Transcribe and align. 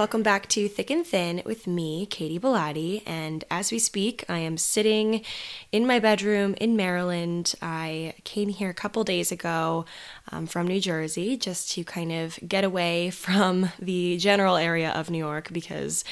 welcome 0.00 0.22
back 0.22 0.48
to 0.48 0.66
Thick 0.66 0.88
and 0.88 1.06
Thin 1.06 1.42
with 1.44 1.66
me, 1.66 2.06
Katy 2.06 2.38
Bellotte. 2.38 3.02
And 3.04 3.44
as 3.50 3.70
we 3.70 3.78
speak, 3.78 4.24
I 4.30 4.38
am 4.38 4.56
sitting 4.56 5.22
in 5.72 5.86
my 5.86 5.98
bedroom 5.98 6.54
in 6.58 6.74
Maryland. 6.74 7.54
I 7.60 8.14
came 8.24 8.48
here 8.48 8.70
a 8.70 8.74
couple 8.74 9.04
days 9.04 9.30
ago 9.30 9.84
um, 10.32 10.46
from 10.46 10.66
New 10.66 10.80
Jersey 10.80 11.36
just 11.36 11.72
to 11.72 11.84
kind 11.84 12.12
of 12.12 12.38
get 12.48 12.64
away 12.64 13.10
from 13.24 13.72
the 13.78 14.16
general 14.16 14.56
area 14.56 14.88
of 14.90 15.10
New 15.10 15.18
York 15.18 15.52
because. 15.52 16.02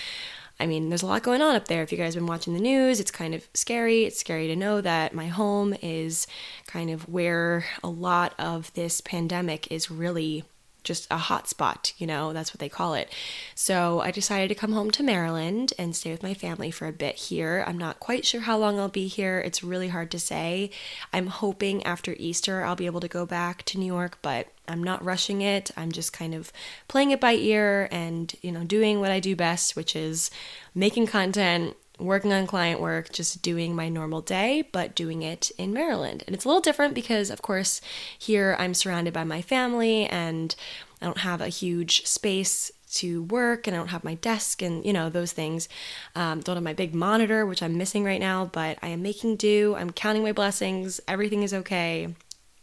I 0.60 0.66
mean, 0.66 0.88
there's 0.88 1.02
a 1.02 1.06
lot 1.06 1.22
going 1.22 1.40
on 1.40 1.54
up 1.54 1.68
there. 1.68 1.84
If 1.84 1.92
you 1.92 1.98
guys 1.98 2.14
have 2.14 2.20
been 2.20 2.26
watching 2.26 2.52
the 2.52 2.58
news, 2.58 2.98
it's 2.98 3.12
kind 3.12 3.32
of 3.32 3.48
scary. 3.54 4.06
It's 4.06 4.18
scary 4.18 4.48
to 4.48 4.56
know 4.56 4.80
that 4.80 5.14
my 5.14 5.28
home 5.28 5.72
is 5.80 6.26
kind 6.66 6.90
of 6.90 7.08
where 7.08 7.64
a 7.84 7.88
lot 7.88 8.34
of 8.40 8.72
this 8.74 9.00
pandemic 9.00 9.70
is 9.70 9.88
really 9.88 10.42
just 10.88 11.06
a 11.10 11.18
hot 11.18 11.46
spot, 11.46 11.92
you 11.98 12.06
know, 12.06 12.32
that's 12.32 12.52
what 12.52 12.58
they 12.58 12.68
call 12.68 12.94
it. 12.94 13.12
So 13.54 14.00
I 14.00 14.10
decided 14.10 14.48
to 14.48 14.54
come 14.54 14.72
home 14.72 14.90
to 14.92 15.02
Maryland 15.04 15.72
and 15.78 15.94
stay 15.94 16.10
with 16.10 16.22
my 16.22 16.34
family 16.34 16.70
for 16.70 16.88
a 16.88 16.92
bit 16.92 17.14
here. 17.14 17.62
I'm 17.66 17.78
not 17.78 18.00
quite 18.00 18.26
sure 18.26 18.40
how 18.40 18.58
long 18.58 18.80
I'll 18.80 18.88
be 18.88 19.06
here. 19.06 19.38
It's 19.38 19.62
really 19.62 19.88
hard 19.88 20.10
to 20.10 20.18
say. 20.18 20.70
I'm 21.12 21.28
hoping 21.28 21.84
after 21.84 22.16
Easter 22.18 22.64
I'll 22.64 22.74
be 22.74 22.86
able 22.86 23.00
to 23.00 23.08
go 23.08 23.26
back 23.26 23.62
to 23.66 23.78
New 23.78 23.86
York, 23.86 24.18
but 24.22 24.48
I'm 24.66 24.82
not 24.82 25.04
rushing 25.04 25.42
it. 25.42 25.70
I'm 25.76 25.92
just 25.92 26.12
kind 26.12 26.34
of 26.34 26.52
playing 26.88 27.10
it 27.10 27.20
by 27.20 27.34
ear 27.34 27.88
and, 27.92 28.34
you 28.42 28.50
know, 28.50 28.64
doing 28.64 29.00
what 29.00 29.10
I 29.10 29.20
do 29.20 29.36
best, 29.36 29.76
which 29.76 29.94
is 29.94 30.30
making 30.74 31.06
content 31.06 31.76
working 31.98 32.32
on 32.32 32.46
client 32.46 32.80
work, 32.80 33.12
just 33.12 33.42
doing 33.42 33.74
my 33.74 33.88
normal 33.88 34.20
day, 34.20 34.68
but 34.72 34.94
doing 34.94 35.22
it 35.22 35.50
in 35.58 35.72
Maryland. 35.72 36.24
And 36.26 36.34
it's 36.34 36.44
a 36.44 36.48
little 36.48 36.60
different 36.60 36.94
because, 36.94 37.30
of 37.30 37.42
course, 37.42 37.80
here 38.18 38.56
I'm 38.58 38.74
surrounded 38.74 39.12
by 39.12 39.24
my 39.24 39.42
family 39.42 40.06
and 40.06 40.54
I 41.00 41.06
don't 41.06 41.18
have 41.18 41.40
a 41.40 41.48
huge 41.48 42.06
space 42.06 42.70
to 42.90 43.24
work 43.24 43.66
and 43.66 43.76
I 43.76 43.78
don't 43.78 43.88
have 43.88 44.04
my 44.04 44.14
desk 44.14 44.62
and 44.62 44.84
you 44.84 44.92
know 44.92 45.10
those 45.10 45.32
things. 45.32 45.68
Um, 46.14 46.40
don't 46.40 46.56
have 46.56 46.64
my 46.64 46.72
big 46.72 46.94
monitor, 46.94 47.44
which 47.44 47.62
I'm 47.62 47.76
missing 47.76 48.04
right 48.04 48.20
now, 48.20 48.46
but 48.46 48.78
I 48.82 48.88
am 48.88 49.02
making 49.02 49.36
do. 49.36 49.74
I'm 49.76 49.90
counting 49.90 50.22
my 50.22 50.32
blessings. 50.32 51.00
Everything 51.06 51.42
is 51.42 51.52
okay 51.52 52.14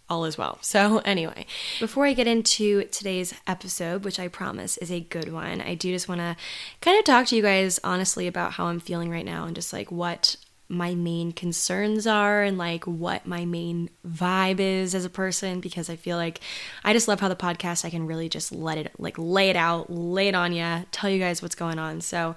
all 0.09 0.25
is 0.25 0.38
well. 0.38 0.59
So, 0.61 1.00
anyway, 1.00 1.45
before 1.80 2.06
I 2.06 2.14
get 2.14 2.28
into 2.28 2.84
today's 2.86 3.34
episode, 3.48 4.03
which 4.03 4.20
I 4.20 4.28
promise 4.28 4.78
is 4.78 4.92
a 4.92 5.00
good 5.00 5.31
one, 5.31 5.62
I 5.62 5.75
do 5.75 5.92
just 5.92 6.08
want 6.08 6.22
to 6.22 6.36
kind 6.81 6.97
of 6.97 7.06
talk 7.06 7.28
to 7.28 7.36
you 7.36 7.42
guys 7.42 7.80
honestly 7.84 8.28
about 8.28 8.53
how 8.53 8.66
I'm 8.66 8.80
feeling 8.80 9.09
right 9.09 9.25
now 9.25 9.45
and 9.45 9.56
just 9.56 9.73
like 9.73 9.92
what 9.92 10.36
my 10.67 10.95
main 10.95 11.31
concerns 11.31 12.08
are 12.08 12.42
and 12.42 12.58
like 12.58 12.86
what 12.86 13.28
my 13.28 13.45
main 13.45 13.89
vibe 14.08 14.59
is 14.59 14.95
as 14.95 15.06
a 15.06 15.09
person 15.09 15.59
because 15.59 15.92
I 15.92 15.95
feel 15.95 16.17
like 16.17 16.40
I 16.84 16.92
just 16.92 17.08
love 17.08 17.19
how 17.19 17.28
the 17.28 17.36
podcast 17.36 17.86
I 17.86 17.92
can 17.92 18.08
really 18.08 18.30
just 18.30 18.52
let 18.52 18.80
it 18.80 18.92
like 18.97 19.16
lay 19.17 19.50
it 19.52 19.56
out, 19.56 19.92
lay 19.92 20.28
it 20.28 20.36
on 20.36 20.53
you, 20.53 20.86
tell 20.92 21.09
you 21.09 21.19
guys 21.19 21.42
what's 21.42 21.56
going 21.56 21.78
on. 21.78 22.02
So 22.02 22.34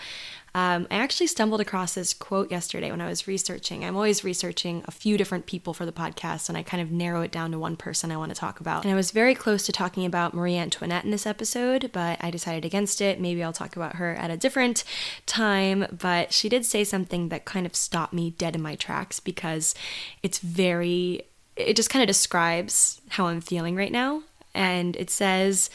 um, 0.59 0.89
I 0.91 0.97
actually 0.97 1.29
stumbled 1.29 1.61
across 1.61 1.95
this 1.95 2.13
quote 2.13 2.51
yesterday 2.51 2.91
when 2.91 3.01
I 3.01 3.07
was 3.07 3.29
researching. 3.29 3.85
I'm 3.85 3.95
always 3.95 4.25
researching 4.25 4.83
a 4.89 4.91
few 4.91 5.17
different 5.17 5.47
people 5.47 5.73
for 5.73 5.87
the 5.87 5.93
podcast, 5.93 6.49
and 6.49 6.59
I 6.59 6.65
kind 6.65 6.83
of 6.83 6.91
narrow 6.91 7.23
it 7.23 7.31
down 7.31 7.53
to 7.53 7.61
one 7.61 7.77
person 7.77 8.11
I 8.11 8.17
want 8.17 8.35
to 8.35 8.41
talk 8.41 8.59
about. 8.59 8.83
And 8.83 8.93
I 8.93 8.97
was 8.97 9.13
very 9.13 9.37
close 9.37 9.65
to 9.67 9.73
talking 9.73 10.05
about 10.05 10.35
Marie 10.35 10.57
Antoinette 10.57 11.05
in 11.05 11.13
this 11.13 11.27
episode, 11.27 11.91
but 11.93 12.19
I 12.21 12.33
decided 12.33 12.65
against 12.65 13.01
it. 13.01 13.21
Maybe 13.21 13.41
I'll 13.41 13.53
talk 13.53 13.77
about 13.77 13.97
her 13.97 14.17
at 14.17 14.33
a 14.33 14.37
different 14.37 14.83
time. 15.27 15.87
But 15.97 16.33
she 16.33 16.49
did 16.49 16.67
say 16.67 16.83
something 16.83 17.29
that 17.29 17.45
kind 17.45 17.65
of 17.65 17.77
stopped 17.77 18.13
me 18.13 18.31
dead 18.33 18.57
in 18.57 18.61
my 18.63 18.75
tracks 18.75 19.21
because 19.21 19.77
it's 20.25 20.41
very, 20.41 21.23
it 21.55 21.77
just 21.77 21.89
kind 21.89 22.03
of 22.03 22.09
describes 22.09 23.01
how 23.11 23.29
I'm 23.29 23.41
feeling 23.41 23.77
right 23.77 23.93
now. 23.93 24.25
And 24.55 24.97
it 24.97 25.09
says, 25.09 25.71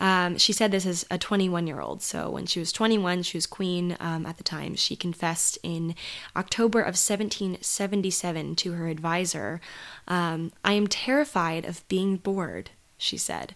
um, 0.00 0.38
she 0.38 0.52
said 0.52 0.70
this 0.70 0.86
as 0.86 1.04
a 1.10 1.18
21 1.18 1.66
year 1.66 1.80
old. 1.80 2.02
So 2.02 2.30
when 2.30 2.46
she 2.46 2.60
was 2.60 2.72
21, 2.72 3.22
she 3.24 3.36
was 3.36 3.46
queen 3.46 3.96
um, 3.98 4.26
at 4.26 4.36
the 4.36 4.44
time. 4.44 4.74
She 4.74 4.94
confessed 4.94 5.58
in 5.62 5.94
October 6.36 6.80
of 6.80 6.94
1777 6.96 8.56
to 8.56 8.72
her 8.72 8.88
advisor 8.88 9.60
um, 10.06 10.52
I 10.64 10.72
am 10.72 10.86
terrified 10.86 11.64
of 11.64 11.86
being 11.88 12.16
bored, 12.16 12.70
she 12.96 13.16
said. 13.16 13.54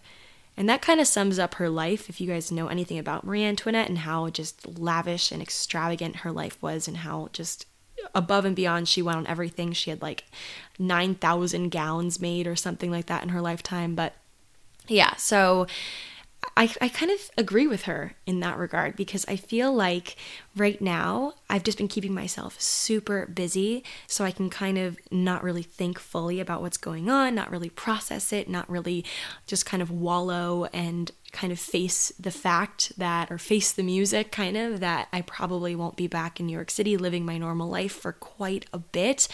And 0.55 0.69
that 0.69 0.83
kind 0.83 0.99
of 0.99 1.07
sums 1.07 1.39
up 1.39 1.55
her 1.55 1.69
life. 1.69 2.09
If 2.09 2.21
you 2.21 2.27
guys 2.27 2.51
know 2.51 2.67
anything 2.67 2.99
about 2.99 3.23
Marie 3.23 3.43
Antoinette 3.43 3.89
and 3.89 3.99
how 3.99 4.29
just 4.29 4.77
lavish 4.77 5.31
and 5.31 5.41
extravagant 5.41 6.17
her 6.17 6.31
life 6.31 6.61
was, 6.61 6.87
and 6.87 6.97
how 6.97 7.29
just 7.33 7.65
above 8.13 8.45
and 8.45 8.55
beyond 8.55 8.87
she 8.87 9.01
went 9.01 9.17
on 9.17 9.27
everything. 9.27 9.73
She 9.73 9.89
had 9.89 10.01
like 10.01 10.25
9,000 10.77 11.69
gowns 11.69 12.19
made 12.19 12.47
or 12.47 12.55
something 12.55 12.91
like 12.91 13.07
that 13.07 13.23
in 13.23 13.29
her 13.29 13.41
lifetime. 13.41 13.95
But 13.95 14.13
yeah, 14.87 15.15
so 15.15 15.67
I, 16.55 16.73
I 16.81 16.89
kind 16.89 17.11
of 17.11 17.31
agree 17.37 17.67
with 17.67 17.83
her 17.83 18.13
in 18.25 18.39
that 18.41 18.57
regard 18.57 18.95
because 18.95 19.25
I 19.27 19.35
feel 19.35 19.73
like 19.73 20.15
right 20.55 20.79
now 20.81 21.33
I've 21.49 21.63
just 21.63 21.77
been 21.77 21.87
keeping 21.87 22.13
myself 22.13 22.59
super 22.61 23.25
busy 23.25 23.83
so 24.07 24.23
I 24.23 24.31
can 24.31 24.49
kind 24.49 24.77
of 24.77 24.97
not 25.11 25.43
really 25.43 25.63
think 25.63 25.99
fully 25.99 26.39
about 26.39 26.61
what's 26.61 26.77
going 26.77 27.09
on, 27.09 27.35
not 27.35 27.51
really 27.51 27.69
process 27.69 28.31
it, 28.31 28.49
not 28.49 28.69
really 28.69 29.03
just 29.47 29.65
kind 29.65 29.81
of 29.81 29.89
wallow 29.89 30.65
and 30.65 31.11
kind 31.33 31.51
of 31.51 31.59
face 31.59 32.13
the 32.19 32.31
fact 32.31 32.93
that, 32.97 33.29
or 33.31 33.37
face 33.37 33.71
the 33.71 33.83
music 33.83 34.31
kind 34.31 34.55
of, 34.55 34.79
that 34.79 35.09
I 35.11 35.21
probably 35.21 35.75
won't 35.75 35.97
be 35.97 36.07
back 36.07 36.39
in 36.39 36.45
New 36.45 36.53
York 36.53 36.69
City 36.69 36.95
living 36.95 37.25
my 37.25 37.37
normal 37.37 37.67
life 37.67 37.91
for 37.91 38.13
quite 38.13 38.67
a 38.71 38.77
bit. 38.77 39.27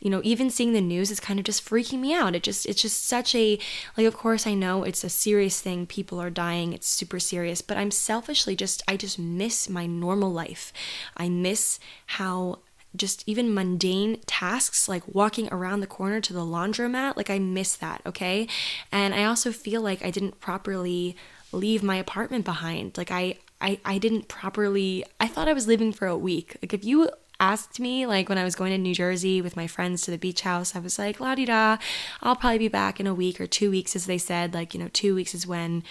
You 0.00 0.10
know, 0.10 0.22
even 0.24 0.50
seeing 0.50 0.72
the 0.72 0.80
news 0.80 1.10
is 1.10 1.20
kind 1.20 1.38
of 1.38 1.44
just 1.44 1.64
freaking 1.64 2.00
me 2.00 2.14
out. 2.14 2.34
It 2.34 2.42
just, 2.42 2.66
it's 2.66 2.82
just 2.82 3.06
such 3.06 3.34
a, 3.34 3.58
like, 3.96 4.06
of 4.06 4.16
course, 4.16 4.46
I 4.46 4.54
know 4.54 4.82
it's 4.82 5.04
a 5.04 5.10
serious 5.10 5.60
thing. 5.60 5.86
People 5.86 6.20
are 6.20 6.30
dying. 6.30 6.72
It's 6.72 6.88
super 6.88 7.20
serious. 7.20 7.62
But 7.62 7.76
I'm 7.76 7.90
selfishly 7.90 8.56
just, 8.56 8.82
I 8.88 8.96
just 8.96 9.18
miss 9.18 9.68
my 9.68 9.86
normal 9.86 10.32
life. 10.32 10.72
I 11.16 11.28
miss 11.28 11.78
how 12.06 12.60
just 12.94 13.24
even 13.26 13.54
mundane 13.54 14.20
tasks 14.26 14.88
like 14.88 15.02
walking 15.14 15.48
around 15.50 15.80
the 15.80 15.86
corner 15.86 16.20
to 16.20 16.32
the 16.32 16.40
laundromat 16.40 17.16
like 17.16 17.30
i 17.30 17.38
miss 17.38 17.74
that 17.74 18.02
okay 18.04 18.46
and 18.90 19.14
i 19.14 19.24
also 19.24 19.50
feel 19.50 19.80
like 19.80 20.04
i 20.04 20.10
didn't 20.10 20.40
properly 20.40 21.16
leave 21.52 21.82
my 21.82 21.96
apartment 21.96 22.44
behind. 22.44 22.96
Like 22.96 23.10
I 23.10 23.38
I 23.60 23.78
I 23.84 23.98
didn't 23.98 24.28
properly 24.28 25.04
I 25.20 25.28
thought 25.28 25.48
I 25.48 25.52
was 25.52 25.66
leaving 25.66 25.92
for 25.92 26.06
a 26.06 26.16
week. 26.16 26.56
Like 26.62 26.74
if 26.74 26.84
you 26.84 27.10
asked 27.42 27.80
me 27.80 28.06
like 28.06 28.28
when 28.28 28.38
I 28.38 28.44
was 28.44 28.54
going 28.54 28.70
to 28.70 28.78
New 28.78 28.94
Jersey 28.94 29.42
with 29.42 29.56
my 29.56 29.66
friends 29.66 30.02
to 30.02 30.12
the 30.12 30.18
beach 30.18 30.42
house, 30.42 30.76
I 30.76 30.78
was 30.78 30.98
like, 30.98 31.18
la 31.18 31.34
di 31.34 31.44
da, 31.44 31.76
I'll 32.22 32.36
probably 32.36 32.58
be 32.58 32.68
back 32.68 33.00
in 33.00 33.06
a 33.08 33.14
week 33.14 33.40
or 33.40 33.48
two 33.48 33.70
weeks, 33.70 33.96
as 33.96 34.06
they 34.06 34.18
said. 34.18 34.54
Like, 34.54 34.74
you 34.74 34.80
know, 34.80 34.88
two 34.92 35.14
weeks 35.14 35.34
is 35.34 35.46
when 35.46 35.82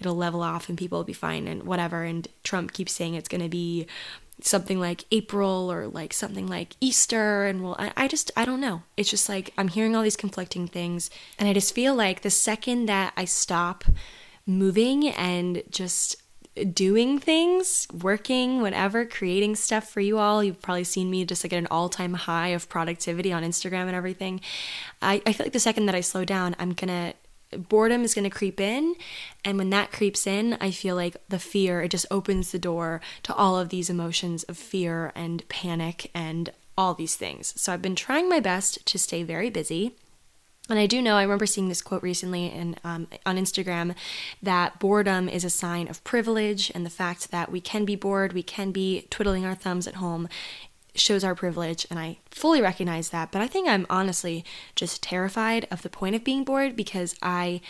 it'll 0.00 0.16
level 0.16 0.42
off 0.42 0.68
and 0.68 0.76
people 0.76 0.98
will 0.98 1.04
be 1.04 1.12
fine 1.12 1.46
and 1.46 1.62
whatever. 1.62 2.02
And 2.02 2.26
Trump 2.42 2.72
keeps 2.72 2.92
saying 2.92 3.14
it's 3.14 3.28
gonna 3.28 3.48
be 3.48 3.86
something 4.40 4.78
like 4.78 5.04
April 5.12 5.72
or 5.72 5.86
like 5.86 6.12
something 6.12 6.46
like 6.46 6.76
Easter 6.78 7.46
and 7.46 7.62
well 7.62 7.74
I, 7.78 7.92
I, 7.96 8.08
just 8.08 8.30
I 8.36 8.44
don't 8.44 8.60
know. 8.60 8.82
It's 8.96 9.08
just 9.08 9.28
like 9.28 9.52
I'm 9.56 9.68
hearing 9.68 9.96
all 9.96 10.02
these 10.02 10.16
conflicting 10.16 10.66
things 10.68 11.08
and 11.38 11.48
I 11.48 11.54
just 11.54 11.74
feel 11.74 11.94
like 11.94 12.20
the 12.20 12.30
second 12.30 12.86
that 12.86 13.14
I 13.16 13.24
stop 13.24 13.84
moving 14.46 15.08
and 15.08 15.62
just 15.70 16.16
doing 16.72 17.18
things, 17.18 17.86
working, 18.02 18.62
whatever, 18.62 19.04
creating 19.04 19.56
stuff 19.56 19.88
for 19.90 20.00
you 20.00 20.18
all. 20.18 20.42
You've 20.42 20.62
probably 20.62 20.84
seen 20.84 21.10
me 21.10 21.24
just 21.24 21.44
like 21.44 21.52
at 21.52 21.58
an 21.58 21.68
all 21.70 21.88
time 21.88 22.14
high 22.14 22.48
of 22.48 22.68
productivity 22.68 23.32
on 23.32 23.42
Instagram 23.42 23.86
and 23.86 23.94
everything. 23.94 24.40
I, 25.02 25.22
I 25.26 25.32
feel 25.32 25.46
like 25.46 25.52
the 25.52 25.60
second 25.60 25.86
that 25.86 25.94
I 25.94 26.00
slow 26.00 26.24
down, 26.24 26.56
I'm 26.58 26.72
gonna 26.72 27.14
boredom 27.56 28.02
is 28.02 28.14
going 28.14 28.28
to 28.28 28.36
creep 28.36 28.60
in 28.60 28.96
and 29.44 29.56
when 29.56 29.70
that 29.70 29.92
creeps 29.92 30.26
in 30.26 30.58
i 30.60 30.70
feel 30.70 30.96
like 30.96 31.16
the 31.28 31.38
fear 31.38 31.80
it 31.80 31.90
just 31.90 32.04
opens 32.10 32.50
the 32.50 32.58
door 32.58 33.00
to 33.22 33.32
all 33.34 33.56
of 33.56 33.68
these 33.68 33.88
emotions 33.88 34.42
of 34.44 34.56
fear 34.56 35.12
and 35.14 35.48
panic 35.48 36.10
and 36.12 36.50
all 36.76 36.92
these 36.92 37.14
things 37.14 37.54
so 37.56 37.72
i've 37.72 37.80
been 37.80 37.94
trying 37.94 38.28
my 38.28 38.40
best 38.40 38.84
to 38.84 38.98
stay 38.98 39.22
very 39.22 39.48
busy 39.48 39.94
and 40.68 40.78
I 40.78 40.86
do 40.86 41.00
know, 41.00 41.16
I 41.16 41.22
remember 41.22 41.46
seeing 41.46 41.68
this 41.68 41.82
quote 41.82 42.02
recently 42.02 42.46
in, 42.46 42.76
um, 42.82 43.06
on 43.24 43.36
Instagram 43.36 43.94
that 44.42 44.78
boredom 44.78 45.28
is 45.28 45.44
a 45.44 45.50
sign 45.50 45.88
of 45.88 46.02
privilege, 46.04 46.72
and 46.74 46.84
the 46.84 46.90
fact 46.90 47.30
that 47.30 47.52
we 47.52 47.60
can 47.60 47.84
be 47.84 47.96
bored, 47.96 48.32
we 48.32 48.42
can 48.42 48.72
be 48.72 49.06
twiddling 49.10 49.44
our 49.44 49.54
thumbs 49.54 49.86
at 49.86 49.96
home, 49.96 50.28
shows 50.94 51.22
our 51.22 51.34
privilege. 51.34 51.86
And 51.90 51.98
I 51.98 52.18
fully 52.30 52.60
recognize 52.60 53.10
that. 53.10 53.30
But 53.30 53.42
I 53.42 53.46
think 53.46 53.68
I'm 53.68 53.86
honestly 53.88 54.44
just 54.74 55.02
terrified 55.02 55.68
of 55.70 55.82
the 55.82 55.90
point 55.90 56.16
of 56.16 56.24
being 56.24 56.44
bored 56.44 56.76
because 56.76 57.14
I. 57.22 57.60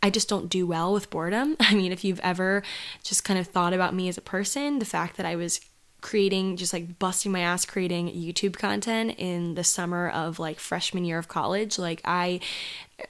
I 0.00 0.10
just 0.10 0.28
don't 0.28 0.48
do 0.48 0.64
well 0.64 0.92
with 0.92 1.10
boredom. 1.10 1.56
I 1.60 1.74
mean, 1.74 1.90
if 1.90 2.04
you've 2.04 2.20
ever 2.20 2.62
just 3.02 3.24
kind 3.24 3.36
of 3.36 3.48
thought 3.48 3.72
about 3.72 3.96
me 3.96 4.08
as 4.08 4.16
a 4.16 4.20
person, 4.20 4.78
the 4.78 4.84
fact 4.84 5.16
that 5.16 5.26
I 5.26 5.34
was 5.34 5.60
creating 6.00 6.56
just 6.56 6.72
like 6.72 6.98
busting 6.98 7.32
my 7.32 7.40
ass 7.40 7.64
creating 7.64 8.08
YouTube 8.08 8.56
content 8.56 9.14
in 9.18 9.54
the 9.54 9.64
summer 9.64 10.08
of 10.08 10.38
like 10.38 10.60
freshman 10.60 11.04
year 11.04 11.18
of 11.18 11.28
college. 11.28 11.78
Like 11.78 12.00
I 12.04 12.40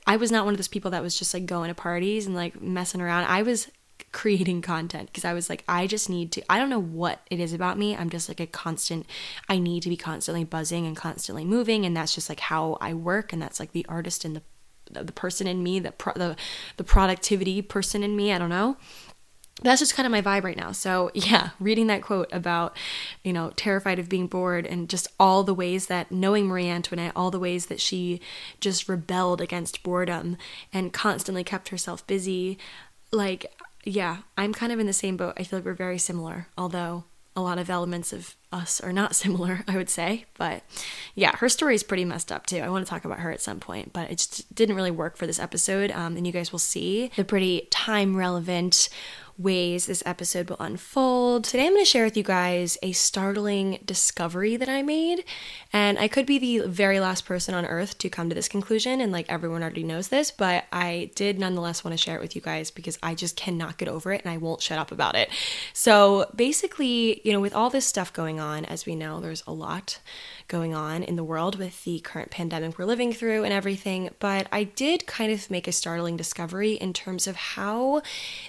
I 0.07 0.17
was 0.17 0.33
not 0.33 0.45
one 0.45 0.55
of 0.55 0.59
those 0.59 0.69
people 0.69 0.91
that 0.93 1.03
was 1.03 1.19
just 1.19 1.35
like 1.35 1.47
going 1.47 1.69
to 1.69 1.75
parties 1.75 2.27
and 2.27 2.35
like 2.35 2.61
messing 2.61 3.01
around. 3.01 3.25
I 3.25 3.43
was 3.43 3.71
creating 4.11 4.63
content 4.63 5.11
because 5.11 5.25
I 5.25 5.35
was 5.35 5.51
like 5.51 5.65
I 5.69 5.87
just 5.87 6.09
need 6.09 6.33
to 6.33 6.43
I 6.51 6.59
don't 6.59 6.71
know 6.71 6.81
what 6.81 7.21
it 7.31 7.41
is 7.41 7.53
about 7.53 7.79
me. 7.79 7.95
I'm 7.95 8.11
just 8.11 8.29
like 8.29 8.41
a 8.41 8.47
constant 8.47 9.07
I 9.49 9.59
need 9.59 9.83
to 9.83 9.91
be 9.91 9.97
constantly 9.97 10.45
buzzing 10.45 10.87
and 10.87 10.97
constantly 10.97 11.45
moving 11.45 11.85
and 11.85 11.97
that's 11.97 12.15
just 12.15 12.29
like 12.29 12.41
how 12.41 12.79
I 12.81 12.95
work 12.95 13.33
and 13.33 13.43
that's 13.43 13.61
like 13.61 13.73
the 13.73 13.85
artist 13.89 14.25
and 14.25 14.37
the 14.37 14.43
the 14.91 15.13
person 15.13 15.47
in 15.47 15.63
me, 15.63 15.81
the 15.81 15.93
pro, 15.93 16.15
the 16.15 16.37
the 16.79 16.85
productivity 16.85 17.61
person 17.61 18.03
in 18.03 18.17
me, 18.17 18.33
I 18.33 18.39
don't 18.39 18.49
know. 18.49 18.77
That's 19.63 19.81
just 19.81 19.95
kind 19.95 20.07
of 20.07 20.13
my 20.13 20.23
vibe 20.23 20.45
right 20.45 20.57
now. 20.57 20.73
So, 20.73 21.11
yeah, 21.15 21.51
reading 21.59 21.89
that 21.89 22.03
quote 22.03 22.29
about, 22.33 22.77
you 23.25 23.33
know, 23.33 23.53
terrified 23.57 23.99
of 23.99 24.09
being 24.09 24.27
bored 24.27 24.67
and 24.67 24.89
just 24.89 25.09
all 25.19 25.43
the 25.43 25.55
ways 25.55 25.87
that 25.87 26.13
knowing 26.13 26.47
Marie 26.47 26.69
Antoinette, 26.69 27.13
all 27.17 27.31
the 27.31 27.41
ways 27.41 27.67
that 27.67 27.81
she 27.81 28.21
just 28.61 28.89
rebelled 28.89 29.41
against 29.41 29.83
boredom 29.83 30.37
and 30.73 30.93
constantly 30.93 31.45
kept 31.45 31.69
herself 31.69 32.07
busy. 32.07 32.59
Like, 33.11 33.47
yeah, 33.85 34.19
I'm 34.37 34.53
kind 34.53 34.73
of 34.73 34.79
in 34.79 34.87
the 34.87 34.93
same 34.93 35.17
boat. 35.17 35.35
I 35.37 35.45
feel 35.45 35.59
like 35.59 35.67
we're 35.67 35.75
very 35.75 35.99
similar, 35.99 36.49
although 36.57 37.05
a 37.35 37.41
lot 37.41 37.59
of 37.59 37.71
elements 37.71 38.13
of 38.13 38.35
us 38.53 38.81
are 38.81 38.93
not 38.93 39.15
similar, 39.15 39.65
I 39.69 39.77
would 39.77 39.89
say. 39.89 40.27
But 40.37 40.63
yeah, 41.15 41.37
her 41.37 41.49
story 41.49 41.75
is 41.75 41.83
pretty 41.83 42.05
messed 42.05 42.33
up 42.33 42.47
too. 42.47 42.59
I 42.59 42.69
want 42.69 42.85
to 42.85 42.91
talk 42.91 43.05
about 43.05 43.21
her 43.21 43.31
at 43.31 43.41
some 43.41 43.61
point, 43.61 43.93
but 43.93 44.11
it 44.11 44.19
just 44.19 44.53
didn't 44.55 44.77
really 44.77 44.91
work 44.91 45.17
for 45.17 45.27
this 45.27 45.39
episode. 45.39 45.91
Um, 45.93 46.17
and 46.17 46.27
you 46.27 46.33
guys 46.33 46.53
will 46.53 46.59
see 46.59 47.11
the 47.17 47.25
pretty 47.25 47.69
time 47.71 48.17
relevant 48.17 48.89
ways 49.39 49.87
this 49.87 50.03
episode 50.05 50.51
will 50.51 50.57
unfold. 50.59 51.45
Today 51.45 51.67
I'm 51.67 51.73
going 51.73 51.85
to 51.85 51.89
share 51.89 52.05
with 52.05 52.17
you 52.17 52.25
guys 52.25 52.77
a 52.83 52.91
startling 52.91 53.79
discovery 53.85 54.57
that 54.57 54.69
I 54.69 54.83
made. 54.83 55.25
And 55.73 55.97
I 55.99 56.09
could 56.09 56.27
be 56.27 56.39
the 56.39 56.67
very 56.67 56.99
last 56.99 57.25
person 57.25 57.55
on 57.55 57.65
earth 57.65 57.97
to 57.99 58.11
come 58.11 58.29
to 58.29 58.35
this 58.35 58.49
conclusion, 58.49 59.01
and 59.01 59.13
like 59.13 59.27
everyone 59.29 59.63
already 59.63 59.85
knows 59.85 60.09
this, 60.09 60.33
but 60.33 60.65
I 60.73 61.11
did 61.15 61.39
nonetheless 61.39 61.85
want 61.85 61.97
to 61.97 62.03
share 62.03 62.17
it 62.17 62.21
with 62.21 62.35
you 62.35 62.43
guys 62.43 62.71
because 62.73 62.99
I 63.03 63.15
just 63.15 63.37
cannot 63.37 63.79
get 63.79 63.89
over 63.89 64.13
it 64.13 64.23
and 64.25 64.33
I 64.33 64.39
won't 64.39 64.61
shut 64.61 64.79
up 64.79 64.91
about 64.91 65.15
it. 65.15 65.31
So 65.73 66.31
basically, 66.35 67.21
you 67.25 67.33
know, 67.33 67.41
with 67.41 67.55
all 67.55 67.71
this 67.71 67.87
stuff 67.87 68.13
going 68.13 68.41
on, 68.41 68.65
as 68.65 68.87
we 68.87 68.97
know, 68.97 69.21
there's 69.21 69.45
a 69.47 69.53
lot 69.53 70.01
going 70.49 70.75
on 70.75 71.03
in 71.03 71.17
the 71.17 71.25
world 71.25 71.59
with 71.59 71.85
the 71.85 72.01
current 72.01 72.31
pandemic 72.31 72.79
we're 72.79 72.85
living 72.85 73.13
through 73.13 73.45
and 73.45 73.53
everything, 73.53 74.11
but 74.19 74.47
I 74.51 74.65
did 74.65 75.07
kind 75.07 75.31
of 75.31 75.51
make 75.51 75.69
a 75.69 75.73
startling 75.73 76.17
discovery 76.17 76.73
in 76.73 76.93
terms 76.93 77.27
of 77.27 77.37
how 77.37 78.03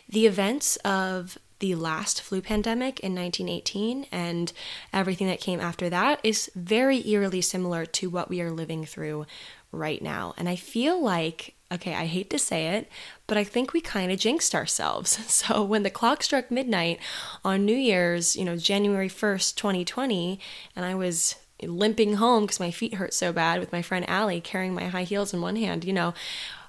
the 0.08 0.26
events 0.26 0.78
of 0.78 1.38
the 1.60 1.76
last 1.76 2.22
flu 2.22 2.42
pandemic 2.42 3.02
in 3.02 3.14
1918 3.14 4.06
and 4.12 4.54
everything 4.94 5.28
that 5.28 5.42
came 5.42 5.60
after 5.60 5.90
that 5.90 6.20
is 6.24 6.50
very 6.56 7.08
eerily 7.08 7.42
similar 7.42 7.86
to 7.86 8.10
what 8.10 8.30
we 8.30 8.42
are 8.42 8.52
living 8.52 8.86
through 8.86 9.26
right 9.72 10.02
now. 10.02 10.34
And 10.38 10.48
I 10.48 10.56
feel 10.56 11.02
like, 11.02 11.56
okay, 11.72 11.94
I 11.94 12.06
hate 12.06 12.30
to 12.32 12.40
say 12.40 12.68
it, 12.78 12.90
but 13.28 13.38
I 13.38 13.44
think 13.44 13.74
we 13.74 13.82
kind 13.82 14.12
of 14.12 14.20
jinxed 14.20 14.56
ourselves. 14.56 15.20
So 15.30 15.64
when 15.64 15.84
the 15.84 15.90
clock 15.90 16.24
struck 16.24 16.50
midnight 16.50 17.00
on 17.44 17.66
New 17.66 17.76
Year's, 17.76 18.36
you 18.36 18.46
know, 18.46 18.56
January 18.56 19.10
1st, 19.10 19.56
2020, 19.56 20.40
and 20.76 20.86
I 20.86 20.96
was 20.96 21.36
limping 21.64 22.16
home 22.16 22.44
because 22.44 22.60
my 22.60 22.72
feet 22.72 22.96
hurt 22.96 23.14
so 23.14 23.32
bad 23.34 23.60
with 23.60 23.72
my 23.72 23.82
friend 23.82 24.08
Allie 24.10 24.42
carrying 24.42 24.74
my 24.74 24.88
high 24.88 25.04
heels 25.04 25.34
in 25.34 25.42
one 25.42 25.56
hand, 25.56 25.86
you 25.86 25.94
know, 25.94 26.14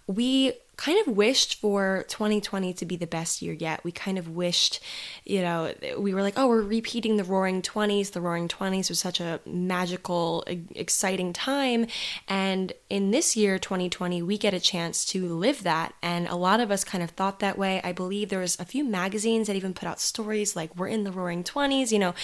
we 0.06 0.52
kind 0.80 0.98
of 1.06 1.14
wished 1.14 1.60
for 1.60 2.06
2020 2.08 2.72
to 2.72 2.86
be 2.86 2.96
the 2.96 3.06
best 3.06 3.42
year 3.42 3.52
yet. 3.52 3.84
We 3.84 3.92
kind 3.92 4.16
of 4.16 4.30
wished, 4.30 4.80
you 5.26 5.42
know, 5.42 5.74
we 5.98 6.14
were 6.14 6.22
like, 6.22 6.38
oh, 6.38 6.48
we're 6.48 6.62
repeating 6.62 7.18
the 7.18 7.24
Roaring 7.24 7.60
20s. 7.60 8.12
The 8.12 8.20
Roaring 8.22 8.48
20s 8.48 8.88
was 8.88 8.98
such 8.98 9.20
a 9.20 9.40
magical, 9.44 10.42
exciting 10.74 11.34
time. 11.34 11.86
And 12.26 12.72
in 12.88 13.10
this 13.10 13.36
year, 13.36 13.58
2020, 13.58 14.22
we 14.22 14.38
get 14.38 14.54
a 14.54 14.60
chance 14.60 15.04
to 15.06 15.28
live 15.28 15.64
that. 15.64 15.92
And 16.00 16.26
a 16.28 16.34
lot 16.34 16.60
of 16.60 16.70
us 16.70 16.82
kind 16.82 17.04
of 17.04 17.10
thought 17.10 17.40
that 17.40 17.58
way. 17.58 17.82
I 17.84 17.92
believe 17.92 18.30
there 18.30 18.38
was 18.38 18.58
a 18.58 18.64
few 18.64 18.82
magazines 18.82 19.48
that 19.48 19.56
even 19.56 19.74
put 19.74 19.86
out 19.86 20.00
stories 20.00 20.56
like, 20.56 20.74
we're 20.74 20.88
in 20.88 21.04
the 21.04 21.12
Roaring 21.12 21.44
20s, 21.44 21.92
you 21.92 21.98
know, 21.98 22.14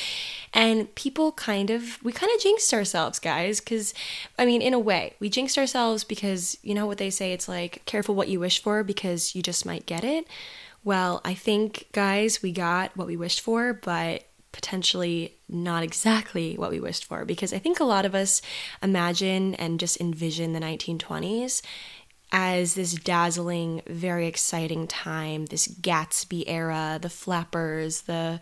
and 0.54 0.94
people 0.94 1.30
kind 1.32 1.68
of, 1.68 2.02
we 2.02 2.10
kind 2.10 2.32
of 2.34 2.40
jinxed 2.40 2.72
ourselves, 2.72 3.18
guys, 3.18 3.60
because, 3.60 3.92
I 4.38 4.46
mean, 4.46 4.62
in 4.62 4.72
a 4.72 4.78
way, 4.78 5.12
we 5.20 5.28
jinxed 5.28 5.58
ourselves 5.58 6.04
because, 6.04 6.56
you 6.62 6.74
know 6.74 6.86
what 6.86 6.96
they 6.96 7.10
say, 7.10 7.34
it's 7.34 7.48
like, 7.48 7.82
careful 7.84 8.14
what 8.14 8.28
you 8.28 8.45
wish 8.46 8.62
for 8.62 8.84
because 8.84 9.34
you 9.34 9.42
just 9.42 9.66
might 9.66 9.86
get 9.86 10.04
it. 10.04 10.24
Well, 10.84 11.20
I 11.24 11.34
think, 11.34 11.88
guys, 11.90 12.42
we 12.42 12.52
got 12.52 12.96
what 12.96 13.08
we 13.08 13.16
wished 13.16 13.40
for, 13.40 13.72
but 13.72 14.22
potentially 14.52 15.34
not 15.48 15.82
exactly 15.82 16.56
what 16.56 16.70
we 16.70 16.78
wished 16.78 17.04
for 17.04 17.24
because 17.24 17.52
I 17.52 17.58
think 17.58 17.80
a 17.80 17.84
lot 17.84 18.06
of 18.06 18.14
us 18.14 18.40
imagine 18.82 19.56
and 19.56 19.80
just 19.80 20.00
envision 20.00 20.52
the 20.52 20.60
1920s 20.60 21.60
as 22.32 22.74
this 22.74 22.94
dazzling, 22.94 23.82
very 23.86 24.26
exciting 24.26 24.86
time, 24.86 25.46
this 25.46 25.68
Gatsby 25.68 26.44
era, 26.46 26.98
the 27.00 27.08
flappers, 27.08 28.02
the 28.02 28.40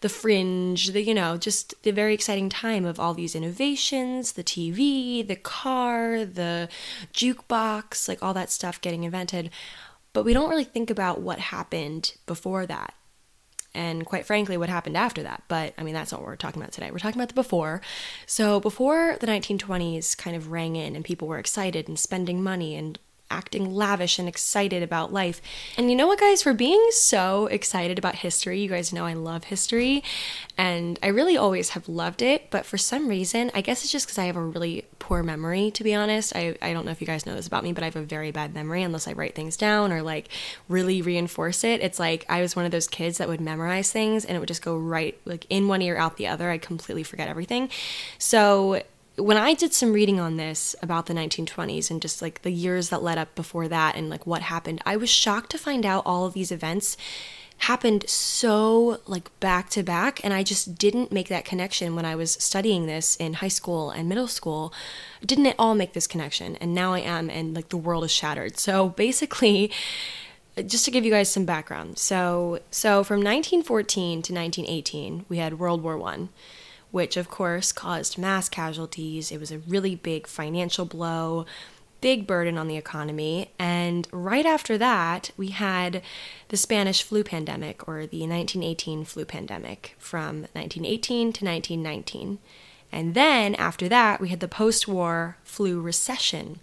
the 0.00 0.08
fringe, 0.08 0.88
the 0.88 1.02
you 1.02 1.14
know, 1.14 1.36
just 1.36 1.82
the 1.82 1.92
very 1.92 2.12
exciting 2.14 2.50
time 2.50 2.84
of 2.84 3.00
all 3.00 3.14
these 3.14 3.34
innovations, 3.34 4.32
the 4.32 4.44
TV, 4.44 5.26
the 5.26 5.36
car, 5.36 6.24
the 6.24 6.68
jukebox, 7.14 8.06
like 8.06 8.22
all 8.22 8.34
that 8.34 8.50
stuff 8.50 8.80
getting 8.80 9.04
invented. 9.04 9.50
But 10.12 10.24
we 10.24 10.34
don't 10.34 10.50
really 10.50 10.64
think 10.64 10.90
about 10.90 11.20
what 11.20 11.38
happened 11.38 12.14
before 12.26 12.66
that. 12.66 12.94
And 13.74 14.04
quite 14.04 14.26
frankly, 14.26 14.58
what 14.58 14.68
happened 14.68 14.98
after 14.98 15.22
that. 15.22 15.44
But 15.48 15.72
I 15.78 15.82
mean, 15.82 15.94
that's 15.94 16.12
not 16.12 16.20
what 16.20 16.28
we're 16.28 16.36
talking 16.36 16.60
about 16.60 16.72
today. 16.72 16.90
We're 16.90 16.98
talking 16.98 17.18
about 17.18 17.28
the 17.28 17.34
before. 17.34 17.80
So, 18.26 18.60
before 18.60 19.16
the 19.18 19.26
1920s 19.26 20.16
kind 20.18 20.36
of 20.36 20.50
rang 20.50 20.76
in 20.76 20.94
and 20.94 21.02
people 21.02 21.26
were 21.26 21.38
excited 21.38 21.88
and 21.88 21.98
spending 21.98 22.42
money 22.42 22.76
and 22.76 22.98
acting 23.32 23.74
lavish 23.74 24.18
and 24.18 24.28
excited 24.28 24.82
about 24.82 25.12
life. 25.12 25.40
And 25.76 25.90
you 25.90 25.96
know 25.96 26.06
what, 26.06 26.20
guys? 26.20 26.42
For 26.42 26.54
being 26.54 26.86
so 26.90 27.46
excited 27.46 27.98
about 27.98 28.16
history, 28.16 28.60
you 28.60 28.68
guys 28.68 28.92
know 28.92 29.06
I 29.06 29.14
love 29.14 29.44
history 29.44 30.04
and 30.58 30.98
I 31.02 31.08
really 31.08 31.36
always 31.36 31.70
have 31.70 31.88
loved 31.88 32.22
it. 32.22 32.50
But 32.50 32.66
for 32.66 32.78
some 32.78 33.08
reason, 33.08 33.50
I 33.54 33.62
guess 33.62 33.82
it's 33.82 33.92
just 33.92 34.06
because 34.06 34.18
I 34.18 34.26
have 34.26 34.36
a 34.36 34.44
really 34.44 34.84
poor 34.98 35.22
memory, 35.22 35.70
to 35.72 35.82
be 35.82 35.94
honest. 35.94 36.36
I, 36.36 36.56
I 36.60 36.72
don't 36.72 36.84
know 36.84 36.92
if 36.92 37.00
you 37.00 37.06
guys 37.06 37.26
know 37.26 37.34
this 37.34 37.46
about 37.46 37.64
me, 37.64 37.72
but 37.72 37.82
I 37.82 37.86
have 37.86 37.96
a 37.96 38.02
very 38.02 38.30
bad 38.30 38.54
memory 38.54 38.82
unless 38.82 39.08
I 39.08 39.12
write 39.12 39.34
things 39.34 39.56
down 39.56 39.90
or 39.92 40.02
like 40.02 40.28
really 40.68 41.02
reinforce 41.02 41.64
it. 41.64 41.80
It's 41.80 41.98
like 41.98 42.26
I 42.28 42.42
was 42.42 42.54
one 42.54 42.66
of 42.66 42.70
those 42.70 42.86
kids 42.86 43.18
that 43.18 43.28
would 43.28 43.40
memorize 43.40 43.90
things 43.90 44.24
and 44.24 44.36
it 44.36 44.40
would 44.40 44.48
just 44.48 44.62
go 44.62 44.76
right, 44.76 45.18
like 45.24 45.46
in 45.48 45.68
one 45.68 45.82
ear, 45.82 45.96
out 45.96 46.18
the 46.18 46.28
other. 46.28 46.50
I 46.50 46.58
completely 46.58 47.02
forget 47.02 47.28
everything. 47.28 47.70
So 48.18 48.82
when 49.16 49.36
I 49.36 49.54
did 49.54 49.74
some 49.74 49.92
reading 49.92 50.18
on 50.18 50.36
this 50.36 50.74
about 50.82 51.06
the 51.06 51.14
1920s 51.14 51.90
and 51.90 52.00
just 52.00 52.22
like 52.22 52.42
the 52.42 52.50
years 52.50 52.88
that 52.88 53.02
led 53.02 53.18
up 53.18 53.34
before 53.34 53.68
that 53.68 53.94
and 53.94 54.08
like 54.08 54.26
what 54.26 54.42
happened, 54.42 54.80
I 54.86 54.96
was 54.96 55.10
shocked 55.10 55.50
to 55.50 55.58
find 55.58 55.84
out 55.84 56.04
all 56.06 56.24
of 56.24 56.32
these 56.32 56.50
events 56.50 56.96
happened 57.58 58.08
so 58.08 58.98
like 59.06 59.28
back 59.38 59.68
to 59.70 59.82
back 59.82 60.24
and 60.24 60.34
I 60.34 60.42
just 60.42 60.76
didn't 60.76 61.12
make 61.12 61.28
that 61.28 61.44
connection 61.44 61.94
when 61.94 62.04
I 62.04 62.16
was 62.16 62.32
studying 62.32 62.86
this 62.86 63.14
in 63.16 63.34
high 63.34 63.48
school 63.48 63.90
and 63.90 64.08
middle 64.08 64.26
school. 64.26 64.72
Didn't 65.24 65.46
at 65.46 65.56
all 65.58 65.74
make 65.74 65.92
this 65.92 66.06
connection 66.06 66.56
and 66.56 66.74
now 66.74 66.94
I 66.94 67.00
am 67.00 67.30
and 67.30 67.54
like 67.54 67.68
the 67.68 67.76
world 67.76 68.04
is 68.04 68.10
shattered. 68.10 68.58
So 68.58 68.88
basically 68.88 69.70
just 70.66 70.84
to 70.86 70.90
give 70.90 71.04
you 71.04 71.10
guys 71.10 71.30
some 71.30 71.44
background. 71.44 71.98
So 71.98 72.60
so 72.70 73.04
from 73.04 73.18
1914 73.18 74.22
to 74.22 74.34
1918, 74.34 75.26
we 75.28 75.36
had 75.36 75.58
World 75.58 75.82
War 75.82 75.96
1 75.96 76.30
which 76.92 77.16
of 77.16 77.28
course 77.28 77.72
caused 77.72 78.16
mass 78.16 78.48
casualties. 78.48 79.32
It 79.32 79.40
was 79.40 79.50
a 79.50 79.58
really 79.58 79.96
big 79.96 80.28
financial 80.28 80.84
blow, 80.84 81.46
big 82.00 82.26
burden 82.26 82.56
on 82.56 82.68
the 82.68 82.76
economy. 82.76 83.50
And 83.58 84.06
right 84.12 84.46
after 84.46 84.78
that, 84.78 85.32
we 85.36 85.48
had 85.48 86.02
the 86.48 86.56
Spanish 86.56 87.02
flu 87.02 87.24
pandemic 87.24 87.88
or 87.88 88.06
the 88.06 88.20
1918 88.20 89.04
flu 89.04 89.24
pandemic 89.24 89.96
from 89.98 90.42
1918 90.52 91.32
to 91.32 91.44
1919. 91.44 92.38
And 92.92 93.14
then 93.14 93.54
after 93.54 93.88
that, 93.88 94.20
we 94.20 94.28
had 94.28 94.40
the 94.40 94.48
post 94.48 94.86
war 94.86 95.38
flu 95.42 95.80
recession 95.80 96.60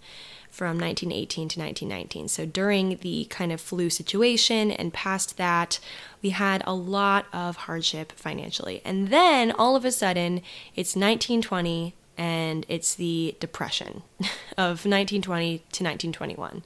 from 0.50 0.78
1918 0.78 1.48
to 1.48 1.60
1919. 1.60 2.28
So 2.28 2.44
during 2.44 2.96
the 2.98 3.26
kind 3.30 3.52
of 3.52 3.60
flu 3.60 3.88
situation 3.88 4.70
and 4.70 4.92
past 4.92 5.36
that, 5.36 5.78
we 6.22 6.30
had 6.30 6.62
a 6.66 6.74
lot 6.74 7.26
of 7.32 7.56
hardship 7.56 8.12
financially. 8.12 8.82
And 8.84 9.08
then 9.08 9.52
all 9.52 9.76
of 9.76 9.84
a 9.84 9.92
sudden, 9.92 10.42
it's 10.74 10.96
1920 10.96 11.94
and 12.18 12.66
it's 12.68 12.94
the 12.94 13.36
depression 13.40 14.02
of 14.58 14.84
1920 14.84 15.58
to 15.58 15.84
1921. 15.84 16.62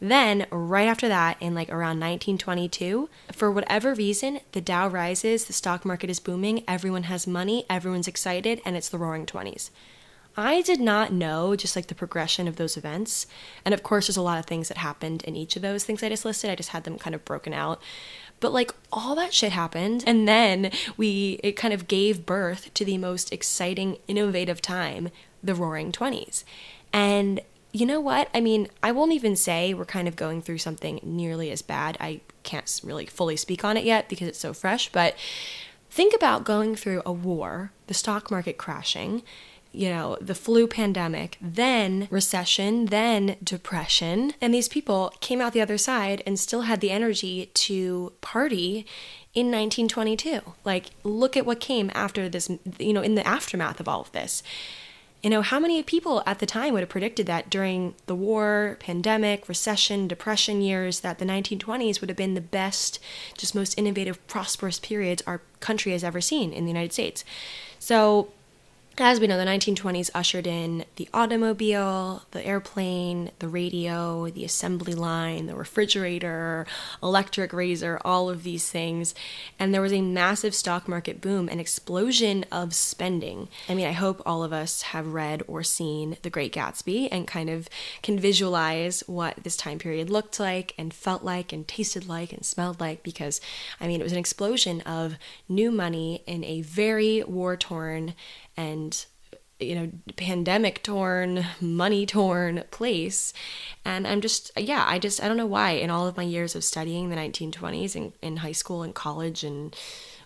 Then, 0.00 0.46
right 0.50 0.88
after 0.88 1.08
that, 1.08 1.36
in 1.40 1.54
like 1.54 1.68
around 1.68 2.00
1922, 2.00 3.10
for 3.32 3.50
whatever 3.50 3.94
reason, 3.94 4.40
the 4.52 4.60
Dow 4.62 4.88
rises, 4.88 5.44
the 5.44 5.52
stock 5.52 5.84
market 5.84 6.08
is 6.08 6.20
booming, 6.20 6.64
everyone 6.66 7.04
has 7.04 7.26
money, 7.26 7.66
everyone's 7.68 8.08
excited, 8.08 8.62
and 8.64 8.76
it's 8.76 8.88
the 8.88 8.96
roaring 8.96 9.26
20s. 9.26 9.68
I 10.36 10.62
did 10.62 10.80
not 10.80 11.12
know 11.12 11.56
just 11.56 11.76
like 11.76 11.88
the 11.88 11.94
progression 11.94 12.46
of 12.46 12.56
those 12.56 12.76
events. 12.76 13.26
And 13.64 13.74
of 13.74 13.82
course, 13.82 14.06
there's 14.06 14.16
a 14.16 14.22
lot 14.22 14.38
of 14.38 14.46
things 14.46 14.68
that 14.68 14.78
happened 14.78 15.22
in 15.24 15.36
each 15.36 15.56
of 15.56 15.62
those 15.62 15.84
things 15.84 16.02
I 16.02 16.08
just 16.08 16.24
listed. 16.24 16.50
I 16.50 16.54
just 16.54 16.70
had 16.70 16.84
them 16.84 16.98
kind 16.98 17.14
of 17.14 17.24
broken 17.24 17.52
out. 17.52 17.80
But 18.38 18.52
like 18.52 18.72
all 18.92 19.14
that 19.16 19.34
shit 19.34 19.52
happened. 19.52 20.04
And 20.06 20.26
then 20.26 20.70
we, 20.96 21.40
it 21.42 21.52
kind 21.52 21.74
of 21.74 21.88
gave 21.88 22.26
birth 22.26 22.72
to 22.74 22.84
the 22.84 22.98
most 22.98 23.32
exciting, 23.32 23.98
innovative 24.08 24.62
time, 24.62 25.10
the 25.42 25.54
roaring 25.54 25.92
20s. 25.92 26.44
And 26.92 27.40
you 27.72 27.86
know 27.86 28.00
what? 28.00 28.28
I 28.34 28.40
mean, 28.40 28.68
I 28.82 28.92
won't 28.92 29.12
even 29.12 29.36
say 29.36 29.74
we're 29.74 29.84
kind 29.84 30.08
of 30.08 30.16
going 30.16 30.42
through 30.42 30.58
something 30.58 31.00
nearly 31.02 31.50
as 31.50 31.62
bad. 31.62 31.96
I 32.00 32.20
can't 32.42 32.80
really 32.82 33.06
fully 33.06 33.36
speak 33.36 33.64
on 33.64 33.76
it 33.76 33.84
yet 33.84 34.08
because 34.08 34.28
it's 34.28 34.38
so 34.38 34.52
fresh. 34.52 34.90
But 34.90 35.16
think 35.90 36.14
about 36.14 36.44
going 36.44 36.74
through 36.74 37.02
a 37.04 37.12
war, 37.12 37.72
the 37.86 37.94
stock 37.94 38.30
market 38.30 38.58
crashing 38.58 39.22
you 39.72 39.88
know, 39.88 40.16
the 40.20 40.34
flu 40.34 40.66
pandemic, 40.66 41.36
then 41.40 42.08
recession, 42.10 42.86
then 42.86 43.36
depression. 43.42 44.34
And 44.40 44.52
these 44.52 44.68
people 44.68 45.14
came 45.20 45.40
out 45.40 45.52
the 45.52 45.60
other 45.60 45.78
side 45.78 46.22
and 46.26 46.38
still 46.38 46.62
had 46.62 46.80
the 46.80 46.90
energy 46.90 47.50
to 47.54 48.12
party 48.20 48.86
in 49.32 49.46
1922. 49.46 50.40
Like, 50.64 50.86
look 51.04 51.36
at 51.36 51.46
what 51.46 51.60
came 51.60 51.90
after 51.94 52.28
this, 52.28 52.50
you 52.78 52.92
know, 52.92 53.02
in 53.02 53.14
the 53.14 53.26
aftermath 53.26 53.80
of 53.80 53.88
all 53.88 54.00
of 54.00 54.12
this. 54.12 54.42
You 55.22 55.28
know, 55.28 55.42
how 55.42 55.60
many 55.60 55.82
people 55.82 56.22
at 56.24 56.38
the 56.38 56.46
time 56.46 56.72
would 56.72 56.80
have 56.80 56.88
predicted 56.88 57.26
that 57.26 57.50
during 57.50 57.94
the 58.06 58.14
war, 58.14 58.78
pandemic, 58.80 59.48
recession, 59.48 60.08
depression 60.08 60.62
years, 60.62 61.00
that 61.00 61.18
the 61.18 61.26
1920s 61.26 62.00
would 62.00 62.08
have 62.08 62.16
been 62.16 62.34
the 62.34 62.40
best, 62.40 62.98
just 63.36 63.54
most 63.54 63.78
innovative, 63.78 64.26
prosperous 64.26 64.78
periods 64.78 65.22
our 65.26 65.42
country 65.60 65.92
has 65.92 66.02
ever 66.02 66.22
seen 66.22 66.54
in 66.54 66.64
the 66.64 66.70
United 66.70 66.94
States? 66.94 67.22
So, 67.78 68.32
as 69.00 69.18
we 69.18 69.26
know, 69.26 69.38
the 69.38 69.44
1920s 69.44 70.10
ushered 70.14 70.46
in 70.46 70.84
the 70.96 71.08
automobile, 71.14 72.22
the 72.32 72.44
airplane, 72.44 73.30
the 73.38 73.48
radio, 73.48 74.28
the 74.28 74.44
assembly 74.44 74.94
line, 74.94 75.46
the 75.46 75.54
refrigerator, 75.54 76.66
electric 77.02 77.52
razor, 77.52 77.98
all 78.04 78.28
of 78.28 78.42
these 78.42 78.70
things. 78.70 79.14
And 79.58 79.72
there 79.72 79.80
was 79.80 79.92
a 79.92 80.02
massive 80.02 80.54
stock 80.54 80.86
market 80.86 81.20
boom, 81.20 81.48
an 81.48 81.60
explosion 81.60 82.44
of 82.52 82.74
spending. 82.74 83.48
I 83.68 83.74
mean, 83.74 83.86
I 83.86 83.92
hope 83.92 84.20
all 84.26 84.44
of 84.44 84.52
us 84.52 84.82
have 84.82 85.14
read 85.14 85.42
or 85.46 85.62
seen 85.62 86.18
The 86.22 86.30
Great 86.30 86.52
Gatsby 86.52 87.08
and 87.10 87.26
kind 87.26 87.48
of 87.48 87.68
can 88.02 88.18
visualize 88.18 89.02
what 89.06 89.42
this 89.42 89.56
time 89.56 89.78
period 89.78 90.10
looked 90.10 90.38
like 90.38 90.74
and 90.76 90.92
felt 90.92 91.24
like 91.24 91.52
and 91.52 91.66
tasted 91.66 92.06
like 92.06 92.32
and 92.32 92.44
smelled 92.44 92.80
like 92.80 93.02
because, 93.02 93.40
I 93.80 93.86
mean, 93.86 94.00
it 94.00 94.04
was 94.04 94.12
an 94.12 94.18
explosion 94.18 94.82
of 94.82 95.16
new 95.48 95.70
money 95.70 96.22
in 96.26 96.44
a 96.44 96.60
very 96.62 97.22
war 97.22 97.56
torn 97.56 98.14
and 98.60 99.06
you 99.58 99.74
know 99.74 99.90
pandemic 100.16 100.82
torn 100.82 101.44
money 101.60 102.06
torn 102.06 102.64
place. 102.70 103.32
And 103.84 104.06
i'm 104.06 104.20
just 104.20 104.50
yeah 104.56 104.84
i 104.86 104.98
just 104.98 105.22
i 105.22 105.28
don't 105.28 105.36
know 105.36 105.46
why 105.46 105.70
in 105.72 105.90
all 105.90 106.06
of 106.06 106.16
my 106.16 106.22
years 106.22 106.54
of 106.54 106.64
studying 106.64 107.10
the 107.10 107.16
1920s 107.16 107.96
in, 107.96 108.12
in 108.22 108.36
high 108.38 108.52
school 108.52 108.82
and 108.82 108.94
college 108.94 109.44
and 109.44 109.74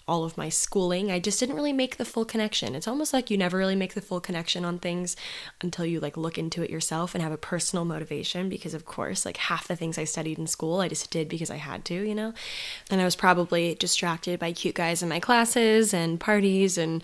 all 0.06 0.24
of 0.24 0.36
my 0.36 0.48
schooling. 0.48 1.10
I 1.10 1.18
just 1.18 1.40
didn't 1.40 1.56
really 1.56 1.72
make 1.72 1.96
the 1.96 2.04
full 2.04 2.24
connection. 2.24 2.74
It's 2.74 2.88
almost 2.88 3.12
like 3.12 3.30
you 3.30 3.38
never 3.38 3.56
really 3.56 3.76
make 3.76 3.94
the 3.94 4.00
full 4.00 4.20
connection 4.20 4.64
on 4.64 4.78
things 4.78 5.16
until 5.62 5.86
you 5.86 6.00
like 6.00 6.16
look 6.16 6.38
into 6.38 6.62
it 6.62 6.70
yourself 6.70 7.14
and 7.14 7.22
have 7.22 7.32
a 7.32 7.38
personal 7.38 7.84
motivation 7.84 8.48
because 8.48 8.74
of 8.74 8.84
course 8.84 9.24
like 9.24 9.36
half 9.36 9.66
the 9.68 9.76
things 9.76 9.98
i 9.98 10.04
studied 10.04 10.38
in 10.38 10.46
school 10.46 10.80
i 10.80 10.88
just 10.88 11.10
did 11.10 11.28
because 11.28 11.50
i 11.50 11.56
had 11.56 11.84
to 11.84 11.94
you 11.94 12.14
know? 12.14 12.34
And 12.90 13.00
i 13.00 13.04
was 13.04 13.16
probably 13.16 13.74
distracted 13.74 14.38
by 14.38 14.52
cute 14.52 14.74
guys 14.74 15.02
in 15.02 15.08
my 15.08 15.20
classes 15.20 15.94
and 15.94 16.20
parties 16.20 16.76
and 16.76 17.02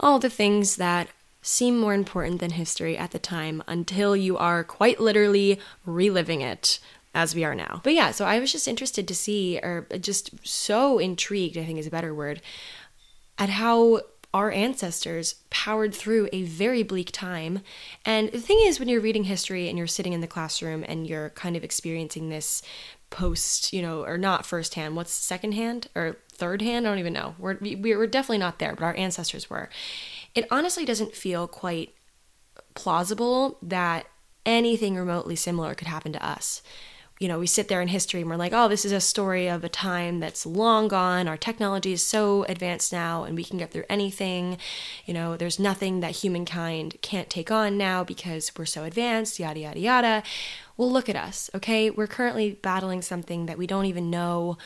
all 0.00 0.18
the 0.18 0.30
things 0.30 0.76
that 0.76 1.08
seem 1.42 1.78
more 1.78 1.94
important 1.94 2.40
than 2.40 2.50
history 2.50 2.98
at 2.98 3.12
the 3.12 3.18
time 3.20 3.62
until 3.68 4.16
you 4.16 4.36
are 4.36 4.64
quite 4.64 4.98
literally 4.98 5.60
reliving 5.84 6.40
it 6.40 6.80
as 7.16 7.34
we 7.34 7.44
are 7.44 7.54
now. 7.54 7.80
But 7.82 7.94
yeah, 7.94 8.10
so 8.10 8.26
I 8.26 8.38
was 8.38 8.52
just 8.52 8.68
interested 8.68 9.08
to 9.08 9.14
see, 9.14 9.58
or 9.58 9.88
just 9.98 10.46
so 10.46 10.98
intrigued, 10.98 11.56
I 11.56 11.64
think 11.64 11.78
is 11.78 11.86
a 11.86 11.90
better 11.90 12.14
word, 12.14 12.42
at 13.38 13.48
how 13.48 14.02
our 14.34 14.50
ancestors 14.50 15.36
powered 15.48 15.94
through 15.94 16.28
a 16.30 16.42
very 16.42 16.82
bleak 16.82 17.10
time. 17.10 17.62
And 18.04 18.30
the 18.30 18.40
thing 18.40 18.60
is, 18.64 18.78
when 18.78 18.88
you're 18.88 19.00
reading 19.00 19.24
history 19.24 19.66
and 19.68 19.78
you're 19.78 19.86
sitting 19.86 20.12
in 20.12 20.20
the 20.20 20.26
classroom 20.26 20.84
and 20.86 21.06
you're 21.06 21.30
kind 21.30 21.56
of 21.56 21.64
experiencing 21.64 22.28
this 22.28 22.60
post, 23.08 23.72
you 23.72 23.80
know, 23.80 24.04
or 24.04 24.18
not 24.18 24.44
firsthand, 24.44 24.94
what's 24.94 25.12
secondhand 25.12 25.88
or 25.94 26.18
third 26.30 26.60
hand? 26.60 26.86
I 26.86 26.90
don't 26.90 26.98
even 26.98 27.14
know. 27.14 27.34
We're, 27.38 27.56
we're 27.62 28.06
definitely 28.06 28.38
not 28.38 28.58
there, 28.58 28.74
but 28.74 28.84
our 28.84 28.96
ancestors 28.96 29.48
were. 29.48 29.70
It 30.34 30.46
honestly 30.50 30.84
doesn't 30.84 31.14
feel 31.14 31.48
quite 31.48 31.94
plausible 32.74 33.56
that 33.62 34.04
anything 34.44 34.96
remotely 34.96 35.34
similar 35.34 35.74
could 35.74 35.88
happen 35.88 36.12
to 36.12 36.24
us 36.24 36.62
you 37.18 37.28
know, 37.28 37.38
we 37.38 37.46
sit 37.46 37.68
there 37.68 37.80
in 37.80 37.88
history 37.88 38.20
and 38.20 38.28
we're 38.28 38.36
like, 38.36 38.52
oh, 38.52 38.68
this 38.68 38.84
is 38.84 38.92
a 38.92 39.00
story 39.00 39.48
of 39.48 39.64
a 39.64 39.70
time 39.70 40.20
that's 40.20 40.44
long 40.44 40.86
gone. 40.86 41.26
Our 41.26 41.38
technology 41.38 41.92
is 41.92 42.02
so 42.02 42.44
advanced 42.44 42.92
now 42.92 43.24
and 43.24 43.36
we 43.36 43.44
can 43.44 43.56
get 43.56 43.70
through 43.70 43.84
anything. 43.88 44.58
You 45.06 45.14
know, 45.14 45.36
there's 45.36 45.58
nothing 45.58 46.00
that 46.00 46.16
humankind 46.16 46.96
can't 47.00 47.30
take 47.30 47.50
on 47.50 47.78
now 47.78 48.04
because 48.04 48.52
we're 48.56 48.66
so 48.66 48.84
advanced, 48.84 49.38
yada, 49.38 49.60
yada, 49.60 49.80
yada. 49.80 50.22
Well, 50.76 50.92
look 50.92 51.08
at 51.08 51.16
us, 51.16 51.48
okay? 51.54 51.88
We're 51.88 52.06
currently 52.06 52.58
battling 52.62 53.00
something 53.00 53.46
that 53.46 53.56
we 53.56 53.66
don't 53.66 53.86
even 53.86 54.10
know. 54.10 54.58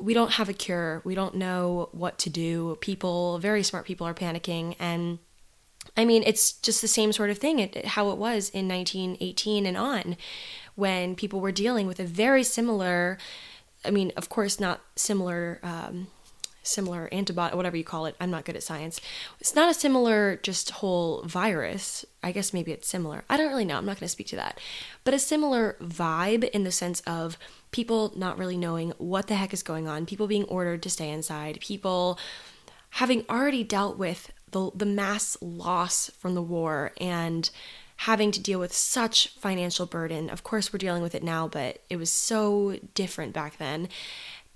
We 0.00 0.12
don't 0.12 0.32
have 0.32 0.48
a 0.48 0.54
cure. 0.54 1.02
We 1.04 1.14
don't 1.14 1.36
know 1.36 1.88
what 1.92 2.18
to 2.18 2.30
do. 2.30 2.78
People, 2.80 3.38
very 3.38 3.62
smart 3.62 3.86
people, 3.86 4.08
are 4.08 4.14
panicking. 4.14 4.74
And 4.80 5.20
I 5.96 6.04
mean, 6.04 6.24
it's 6.26 6.52
just 6.52 6.82
the 6.82 6.88
same 6.88 7.12
sort 7.12 7.30
of 7.30 7.38
thing, 7.38 7.60
it, 7.60 7.86
how 7.86 8.10
it 8.10 8.18
was 8.18 8.50
in 8.50 8.66
1918 8.66 9.66
and 9.66 9.76
on 9.76 10.16
when 10.76 11.16
people 11.16 11.40
were 11.40 11.52
dealing 11.52 11.86
with 11.86 11.98
a 11.98 12.04
very 12.04 12.44
similar, 12.44 13.18
I 13.84 13.90
mean, 13.90 14.12
of 14.16 14.28
course, 14.28 14.60
not 14.60 14.80
similar. 14.94 15.58
Um, 15.62 16.08
similar 16.62 17.08
antibody 17.12 17.56
whatever 17.56 17.76
you 17.76 17.84
call 17.84 18.06
it. 18.06 18.16
I'm 18.20 18.30
not 18.30 18.44
good 18.44 18.56
at 18.56 18.62
science. 18.62 19.00
It's 19.40 19.54
not 19.54 19.70
a 19.70 19.74
similar 19.74 20.36
just 20.42 20.70
whole 20.70 21.22
virus. 21.22 22.04
I 22.22 22.32
guess 22.32 22.52
maybe 22.52 22.72
it's 22.72 22.88
similar. 22.88 23.22
I 23.30 23.36
don't 23.36 23.48
really 23.48 23.64
know. 23.64 23.76
I'm 23.76 23.86
not 23.86 24.00
going 24.00 24.06
to 24.06 24.08
speak 24.08 24.26
to 24.28 24.36
that. 24.36 24.58
But 25.04 25.14
a 25.14 25.18
similar 25.20 25.76
vibe 25.80 26.48
in 26.50 26.64
the 26.64 26.72
sense 26.72 27.02
of 27.06 27.38
people 27.70 28.12
not 28.16 28.38
really 28.38 28.56
knowing 28.56 28.92
what 28.98 29.28
the 29.28 29.34
heck 29.34 29.52
is 29.52 29.62
going 29.62 29.86
on 29.86 30.06
people 30.06 30.26
being 30.26 30.44
ordered 30.44 30.82
to 30.82 30.90
stay 30.90 31.10
inside 31.10 31.60
people 31.60 32.18
having 32.90 33.24
already 33.28 33.62
dealt 33.62 33.98
with 33.98 34.32
the, 34.52 34.70
the 34.74 34.86
mass 34.86 35.36
loss 35.42 36.10
from 36.18 36.34
the 36.34 36.42
war 36.42 36.92
and 36.98 37.50
having 37.96 38.30
to 38.30 38.40
deal 38.40 38.58
with 38.58 38.74
such 38.74 39.28
financial 39.28 39.86
burden. 39.86 40.28
Of 40.28 40.42
course, 40.42 40.72
we're 40.72 40.78
dealing 40.78 41.02
with 41.02 41.14
it 41.14 41.22
now, 41.22 41.48
but 41.48 41.82
it 41.88 41.96
was 41.96 42.10
so 42.10 42.78
different 42.94 43.32
back 43.32 43.58
then. 43.58 43.88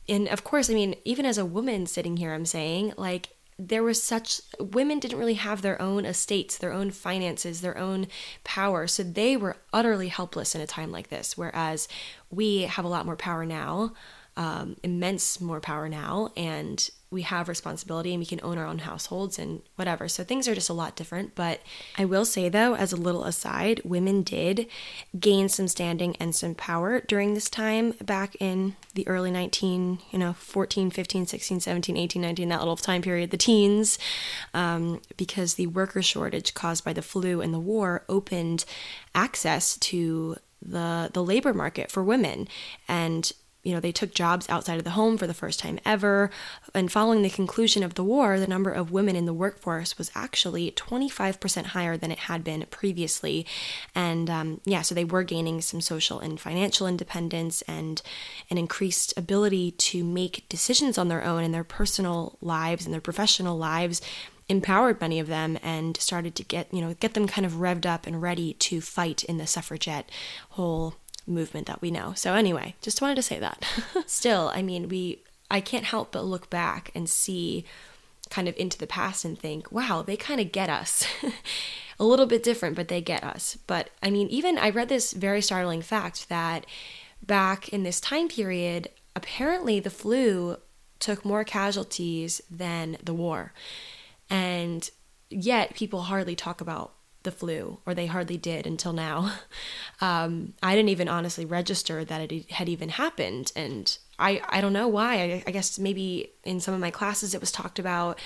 And 0.09 0.28
of 0.28 0.44
course, 0.44 0.68
I 0.68 0.75
mean, 0.75 0.94
even 1.04 1.25
as 1.25 1.38
a 1.38 1.44
woman 1.44 1.87
sitting 1.87 2.16
here, 2.16 2.35
I'm 2.35 2.47
saying, 2.47 2.94
like, 2.97 3.30
there 3.59 3.82
was 3.82 4.02
such 4.02 4.40
women 4.59 4.99
didn't 4.99 5.18
really 5.18 5.35
have 5.35 5.61
their 5.61 5.80
own 5.80 6.06
estates, 6.06 6.56
their 6.56 6.73
own 6.73 6.90
finances, 6.90 7.61
their 7.61 7.76
own 7.76 8.06
power. 8.42 8.87
So 8.87 9.02
they 9.02 9.37
were 9.37 9.59
utterly 9.73 10.09
helpless 10.09 10.54
in 10.54 10.62
a 10.62 10.66
time 10.66 10.90
like 10.90 11.09
this. 11.09 11.37
Whereas 11.37 11.87
we 12.30 12.62
have 12.62 12.87
a 12.87 12.88
lot 12.88 13.04
more 13.04 13.16
power 13.16 13.44
now, 13.44 13.92
um, 14.37 14.76
immense 14.82 15.40
more 15.40 15.61
power 15.61 15.88
now, 15.88 16.30
and 16.37 16.88
we 17.11 17.23
have 17.23 17.49
responsibility 17.49 18.11
and 18.12 18.21
we 18.21 18.26
can 18.26 18.40
own 18.43 18.57
our 18.57 18.67
own 18.67 18.79
households 18.79 19.38
and 19.38 19.62
whatever. 19.75 20.09
So 20.09 20.23
things 20.23 20.47
are 20.47 20.55
just 20.55 20.71
a 20.71 20.75
lot 20.75 20.95
different. 20.95 21.35
But 21.35 21.61
I 21.99 22.05
will 22.05 22.25
say, 22.25 22.49
though, 22.49 22.76
as 22.76 22.93
a 22.93 22.97
little 22.97 23.25
aside, 23.25 23.81
women 23.85 24.23
did 24.23 24.69
gain 25.19 25.49
some 25.49 25.67
standing 25.67 26.14
and 26.17 26.35
some 26.35 26.55
power 26.55 27.00
during 27.00 27.35
this 27.35 27.50
time 27.50 27.93
back 28.02 28.37
in 28.38 28.76
the 28.95 29.07
early 29.09 29.33
19, 29.33 29.99
you 30.12 30.19
know, 30.19 30.35
14, 30.35 30.90
15, 30.90 31.26
16, 31.26 31.61
17, 31.61 31.97
18, 31.97 32.23
19, 32.23 32.49
that 32.49 32.61
little 32.61 32.76
time 32.76 33.02
period, 33.02 33.31
the 33.31 33.37
teens, 33.37 33.99
um, 34.55 35.00
because 35.17 35.55
the 35.55 35.67
worker 35.67 36.02
shortage 36.02 36.55
caused 36.55 36.85
by 36.85 36.93
the 36.93 37.02
flu 37.02 37.40
and 37.40 37.52
the 37.52 37.59
war 37.59 38.05
opened 38.09 38.64
access 39.14 39.76
to 39.79 40.37
the 40.62 41.11
the 41.14 41.25
labor 41.25 41.55
market 41.55 41.90
for 41.90 42.05
women 42.05 42.47
and 42.87 43.33
you 43.62 43.75
know, 43.75 43.81
they 43.81 43.93
took 43.93 44.14
jobs 44.14 44.49
outside 44.49 44.79
of 44.79 44.85
the 44.85 44.90
home 44.90 45.19
for 45.19 45.26
the 45.26 45.35
first 45.35 45.61
time 45.61 45.79
ever. 45.85 46.31
And 46.75 46.90
following 46.90 47.23
the 47.23 47.31
conclusion 47.31 47.83
of 47.83 47.95
the 47.95 48.05
war, 48.05 48.38
the 48.38 48.47
number 48.47 48.71
of 48.71 48.90
women 48.90 49.17
in 49.17 49.26
the 49.26 49.35
workforce 49.35 49.99
was 49.99 50.11
actually 50.14 50.71
25% 50.73 51.67
higher 51.67 51.97
than 51.97 52.11
it 52.11 52.21
had 52.21 52.43
been 52.43 52.64
previously. 52.71 53.47
And 53.95 54.31
um, 54.31 54.61
yeah, 54.64 54.83
so 54.83 54.95
they 54.95 55.05
were 55.05 55.25
gaining 55.25 55.61
some 55.61 55.81
social 55.81 56.21
and 56.21 56.40
financial 56.40 56.87
independence 56.87 57.62
and 57.62 58.00
an 58.49 58.57
increased 58.57 59.12
ability 59.17 59.73
to 59.73 60.05
make 60.05 60.49
decisions 60.49 60.97
on 60.97 61.09
their 61.09 61.25
own 61.25 61.45
in 61.45 61.52
their 61.52 61.64
personal 61.64 62.38
lives 62.40 62.85
and 62.87 62.95
their 62.95 63.00
professional 63.00 63.59
lives 63.59 64.00
empowered 64.49 65.00
many 65.00 65.21
of 65.21 65.29
them 65.29 65.57
and 65.62 65.97
started 65.99 66.35
to 66.35 66.43
get 66.43 66.67
you 66.75 66.81
know 66.81 66.93
get 66.95 67.14
them 67.14 67.29
kind 67.29 67.47
of 67.47 67.52
revved 67.52 67.87
up 67.87 68.05
and 68.05 68.21
ready 68.21 68.55
to 68.55 68.81
fight 68.81 69.23
in 69.25 69.38
the 69.38 69.47
suffragette 69.47 70.11
whole 70.50 70.95
movement 71.30 71.66
that 71.66 71.80
we 71.80 71.90
know. 71.90 72.12
So 72.14 72.34
anyway, 72.34 72.75
just 72.80 73.00
wanted 73.00 73.16
to 73.16 73.22
say 73.22 73.38
that. 73.38 73.64
Still, 74.06 74.50
I 74.54 74.62
mean, 74.62 74.88
we 74.88 75.22
I 75.50 75.60
can't 75.60 75.84
help 75.84 76.12
but 76.12 76.25
look 76.25 76.50
back 76.50 76.90
and 76.94 77.08
see 77.08 77.64
kind 78.30 78.49
of 78.49 78.56
into 78.56 78.78
the 78.78 78.87
past 78.87 79.25
and 79.25 79.38
think, 79.38 79.72
wow, 79.72 80.02
they 80.02 80.16
kind 80.16 80.40
of 80.40 80.52
get 80.52 80.68
us. 80.68 81.04
a 81.99 82.04
little 82.04 82.26
bit 82.26 82.42
different, 82.42 82.76
but 82.76 82.88
they 82.88 83.00
get 83.00 83.22
us. 83.22 83.58
But 83.66 83.90
I 84.02 84.10
mean, 84.10 84.28
even 84.28 84.56
I 84.56 84.70
read 84.70 84.88
this 84.88 85.12
very 85.12 85.42
startling 85.42 85.82
fact 85.82 86.28
that 86.30 86.64
back 87.25 87.68
in 87.68 87.82
this 87.82 88.00
time 88.00 88.28
period, 88.28 88.88
apparently 89.14 89.80
the 89.80 89.90
flu 89.90 90.56
took 90.99 91.25
more 91.25 91.44
casualties 91.44 92.40
than 92.50 92.96
the 93.02 93.14
war. 93.14 93.52
And 94.30 94.88
yet 95.28 95.75
people 95.75 96.02
hardly 96.02 96.34
talk 96.34 96.60
about 96.60 96.94
the 97.23 97.33
flu, 97.33 97.79
or 97.87 97.95
they 97.95 98.07
hardly 98.07 98.37
did 98.37 98.67
until 98.67 98.93
now. 98.93 99.33
Um, 100.03 100.55
I 100.62 100.75
didn't 100.75 100.89
even 100.89 101.09
honestly 101.09 101.45
register 101.45 102.07
that 102.07 102.33
it 102.33 102.50
had 102.53 102.71
even 102.71 102.89
happened, 102.89 103.53
and 103.55 103.99
I 104.19 104.41
I 104.49 104.62
don't 104.62 104.73
know 104.73 104.89
why. 104.89 105.17
I, 105.17 105.45
I 105.47 105.50
guess 105.50 105.79
maybe 105.79 106.31
in 106.43 106.59
some 106.59 106.73
of 106.73 106.81
my 106.81 106.91
classes 106.91 107.35
it 107.35 107.41
was 107.41 107.53
talked 107.53 107.79
about, 107.79 108.19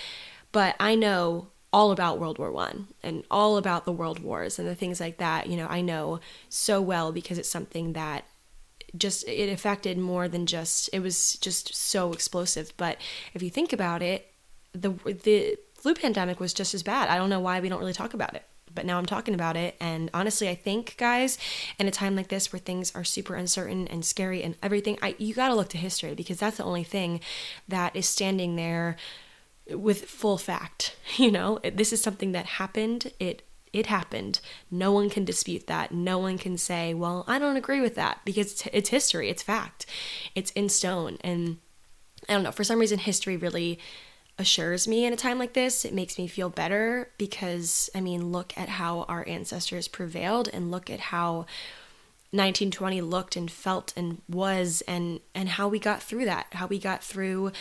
but 0.53 0.77
I 0.79 0.95
know 0.95 1.49
all 1.73 1.91
about 1.91 2.21
World 2.21 2.39
War 2.39 2.53
One 2.53 2.87
and 3.03 3.25
all 3.29 3.57
about 3.57 3.87
the 3.87 3.93
world 3.93 4.21
wars 4.21 4.61
and 4.61 4.69
the 4.69 4.77
things 4.77 5.01
like 5.01 5.17
that. 5.19 5.49
You 5.49 5.57
know, 5.57 5.67
I 5.69 5.81
know 5.81 6.21
so 6.49 6.81
well 6.81 7.11
because 7.11 7.39
it's 7.39 7.51
something 7.51 7.95
that 7.95 8.25
just 8.97 9.27
it 9.27 9.51
affected 9.53 9.99
more 9.99 10.29
than 10.29 10.47
just 10.47 10.89
it 10.93 11.01
was 11.01 11.35
just 11.39 11.75
so 11.75 12.13
explosive 12.13 12.73
but 12.77 12.99
if 13.33 13.43
you 13.43 13.51
think 13.51 13.73
about 13.73 14.03
it 14.03 14.33
the 14.73 14.91
the 15.25 15.57
flu 15.75 15.95
pandemic 15.95 16.39
was 16.39 16.55
just 16.55 16.75
as 16.75 16.83
bad 16.83 17.09
i 17.09 17.17
don't 17.17 17.31
know 17.31 17.41
why 17.41 17.61
we 17.61 17.69
don't 17.69 17.81
really 17.81 17.93
talk 17.93 18.15
about 18.15 18.35
it 18.35 18.45
but 18.75 18.85
now 18.85 18.99
i'm 18.99 19.07
talking 19.07 19.35
about 19.35 19.57
it 19.57 19.77
and 19.81 20.11
honestly 20.13 20.49
i 20.49 20.55
think 20.55 20.95
guys 20.97 21.39
in 21.79 21.87
a 21.87 21.91
time 21.91 22.17
like 22.17 22.29
this 22.29 22.53
where 22.53 22.61
things 22.61 22.95
are 22.95 23.05
super 23.05 23.35
uncertain 23.35 23.87
and 23.89 24.05
scary 24.05 24.43
and 24.43 24.57
everything 24.63 24.99
i 25.03 25.15
you 25.19 25.35
got 25.35 25.49
to 25.49 25.55
look 25.55 25.69
to 25.69 25.79
history 25.79 26.15
because 26.15 26.39
that's 26.39 26.57
the 26.57 26.65
only 26.65 26.85
thing 26.85 27.21
that 27.69 27.95
is 27.95 28.07
standing 28.07 28.57
there 28.57 28.97
with 29.71 30.05
full 30.05 30.39
fact 30.39 30.97
you 31.17 31.31
know 31.31 31.59
this 31.73 31.93
is 31.93 32.03
something 32.03 32.33
that 32.33 32.47
happened 32.47 33.13
it 33.19 33.43
it 33.75 33.87
happened. 33.87 34.41
No 34.71 34.93
one 34.93 35.11
can 35.11 35.25
dispute 35.25 35.67
that. 35.67 35.93
No 35.93 36.17
one 36.17 36.39
can 36.39 36.57
say, 36.57 36.95
well, 36.95 37.25
I 37.27 37.41
don't 37.41 37.57
agree 37.57 37.81
with 37.81 37.97
that 37.97 38.21
because 38.25 38.63
it's 38.73 38.91
history, 38.91 39.29
it's 39.29 39.43
fact, 39.43 39.85
it's 40.37 40.53
in 40.53 40.69
stone. 40.69 41.19
And 41.23 41.59
I 42.29 42.35
don't 42.35 42.45
know, 42.45 42.53
for 42.53 42.63
some 42.63 42.79
reason, 42.79 43.01
history 43.01 43.37
really 43.37 43.81
assures 44.39 44.89
me 44.89 45.05
in 45.05 45.13
a 45.13 45.17
time 45.17 45.39
like 45.39 45.53
this. 45.53 45.85
It 45.85 45.95
makes 45.95 46.19
me 46.19 46.27
feel 46.27 46.51
better 46.51 47.11
because, 47.19 47.89
I 47.95 48.01
mean, 48.01 48.33
look 48.33 48.53
at 48.57 48.69
how 48.69 49.03
our 49.03 49.27
ancestors 49.29 49.89
prevailed 49.89 50.49
and 50.53 50.71
look 50.71 50.91
at 50.91 51.01
how 51.01 51.47
1920 52.35 53.01
looked 53.01 53.37
and 53.37 53.49
felt 53.49 53.93
and 53.97 54.21
was 54.29 54.83
and 54.89 55.21
and 55.37 55.51
how 55.51 55.69
we 55.69 55.79
got 55.79 56.03
through 56.03 56.25
that 56.25 56.49
how 56.51 56.67
we 56.67 56.81
got 56.81 57.03
through 57.03 57.53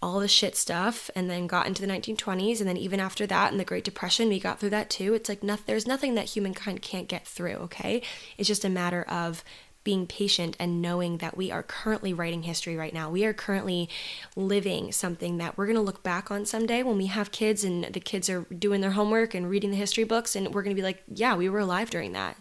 all 0.00 0.18
the 0.18 0.28
shit 0.28 0.56
stuff 0.56 1.10
and 1.14 1.28
then 1.28 1.46
got 1.46 1.66
into 1.66 1.82
the 1.82 1.92
1920s 1.92 2.58
and 2.58 2.66
then 2.66 2.76
even 2.78 3.00
after 3.00 3.26
that 3.26 3.52
in 3.52 3.58
the 3.58 3.64
great 3.64 3.84
depression 3.84 4.30
we 4.30 4.40
got 4.40 4.58
through 4.58 4.70
that 4.70 4.88
too 4.88 5.12
it's 5.12 5.28
like 5.28 5.42
no, 5.42 5.58
there's 5.66 5.86
nothing 5.86 6.14
that 6.14 6.24
humankind 6.24 6.80
can't 6.80 7.06
get 7.06 7.26
through 7.26 7.56
okay 7.56 8.00
it's 8.38 8.48
just 8.48 8.64
a 8.64 8.70
matter 8.70 9.02
of 9.02 9.44
being 9.84 10.06
patient 10.06 10.56
and 10.58 10.80
knowing 10.82 11.18
that 11.18 11.36
we 11.36 11.50
are 11.50 11.62
currently 11.62 12.12
writing 12.12 12.42
history 12.42 12.74
right 12.74 12.94
now. 12.94 13.10
We 13.10 13.24
are 13.24 13.34
currently 13.34 13.88
living 14.34 14.90
something 14.92 15.36
that 15.36 15.56
we're 15.56 15.66
going 15.66 15.76
to 15.76 15.82
look 15.82 16.02
back 16.02 16.30
on 16.30 16.46
someday 16.46 16.82
when 16.82 16.96
we 16.96 17.06
have 17.06 17.30
kids 17.30 17.62
and 17.62 17.84
the 17.84 18.00
kids 18.00 18.30
are 18.30 18.42
doing 18.44 18.80
their 18.80 18.92
homework 18.92 19.34
and 19.34 19.48
reading 19.48 19.70
the 19.70 19.76
history 19.76 20.04
books 20.04 20.34
and 20.34 20.54
we're 20.54 20.62
going 20.62 20.74
to 20.74 20.80
be 20.80 20.84
like, 20.84 21.02
yeah, 21.06 21.36
we 21.36 21.48
were 21.48 21.58
alive 21.58 21.90
during 21.90 22.12
that. 22.12 22.36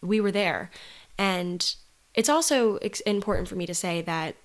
We 0.00 0.20
were 0.20 0.32
there. 0.32 0.70
And 1.18 1.74
it's 2.14 2.28
also 2.28 2.78
important 3.04 3.48
for 3.48 3.56
me 3.56 3.66
to 3.66 3.74
say 3.74 4.00
that 4.02 4.36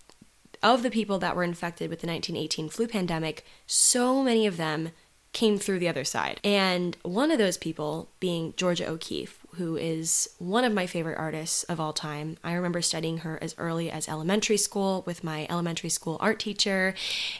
of 0.63 0.83
the 0.83 0.91
people 0.91 1.19
that 1.19 1.35
were 1.35 1.43
infected 1.43 1.89
with 1.89 2.01
the 2.01 2.07
1918 2.07 2.69
flu 2.69 2.87
pandemic, 2.87 3.45
so 3.65 4.21
many 4.23 4.45
of 4.45 4.57
them 4.57 4.91
came 5.33 5.57
through 5.57 5.79
the 5.79 5.87
other 5.87 6.03
side. 6.03 6.39
And 6.43 6.97
one 7.03 7.31
of 7.31 7.37
those 7.37 7.57
people 7.57 8.09
being 8.19 8.53
Georgia 8.57 8.87
O'Keeffe, 8.87 9.40
who 9.55 9.75
is 9.75 10.29
one 10.37 10.63
of 10.63 10.73
my 10.73 10.85
favorite 10.85 11.17
artists 11.17 11.63
of 11.63 11.79
all 11.79 11.91
time. 11.91 12.37
I 12.43 12.53
remember 12.53 12.81
studying 12.81 13.19
her 13.19 13.37
as 13.41 13.53
early 13.57 13.91
as 13.91 14.07
elementary 14.07 14.57
school 14.57 15.03
with 15.05 15.23
my 15.23 15.45
elementary 15.49 15.89
school 15.89 16.17
art 16.21 16.39
teacher. 16.39 16.93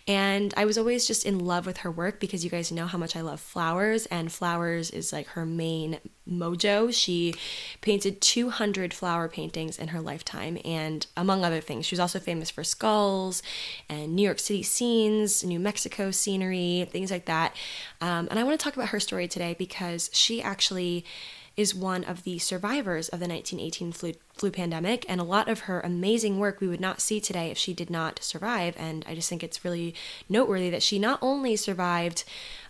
And 0.08 0.54
I 0.58 0.66
was 0.66 0.78
always 0.78 1.08
just 1.08 1.26
in 1.26 1.40
love 1.40 1.66
with 1.66 1.78
her 1.78 1.92
work 1.92 2.20
because 2.20 2.44
you 2.44 2.50
guys 2.50 2.72
know 2.72 2.86
how 2.86 2.98
much 2.98 3.16
I 3.16 3.22
love 3.22 3.40
flowers, 3.40 4.06
and 4.08 4.32
flowers 4.32 4.92
is 4.92 5.14
like 5.14 5.28
her 5.28 5.46
main 5.46 6.00
mojo. 6.30 6.94
She 6.94 7.34
painted 7.80 8.22
200 8.22 8.94
flower 8.94 9.28
paintings 9.28 9.80
in 9.80 9.90
her 9.90 10.02
lifetime, 10.02 10.58
and 10.66 11.08
among 11.16 11.46
other 11.46 11.62
things, 11.62 11.86
she 11.86 11.96
was 11.96 12.00
also 12.00 12.20
famous 12.20 12.50
for 12.50 12.64
skulls 12.64 13.42
and 13.90 14.16
New 14.16 14.24
York 14.24 14.40
City 14.40 14.64
scenes, 14.64 15.44
New 15.44 15.60
Mexico 15.60 16.12
scenery, 16.12 16.88
things 16.92 17.12
like 17.12 17.26
that. 17.26 17.56
Um, 18.02 18.28
and 18.30 18.38
I 18.38 18.44
want 18.44 18.60
to 18.60 18.64
talk 18.64 18.76
about 18.76 18.90
her 18.90 19.00
story 19.00 19.28
today 19.28 19.56
because 19.58 20.10
she 20.14 20.42
actually 20.42 21.06
is 21.62 21.76
one 21.76 22.04
of 22.04 22.24
the 22.24 22.40
survivors 22.40 23.08
of 23.10 23.20
the 23.20 23.28
1918 23.28 23.92
flu, 23.92 24.14
flu 24.34 24.52
pandemic, 24.52 25.06
and 25.08 25.22
a 25.22 25.24
lot 25.24 25.48
of 25.48 25.62
her 25.62 25.80
amazing 25.82 26.40
work 26.40 26.60
we 26.60 26.68
would 26.68 26.82
not 26.82 27.00
see 27.00 27.22
today 27.22 27.52
if 27.52 27.58
she 27.58 27.74
did 27.74 27.90
not 27.90 28.22
survive. 28.22 28.76
And 28.78 29.06
I 29.08 29.16
just 29.16 29.30
think 29.30 29.44
it's 29.44 29.64
really 29.64 29.94
noteworthy 30.28 30.70
that 30.72 30.84
she 30.84 31.00
not 31.00 31.20
only 31.22 31.56
survived 31.56 32.24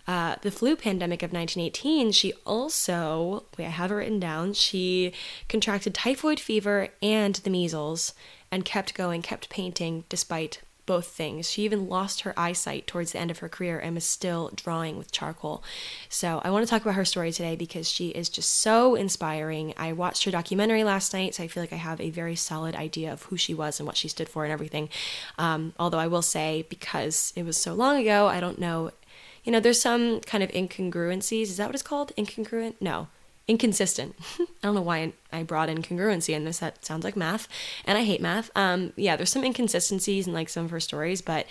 uh, 0.07 0.35
the 0.41 0.51
flu 0.51 0.75
pandemic 0.75 1.23
of 1.23 1.31
1918, 1.31 2.11
she 2.11 2.33
also, 2.45 3.45
wait, 3.57 3.65
I 3.65 3.69
have 3.69 3.91
it 3.91 3.95
written 3.95 4.19
down, 4.19 4.53
she 4.53 5.13
contracted 5.47 5.93
typhoid 5.93 6.39
fever 6.39 6.89
and 7.01 7.35
the 7.35 7.49
measles 7.49 8.13
and 8.51 8.65
kept 8.65 8.93
going, 8.93 9.21
kept 9.21 9.49
painting 9.49 10.03
despite 10.09 10.61
both 10.85 11.07
things. 11.07 11.49
She 11.49 11.63
even 11.63 11.87
lost 11.87 12.21
her 12.21 12.33
eyesight 12.37 12.87
towards 12.87 13.11
the 13.11 13.19
end 13.19 13.31
of 13.31 13.39
her 13.39 13.49
career 13.49 13.79
and 13.79 13.95
was 13.95 14.03
still 14.03 14.51
drawing 14.55 14.97
with 14.97 15.11
charcoal. 15.11 15.63
So 16.09 16.41
I 16.43 16.49
want 16.49 16.65
to 16.65 16.69
talk 16.69 16.81
about 16.81 16.95
her 16.95 17.05
story 17.05 17.31
today 17.31 17.55
because 17.55 17.89
she 17.89 18.09
is 18.09 18.29
just 18.29 18.51
so 18.51 18.95
inspiring. 18.95 19.73
I 19.77 19.93
watched 19.93 20.23
her 20.25 20.31
documentary 20.31 20.83
last 20.83 21.13
night, 21.13 21.35
so 21.35 21.43
I 21.43 21.47
feel 21.47 21.63
like 21.63 21.73
I 21.73 21.77
have 21.77 22.01
a 22.01 22.09
very 22.09 22.35
solid 22.35 22.75
idea 22.75 23.11
of 23.13 23.23
who 23.23 23.37
she 23.37 23.53
was 23.53 23.79
and 23.79 23.87
what 23.87 23.97
she 23.97 24.07
stood 24.07 24.29
for 24.29 24.43
and 24.43 24.51
everything. 24.51 24.89
Um, 25.37 25.73
although 25.79 25.99
I 25.99 26.07
will 26.07 26.21
say, 26.21 26.65
because 26.69 27.33
it 27.35 27.43
was 27.43 27.57
so 27.57 27.73
long 27.73 27.97
ago, 27.97 28.27
I 28.27 28.39
don't 28.39 28.59
know. 28.59 28.91
You 29.43 29.51
know, 29.51 29.59
there's 29.59 29.81
some 29.81 30.19
kind 30.21 30.43
of 30.43 30.51
incongruencies. 30.51 31.43
Is 31.43 31.57
that 31.57 31.67
what 31.67 31.75
it's 31.75 31.83
called? 31.83 32.15
Incongruent? 32.15 32.75
No 32.79 33.07
inconsistent. 33.47 34.15
I 34.39 34.45
don't 34.63 34.75
know 34.75 34.81
why 34.81 35.13
I 35.31 35.43
brought 35.43 35.69
in 35.69 35.81
congruency 35.81 36.33
in 36.33 36.45
this. 36.45 36.59
That 36.59 36.85
sounds 36.85 37.03
like 37.03 37.15
math, 37.15 37.47
and 37.85 37.97
I 37.97 38.03
hate 38.03 38.21
math. 38.21 38.49
Um, 38.55 38.93
yeah, 38.95 39.15
there's 39.15 39.31
some 39.31 39.43
inconsistencies 39.43 40.27
in 40.27 40.33
like 40.33 40.49
some 40.49 40.65
of 40.65 40.71
her 40.71 40.79
stories, 40.79 41.21
but 41.21 41.45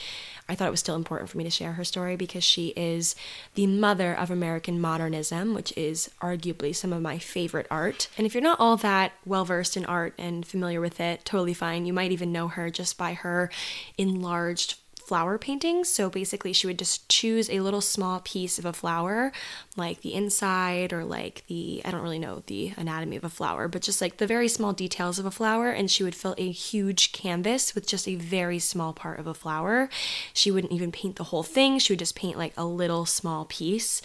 I 0.49 0.55
thought 0.55 0.69
it 0.69 0.73
was 0.73 0.81
still 0.81 0.97
important 0.97 1.31
for 1.31 1.39
me 1.39 1.45
to 1.45 1.51
share 1.51 1.75
her 1.75 1.85
story 1.85 2.17
because 2.17 2.43
she 2.43 2.69
is 2.69 3.15
the 3.55 3.69
mother 3.69 4.13
of 4.13 4.31
American 4.31 4.81
modernism, 4.81 5.55
which 5.55 5.73
is 5.77 6.11
arguably 6.21 6.75
some 6.75 6.93
of 6.93 7.01
my 7.03 7.19
favorite 7.19 7.69
art. 7.71 8.09
And 8.19 8.27
if 8.27 8.35
you're 8.35 8.43
not 8.43 8.59
all 8.59 8.77
that 8.79 9.13
well 9.25 9.45
versed 9.45 9.77
in 9.77 9.85
art 9.85 10.15
and 10.19 10.45
familiar 10.45 10.81
with 10.81 10.99
it, 11.01 11.25
totally 11.25 11.55
fine. 11.55 11.87
You 11.87 11.93
might 11.93 12.11
even 12.11 12.33
know 12.33 12.49
her 12.49 12.69
just 12.69 12.99
by 12.99 13.13
her 13.13 13.49
enlarged 13.97 14.80
flower 15.11 15.39
paintings. 15.39 15.89
So 15.89 16.09
basically, 16.09 16.53
she 16.53 16.69
would 16.69 16.79
just 16.79 17.09
choose 17.09 17.51
a 17.51 17.59
little 17.59 17.81
small 17.81 18.21
piece 18.21 18.61
of 18.61 18.65
a 18.65 18.73
flower, 18.73 19.33
like 19.77 20.03
the 20.03 20.15
inside 20.15 20.93
or 20.93 21.05
like 21.05 21.43
the, 21.49 21.83
I 21.85 21.91
don't 21.91 22.03
really 22.03 22.21
know 22.21 22.45
the 22.47 22.75
anatomy 22.77 23.17
of 23.17 23.25
a 23.25 23.29
flower, 23.29 23.67
but 23.67 23.83
just 23.83 24.01
like 24.01 24.19
the 24.19 24.27
very 24.29 24.47
small 24.47 24.73
details 24.73 25.19
of 25.19 25.27
a 25.27 25.33
flower. 25.33 25.71
And 25.71 25.91
she 25.91 26.05
would 26.05 26.15
fill 26.15 26.37
a 26.39 26.53
huge 26.53 27.11
canvas 27.11 27.75
with 27.75 27.89
just 27.89 28.07
a 28.07 28.15
very 28.15 28.61
small 28.61 28.93
part 28.93 29.19
of 29.19 29.27
a 29.27 29.35
flower. 29.35 29.89
She 30.33 30.53
wouldn't 30.53 30.73
even 30.73 30.93
paint 30.93 31.17
the 31.17 31.25
whole 31.25 31.43
thing, 31.43 31.81
she 31.81 31.93
would 31.93 31.99
just 31.99 32.15
paint 32.15 32.39
like 32.39 32.53
a 32.57 32.65
little 32.65 33.05
small 33.05 33.47
piece 33.47 34.03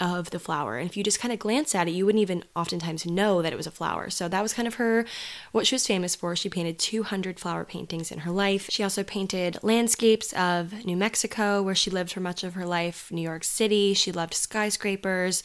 of 0.00 0.30
the 0.30 0.38
flower. 0.38 0.78
And 0.78 0.88
if 0.88 0.96
you 0.96 1.02
just 1.02 1.20
kind 1.20 1.32
of 1.32 1.38
glance 1.38 1.74
at 1.74 1.88
it, 1.88 1.92
you 1.92 2.06
wouldn't 2.06 2.22
even 2.22 2.44
oftentimes 2.54 3.04
know 3.04 3.42
that 3.42 3.52
it 3.52 3.56
was 3.56 3.66
a 3.66 3.72
flower. 3.72 4.10
So 4.10 4.28
that 4.28 4.42
was 4.42 4.52
kind 4.52 4.68
of 4.68 4.74
her, 4.74 5.04
what 5.52 5.66
she 5.66 5.74
was 5.74 5.86
famous 5.86 6.14
for. 6.14 6.36
She 6.36 6.48
painted 6.48 6.78
200 6.78 7.40
flower 7.40 7.64
paintings 7.64 8.12
in 8.12 8.20
her 8.20 8.30
life. 8.30 8.68
She 8.70 8.82
also 8.82 9.02
painted 9.02 9.58
landscapes 9.62 10.32
of 10.34 10.84
New 10.84 10.96
Mexico, 10.96 11.62
where 11.62 11.74
she 11.74 11.90
lived 11.90 12.12
for 12.12 12.20
much 12.20 12.44
of 12.44 12.54
her 12.54 12.66
life, 12.66 13.10
New 13.10 13.22
York 13.22 13.44
City. 13.44 13.94
She 13.94 14.12
loved 14.12 14.34
skyscrapers. 14.34 15.42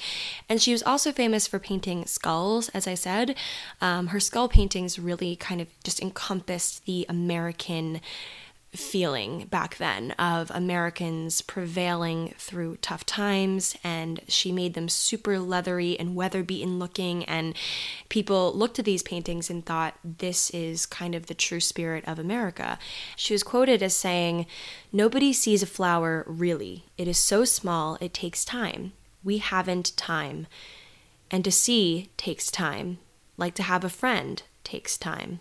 And 0.48 0.62
she 0.62 0.72
was 0.72 0.84
also 0.84 1.12
famous 1.12 1.48
for 1.48 1.60
painting 1.60 2.06
skulls, 2.06 2.70
as 2.70 2.88
I 2.88 2.94
said. 2.94 3.36
Um, 3.82 4.08
her 4.08 4.20
skull 4.20 4.48
paintings 4.48 5.00
really 5.00 5.36
kind 5.36 5.62
of 5.62 5.68
just 5.84 6.02
encompassed 6.02 6.86
the 6.86 7.06
American 7.10 8.02
feeling 8.75 9.45
back 9.45 9.77
then 9.77 10.12
of 10.12 10.51
Americans 10.51 11.41
prevailing 11.41 12.33
through 12.38 12.77
tough 12.77 13.05
times, 13.05 13.75
and 13.83 14.21
she 14.27 14.51
made 14.51 14.73
them 14.73 14.89
super 14.89 15.39
leathery 15.39 15.97
and 15.99 16.15
weather 16.15 16.43
beaten 16.43 16.79
looking. 16.79 17.23
And 17.25 17.55
people 18.09 18.51
looked 18.53 18.79
at 18.79 18.86
these 18.86 19.03
paintings 19.03 19.49
and 19.49 19.65
thought, 19.65 19.95
this 20.03 20.49
is 20.49 20.86
kind 20.86 21.13
of 21.13 21.27
the 21.27 21.33
true 21.33 21.59
spirit 21.59 22.03
of 22.07 22.17
America. 22.17 22.79
She 23.15 23.33
was 23.33 23.43
quoted 23.43 23.83
as 23.83 23.95
saying, 23.95 24.45
Nobody 24.91 25.33
sees 25.33 25.63
a 25.63 25.67
flower 25.67 26.23
really. 26.27 26.86
It 26.97 27.07
is 27.07 27.17
so 27.17 27.45
small, 27.45 27.97
it 28.01 28.13
takes 28.13 28.43
time. 28.43 28.93
We 29.23 29.38
haven't 29.38 29.95
time. 29.95 30.47
And 31.31 31.43
to 31.45 31.51
see 31.51 32.09
takes 32.17 32.51
time, 32.51 32.99
like 33.38 33.55
to 33.55 33.63
have 33.63 33.83
a 33.83 33.89
friend 33.89 34.41
takes 34.63 34.97
time. 34.97 35.39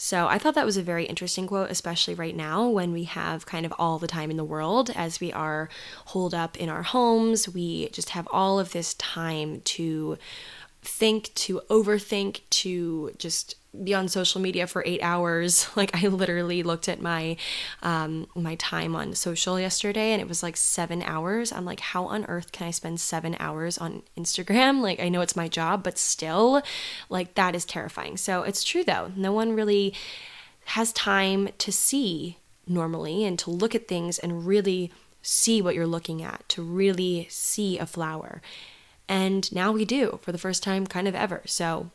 So 0.00 0.28
I 0.28 0.38
thought 0.38 0.54
that 0.54 0.64
was 0.64 0.76
a 0.76 0.82
very 0.82 1.06
interesting 1.06 1.48
quote, 1.48 1.72
especially 1.72 2.14
right 2.14 2.36
now 2.36 2.68
when 2.68 2.92
we 2.92 3.02
have 3.02 3.46
kind 3.46 3.66
of 3.66 3.74
all 3.80 3.98
the 3.98 4.06
time 4.06 4.30
in 4.30 4.36
the 4.36 4.44
world 4.44 4.90
as 4.94 5.18
we 5.18 5.32
are 5.32 5.68
holed 6.06 6.32
up 6.32 6.56
in 6.56 6.68
our 6.68 6.84
homes. 6.84 7.48
We 7.48 7.88
just 7.88 8.10
have 8.10 8.28
all 8.30 8.60
of 8.60 8.70
this 8.70 8.94
time 8.94 9.60
to 9.62 10.16
think, 10.88 11.32
to 11.34 11.60
overthink, 11.68 12.40
to 12.50 13.12
just 13.18 13.54
be 13.84 13.94
on 13.94 14.08
social 14.08 14.40
media 14.40 14.66
for 14.66 14.82
eight 14.86 15.02
hours. 15.02 15.68
Like 15.78 15.94
I 15.94 16.08
literally 16.08 16.64
looked 16.64 16.88
at 16.88 17.00
my 17.00 17.36
um, 17.82 18.26
my 18.34 18.56
time 18.56 18.96
on 18.96 19.14
social 19.14 19.60
yesterday, 19.60 20.12
and 20.12 20.20
it 20.20 20.26
was 20.26 20.42
like 20.42 20.56
seven 20.56 21.02
hours. 21.02 21.52
I'm 21.52 21.64
like, 21.64 21.78
how 21.80 22.06
on 22.06 22.24
earth 22.24 22.50
can 22.50 22.66
I 22.66 22.72
spend 22.72 22.98
seven 22.98 23.36
hours 23.38 23.78
on 23.78 24.02
Instagram? 24.16 24.80
Like 24.88 25.00
I 25.00 25.08
know 25.08 25.20
it's 25.20 25.36
my 25.36 25.48
job, 25.48 25.84
but 25.84 25.98
still, 25.98 26.62
like 27.08 27.34
that 27.34 27.54
is 27.54 27.64
terrifying. 27.64 28.16
So 28.16 28.42
it's 28.42 28.64
true 28.64 28.82
though. 28.82 29.12
No 29.14 29.32
one 29.32 29.52
really 29.52 29.94
has 30.64 30.92
time 30.92 31.50
to 31.58 31.70
see 31.70 32.38
normally 32.66 33.24
and 33.24 33.38
to 33.40 33.50
look 33.50 33.74
at 33.74 33.86
things 33.86 34.18
and 34.18 34.46
really 34.46 34.90
see 35.22 35.60
what 35.62 35.74
you're 35.74 35.86
looking 35.86 36.22
at, 36.22 36.48
to 36.48 36.62
really 36.62 37.26
see 37.30 37.78
a 37.78 37.86
flower. 37.86 38.40
And 39.08 39.50
now 39.52 39.72
we 39.72 39.84
do 39.84 40.18
for 40.22 40.32
the 40.32 40.38
first 40.38 40.62
time, 40.62 40.86
kind 40.86 41.08
of 41.08 41.14
ever. 41.14 41.42
So 41.46 41.90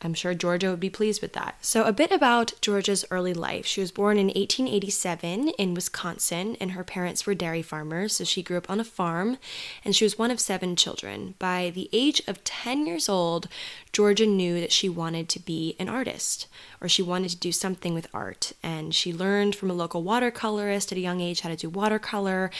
I'm 0.00 0.14
sure 0.14 0.32
Georgia 0.32 0.70
would 0.70 0.80
be 0.80 0.90
pleased 0.90 1.20
with 1.20 1.32
that. 1.32 1.56
So, 1.60 1.84
a 1.84 1.92
bit 1.92 2.12
about 2.12 2.52
Georgia's 2.60 3.04
early 3.10 3.34
life. 3.34 3.66
She 3.66 3.80
was 3.80 3.90
born 3.90 4.16
in 4.16 4.26
1887 4.26 5.48
in 5.50 5.74
Wisconsin, 5.74 6.56
and 6.60 6.72
her 6.72 6.84
parents 6.84 7.26
were 7.26 7.34
dairy 7.34 7.62
farmers, 7.62 8.16
so 8.16 8.24
she 8.24 8.42
grew 8.42 8.56
up 8.56 8.70
on 8.70 8.78
a 8.78 8.84
farm, 8.84 9.38
and 9.84 9.96
she 9.96 10.04
was 10.04 10.16
one 10.16 10.30
of 10.30 10.38
seven 10.38 10.76
children. 10.76 11.34
By 11.38 11.70
the 11.74 11.90
age 11.92 12.22
of 12.28 12.44
10 12.44 12.86
years 12.86 13.08
old, 13.08 13.48
Georgia 13.92 14.26
knew 14.26 14.60
that 14.60 14.70
she 14.70 14.88
wanted 14.88 15.28
to 15.30 15.40
be 15.40 15.74
an 15.80 15.88
artist, 15.88 16.46
or 16.80 16.88
she 16.88 17.02
wanted 17.02 17.30
to 17.30 17.36
do 17.36 17.50
something 17.50 17.92
with 17.92 18.06
art, 18.14 18.52
and 18.62 18.94
she 18.94 19.12
learned 19.12 19.56
from 19.56 19.70
a 19.70 19.74
local 19.74 20.04
watercolorist 20.04 20.92
at 20.92 20.98
a 20.98 21.00
young 21.00 21.20
age 21.20 21.40
how 21.40 21.48
to 21.48 21.56
do 21.56 21.68
watercolor, 21.68 22.50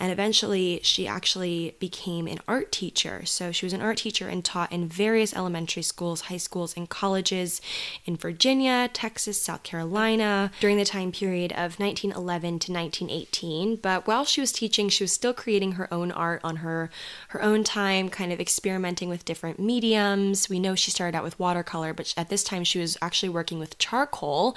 and 0.00 0.10
eventually 0.10 0.80
she 0.82 1.06
actually 1.06 1.76
became 1.78 2.26
an 2.26 2.38
art 2.48 2.72
teacher. 2.72 3.26
So, 3.26 3.52
she 3.52 3.66
was 3.66 3.74
an 3.74 3.82
art 3.82 3.98
teacher 3.98 4.28
and 4.28 4.42
taught 4.42 4.72
in 4.72 4.88
various 4.88 5.34
elementary 5.34 5.82
schools, 5.82 6.22
high 6.22 6.36
schools, 6.38 6.74
and 6.76 6.85
colleges 6.86 7.60
in 8.04 8.16
Virginia, 8.16 8.88
Texas, 8.92 9.40
South 9.40 9.62
Carolina 9.62 10.50
during 10.60 10.76
the 10.76 10.84
time 10.84 11.12
period 11.12 11.52
of 11.52 11.78
1911 11.78 12.58
to 12.60 12.72
1918. 12.72 13.76
But 13.76 14.06
while 14.06 14.24
she 14.24 14.40
was 14.40 14.52
teaching, 14.52 14.88
she 14.88 15.04
was 15.04 15.12
still 15.12 15.34
creating 15.34 15.72
her 15.72 15.92
own 15.92 16.10
art 16.12 16.40
on 16.44 16.56
her 16.56 16.90
her 17.28 17.42
own 17.42 17.64
time, 17.64 18.08
kind 18.08 18.32
of 18.32 18.40
experimenting 18.40 19.08
with 19.08 19.24
different 19.24 19.58
mediums. 19.58 20.48
We 20.48 20.60
know 20.60 20.74
she 20.74 20.90
started 20.90 21.16
out 21.16 21.24
with 21.24 21.38
watercolor, 21.38 21.92
but 21.92 22.12
at 22.16 22.28
this 22.28 22.44
time 22.44 22.64
she 22.64 22.78
was 22.78 22.96
actually 23.02 23.28
working 23.30 23.58
with 23.58 23.78
charcoal, 23.78 24.56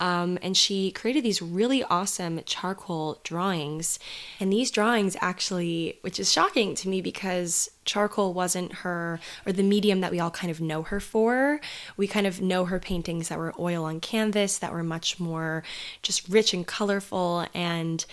um, 0.00 0.38
and 0.42 0.56
she 0.56 0.90
created 0.90 1.24
these 1.24 1.42
really 1.42 1.82
awesome 1.84 2.40
charcoal 2.44 3.20
drawings. 3.24 3.98
And 4.40 4.52
these 4.52 4.70
drawings 4.70 5.16
actually, 5.20 5.98
which 6.02 6.18
is 6.18 6.32
shocking 6.32 6.74
to 6.76 6.88
me 6.88 7.00
because 7.00 7.70
charcoal 7.84 8.32
wasn't 8.32 8.72
her 8.72 9.20
or 9.46 9.52
the 9.52 9.62
medium 9.62 10.00
that 10.00 10.10
we 10.10 10.20
all 10.20 10.30
kind 10.30 10.50
of 10.50 10.60
know 10.60 10.82
her 10.82 11.00
for. 11.00 11.60
We 11.96 12.06
kind 12.06 12.26
of 12.26 12.40
know 12.40 12.64
her 12.64 12.78
paintings 12.78 13.28
that 13.28 13.38
were 13.38 13.54
oil 13.58 13.84
on 13.84 14.00
canvas 14.00 14.58
that 14.58 14.72
were 14.72 14.82
much 14.82 15.20
more 15.20 15.62
just 16.02 16.28
rich 16.28 16.54
and 16.54 16.66
colorful 16.66 17.46
and 17.54 18.04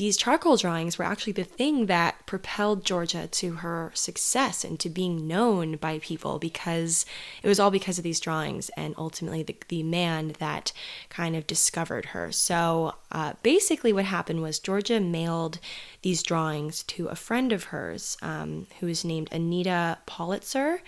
these 0.00 0.16
charcoal 0.16 0.56
drawings 0.56 0.96
were 0.96 1.04
actually 1.04 1.34
the 1.34 1.44
thing 1.44 1.84
that 1.84 2.24
propelled 2.24 2.86
Georgia 2.86 3.26
to 3.26 3.56
her 3.56 3.92
success 3.92 4.64
and 4.64 4.80
to 4.80 4.88
being 4.88 5.28
known 5.28 5.76
by 5.76 5.98
people 5.98 6.38
because 6.38 7.04
it 7.42 7.48
was 7.48 7.60
all 7.60 7.70
because 7.70 7.98
of 7.98 8.02
these 8.02 8.18
drawings 8.18 8.70
and 8.78 8.94
ultimately 8.96 9.42
the, 9.42 9.54
the 9.68 9.82
man 9.82 10.34
that 10.38 10.72
kind 11.10 11.36
of 11.36 11.46
discovered 11.46 12.06
her. 12.06 12.32
So 12.32 12.94
uh, 13.12 13.34
basically, 13.42 13.92
what 13.92 14.06
happened 14.06 14.40
was 14.40 14.58
Georgia 14.58 15.00
mailed 15.00 15.58
these 16.00 16.22
drawings 16.22 16.82
to 16.84 17.08
a 17.08 17.14
friend 17.14 17.52
of 17.52 17.64
hers 17.64 18.16
um, 18.22 18.68
was 18.80 19.04
named 19.04 19.28
Anita 19.30 19.98
Pollitzer 20.06 20.78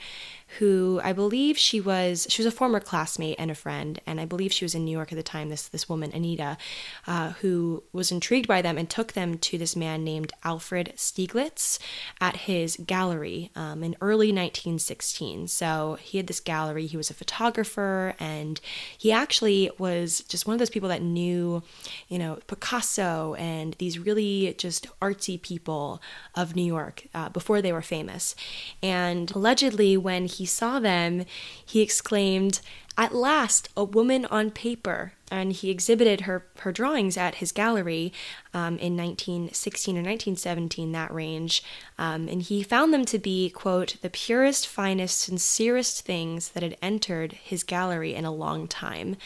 who 0.59 1.01
I 1.03 1.12
believe 1.12 1.57
she 1.57 1.81
was 1.81 2.27
she 2.29 2.43
was 2.43 2.53
a 2.53 2.57
former 2.57 2.81
classmate 2.81 3.37
and 3.38 3.51
a 3.51 3.55
friend, 3.55 4.01
and 4.07 4.21
I 4.21 4.25
believe 4.25 4.53
she 4.53 4.65
was 4.65 4.75
in 4.75 4.85
New 4.85 4.91
York 4.91 5.12
at 5.12 5.17
the 5.17 5.23
time. 5.23 5.49
This 5.49 5.69
this 5.69 5.88
woman 5.88 6.12
Anita, 6.12 6.59
uh, 7.07 7.31
who 7.41 7.83
was 7.93 8.12
intrigued 8.12 8.49
by 8.49 8.62
them 8.62 8.77
and 8.77 8.88
took 8.88 9.12
them 9.12 9.38
to 9.38 9.59
this 9.59 9.75
man 9.75 10.05
named 10.05 10.33
Alfred 10.45 10.93
Stieglitz 10.97 11.79
at 12.21 12.37
his 12.37 12.77
gallery 12.87 13.51
um, 13.57 13.83
in 13.83 13.97
early 14.01 14.29
1916. 14.29 15.49
So 15.49 15.99
he 16.01 16.19
had 16.19 16.27
this 16.27 16.41
gallery. 16.41 16.87
He 16.87 16.97
was 16.97 17.11
a 17.11 17.15
photographer, 17.15 18.15
and 18.19 18.61
he 18.97 19.11
actually 19.11 19.71
was 19.79 20.21
just 20.29 20.47
one 20.47 20.55
of 20.55 20.59
those 20.59 20.71
people 20.71 20.88
that 20.88 21.03
knew, 21.03 21.62
you 22.09 22.19
know, 22.19 22.38
Picasso 22.47 23.35
and 23.35 23.75
these 23.75 23.99
really 23.99 24.55
just 24.59 24.87
artsy 25.01 25.41
people 25.41 26.03
of 26.35 26.55
New 26.57 26.65
York 26.65 27.07
uh, 27.15 27.29
before 27.29 27.62
they 27.62 27.73
were 27.73 27.83
famous. 27.83 28.35
And 28.83 29.31
allegedly, 29.35 29.97
when 29.97 30.27
he 30.27 30.41
he 30.42 30.46
saw 30.46 30.81
them, 30.81 31.24
he 31.64 31.83
exclaimed, 31.83 32.62
At 32.98 33.14
last, 33.14 33.68
a 33.76 33.85
woman 33.85 34.24
on 34.24 34.50
paper. 34.50 35.12
And 35.31 35.52
he 35.52 35.70
exhibited 35.70 36.22
her, 36.22 36.44
her 36.59 36.72
drawings 36.72 37.16
at 37.16 37.37
his 37.37 37.52
gallery 37.52 38.12
um, 38.52 38.76
in 38.78 38.96
1916 38.96 39.94
or 39.94 40.02
1917, 40.02 40.90
that 40.90 41.14
range. 41.14 41.62
Um, 41.96 42.26
and 42.26 42.42
he 42.42 42.64
found 42.64 42.92
them 42.92 43.05
to 43.05 43.20
be, 43.20 43.50
quote, 43.50 43.98
the 44.02 44.11
purest, 44.11 44.66
finest, 44.66 45.20
sincerest 45.20 46.05
things 46.05 46.48
that 46.48 46.64
had 46.64 46.76
entered 46.83 47.35
his 47.35 47.62
gallery 47.62 48.12
in 48.12 48.24
a 48.24 48.35
long 48.35 48.66
time. 48.66 49.16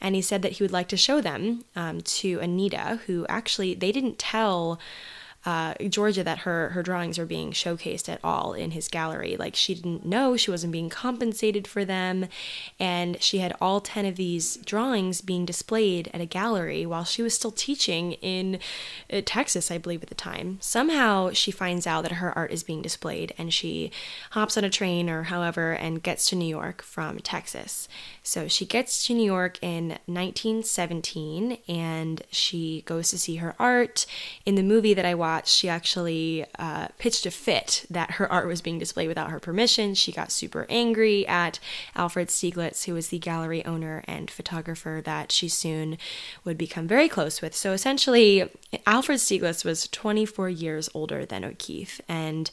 And 0.00 0.16
he 0.16 0.20
said 0.20 0.42
that 0.42 0.52
he 0.52 0.64
would 0.64 0.72
like 0.72 0.88
to 0.88 0.96
show 0.96 1.20
them 1.20 1.64
um, 1.76 2.00
to 2.00 2.40
Anita, 2.40 3.02
who 3.06 3.24
actually, 3.28 3.74
they 3.74 3.92
didn't 3.92 4.18
tell 4.18 4.80
uh, 5.46 5.74
Georgia 5.88 6.24
that 6.24 6.38
her 6.40 6.70
her 6.70 6.82
drawings 6.82 7.18
were 7.18 7.24
being 7.24 7.52
showcased 7.52 8.08
at 8.08 8.18
all 8.24 8.52
in 8.52 8.72
his 8.72 8.88
gallery. 8.88 9.36
Like 9.36 9.54
she 9.54 9.76
didn't 9.76 10.04
know 10.04 10.36
she 10.36 10.50
wasn't 10.50 10.72
being 10.72 10.90
compensated 10.90 11.68
for 11.68 11.84
them, 11.84 12.26
and 12.80 13.22
she 13.22 13.38
had 13.38 13.54
all 13.60 13.80
ten 13.80 14.04
of 14.04 14.16
these 14.16 14.56
drawings 14.56 15.20
being 15.20 15.46
displayed 15.46 16.10
at 16.12 16.20
a 16.20 16.26
gallery 16.26 16.84
while 16.84 17.04
she 17.04 17.22
was 17.22 17.32
still 17.32 17.52
teaching 17.52 18.12
in 18.14 18.58
uh, 19.12 19.22
Texas, 19.24 19.70
I 19.70 19.78
believe, 19.78 20.02
at 20.02 20.08
the 20.08 20.16
time. 20.16 20.58
Somehow 20.60 21.30
she 21.30 21.52
finds 21.52 21.86
out 21.86 22.02
that 22.02 22.12
her 22.12 22.36
art 22.36 22.50
is 22.50 22.64
being 22.64 22.82
displayed, 22.82 23.32
and 23.38 23.54
she 23.54 23.92
hops 24.32 24.58
on 24.58 24.64
a 24.64 24.70
train 24.70 25.08
or 25.08 25.24
however 25.24 25.72
and 25.72 26.02
gets 26.02 26.28
to 26.30 26.36
New 26.36 26.48
York 26.48 26.82
from 26.82 27.20
Texas. 27.20 27.88
So 28.24 28.48
she 28.48 28.66
gets 28.66 29.06
to 29.06 29.14
New 29.14 29.24
York 29.24 29.60
in 29.62 29.90
1917, 30.06 31.58
and 31.68 32.22
she 32.32 32.82
goes 32.84 33.10
to 33.10 33.18
see 33.18 33.36
her 33.36 33.54
art. 33.60 34.06
In 34.44 34.56
the 34.56 34.64
movie 34.64 34.92
that 34.94 35.06
I 35.06 35.14
watched 35.14 35.35
she 35.44 35.68
actually 35.68 36.44
uh, 36.58 36.88
pitched 36.98 37.26
a 37.26 37.30
fit 37.30 37.84
that 37.90 38.12
her 38.12 38.30
art 38.30 38.46
was 38.46 38.60
being 38.60 38.78
displayed 38.78 39.08
without 39.08 39.30
her 39.30 39.40
permission. 39.40 39.94
She 39.94 40.12
got 40.12 40.32
super 40.32 40.66
angry 40.68 41.26
at 41.26 41.58
Alfred 41.94 42.28
Stieglitz, 42.28 42.84
who 42.84 42.94
was 42.94 43.08
the 43.08 43.18
gallery 43.18 43.64
owner 43.64 44.02
and 44.06 44.30
photographer 44.30 45.02
that 45.04 45.32
she 45.32 45.48
soon 45.48 45.98
would 46.44 46.56
become 46.56 46.86
very 46.86 47.08
close 47.08 47.42
with. 47.42 47.54
So 47.54 47.72
essentially, 47.72 48.50
Alfred 48.86 49.18
Stieglitz 49.18 49.64
was 49.64 49.88
24 49.88 50.48
years 50.48 50.88
older 50.94 51.26
than 51.26 51.44
O'Keeffe, 51.44 52.00
and 52.08 52.50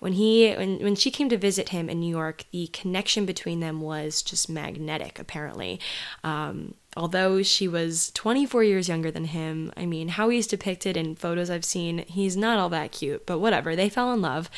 when 0.00 0.14
he 0.14 0.52
when, 0.54 0.80
when 0.80 0.96
she 0.96 1.10
came 1.10 1.28
to 1.28 1.38
visit 1.38 1.70
him 1.70 1.88
in 1.88 2.00
New 2.00 2.10
York, 2.10 2.44
the 2.52 2.66
connection 2.68 3.24
between 3.26 3.60
them 3.60 3.80
was 3.80 4.22
just 4.22 4.48
magnetic. 4.48 5.18
Apparently. 5.18 5.80
Um, 6.24 6.74
although 6.96 7.42
she 7.42 7.68
was 7.68 8.10
24 8.14 8.64
years 8.64 8.88
younger 8.88 9.10
than 9.10 9.26
him, 9.26 9.72
I 9.76 9.84
mean, 9.84 10.08
how 10.08 10.30
he's 10.30 10.46
depicted 10.46 10.96
in 10.96 11.14
photos 11.14 11.50
I've 11.50 11.64
seen, 11.64 11.98
he's 12.06 12.36
not 12.36 12.58
all 12.58 12.70
that 12.70 12.92
cute, 12.92 13.26
but 13.26 13.38
whatever. 13.38 13.76
They 13.76 13.88
fell 13.88 14.12
in 14.12 14.22
love. 14.22 14.50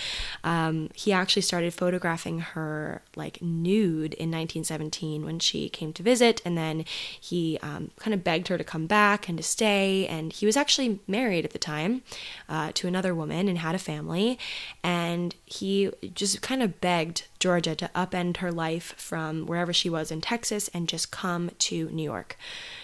Um, 0.45 0.91
he 0.95 1.13
actually 1.13 1.43
started 1.43 1.75
photographing 1.75 2.41
her 2.41 3.03
like 3.17 3.43
nude 3.43 4.15
in 4.15 4.31
1917 4.31 5.25
when 5.25 5.39
she 5.41 5.69
came 5.69 5.93
to 5.95 6.03
visit, 6.03 6.41
and 6.45 6.57
then 6.57 6.85
he 7.21 7.59
um, 7.63 7.91
kind 7.99 8.15
of 8.15 8.23
begged 8.23 8.49
her 8.49 8.59
to 8.59 8.65
come 8.65 8.87
back 8.87 9.29
and 9.29 9.37
to 9.39 9.45
stay. 9.45 10.07
And 10.07 10.33
he 10.33 10.47
was 10.47 10.57
actually 10.57 11.01
married 11.09 11.45
at 11.45 11.51
the 11.53 11.59
time 11.59 12.03
uh, 12.49 12.71
to 12.75 12.87
another 12.87 13.15
woman 13.15 13.49
and 13.49 13.59
had 13.59 13.75
a 13.75 13.79
family, 13.79 14.39
and 14.85 15.35
he 15.45 15.91
just 16.15 16.41
kind 16.41 16.63
of 16.63 16.81
begged 16.81 17.27
Georgia 17.39 17.75
to 17.77 17.91
upend 17.95 18.39
her 18.39 18.51
life 18.53 18.95
from 18.97 19.47
wherever 19.47 19.73
she 19.73 19.89
was 19.89 20.11
in 20.11 20.21
Texas 20.21 20.69
and 20.75 20.89
just 20.89 21.11
come 21.11 21.51
to 21.59 21.89
New 21.91 22.03
York. 22.03 22.28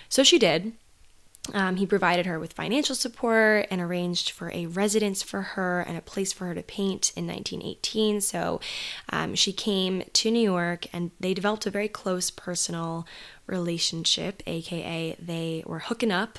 So 0.08 0.22
she 0.22 0.38
did. 0.38 0.72
Um, 1.52 1.76
he 1.76 1.84
provided 1.84 2.24
her 2.24 2.38
with 2.38 2.54
financial 2.54 2.94
support 2.94 3.66
and 3.70 3.80
arranged 3.80 4.30
for 4.30 4.50
a 4.54 4.66
residence 4.66 5.22
for 5.22 5.42
her 5.42 5.80
and 5.80 5.98
a 5.98 6.00
place 6.00 6.32
for 6.32 6.46
her 6.46 6.54
to 6.54 6.62
paint 6.62 7.12
in 7.16 7.26
1918. 7.26 8.22
So 8.22 8.60
um, 9.10 9.34
she 9.34 9.52
came 9.52 10.04
to 10.14 10.30
New 10.30 10.42
York 10.42 10.86
and 10.92 11.10
they 11.20 11.34
developed 11.34 11.66
a 11.66 11.70
very 11.70 11.88
close 11.88 12.30
personal 12.30 13.06
relationship, 13.46 14.42
aka 14.46 15.16
they 15.20 15.62
were 15.66 15.80
hooking 15.80 16.12
up, 16.12 16.38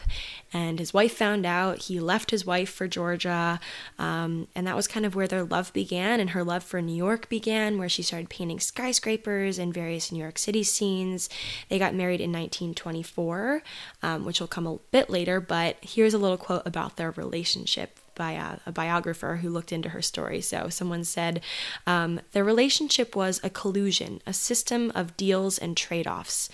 and 0.52 0.80
his 0.80 0.94
wife 0.94 1.14
found 1.14 1.46
out. 1.46 1.84
He 1.84 2.00
left 2.00 2.32
his 2.32 2.46
wife 2.46 2.70
for 2.70 2.88
Georgia, 2.88 3.60
um, 4.00 4.48
and 4.56 4.66
that 4.66 4.76
was 4.76 4.88
kind 4.88 5.06
of 5.06 5.16
where 5.16 5.28
their 5.28 5.44
love 5.44 5.72
began, 5.74 6.20
and 6.20 6.32
her 6.32 6.44
love 6.44 6.64
for 6.64 6.82
New 6.82 6.96
York 6.96 7.30
began, 7.30 7.78
where 7.78 7.90
she 7.90 8.02
started 8.02 8.30
painting 8.30 8.60
skyscrapers 8.60 9.60
and 9.60 9.74
various 9.74 10.12
New 10.12 10.20
York 10.20 10.40
City 10.40 10.64
scenes. 10.64 11.30
They 11.70 11.80
got 11.80 11.94
married 11.94 12.22
in 12.22 12.32
1924, 12.32 13.62
um, 14.02 14.26
which 14.26 14.40
will 14.40 14.48
come 14.48 14.68
a 14.68 14.78
bit 14.92 15.10
later, 15.10 15.40
but 15.40 15.78
here's 15.82 16.14
a 16.14 16.20
little 16.20 16.38
quote 16.38 16.64
about 16.66 16.96
their 16.96 17.12
relationship 17.12 18.00
by 18.16 18.32
a, 18.32 18.58
a, 18.66 18.72
biographer 18.72 19.38
who 19.42 19.50
looked 19.50 19.72
into 19.72 19.90
her 19.90 20.02
story. 20.02 20.42
So 20.42 20.70
someone 20.70 21.04
said 21.04 21.42
um, 21.86 22.22
their 22.32 22.44
relationship 22.44 23.16
was 23.16 23.42
a 23.44 23.50
collusion, 23.50 24.22
a 24.26 24.34
system 24.34 24.92
of 24.96 25.18
deals 25.18 25.58
and 25.58 25.76
trade 25.76 26.08
offs. 26.08 26.50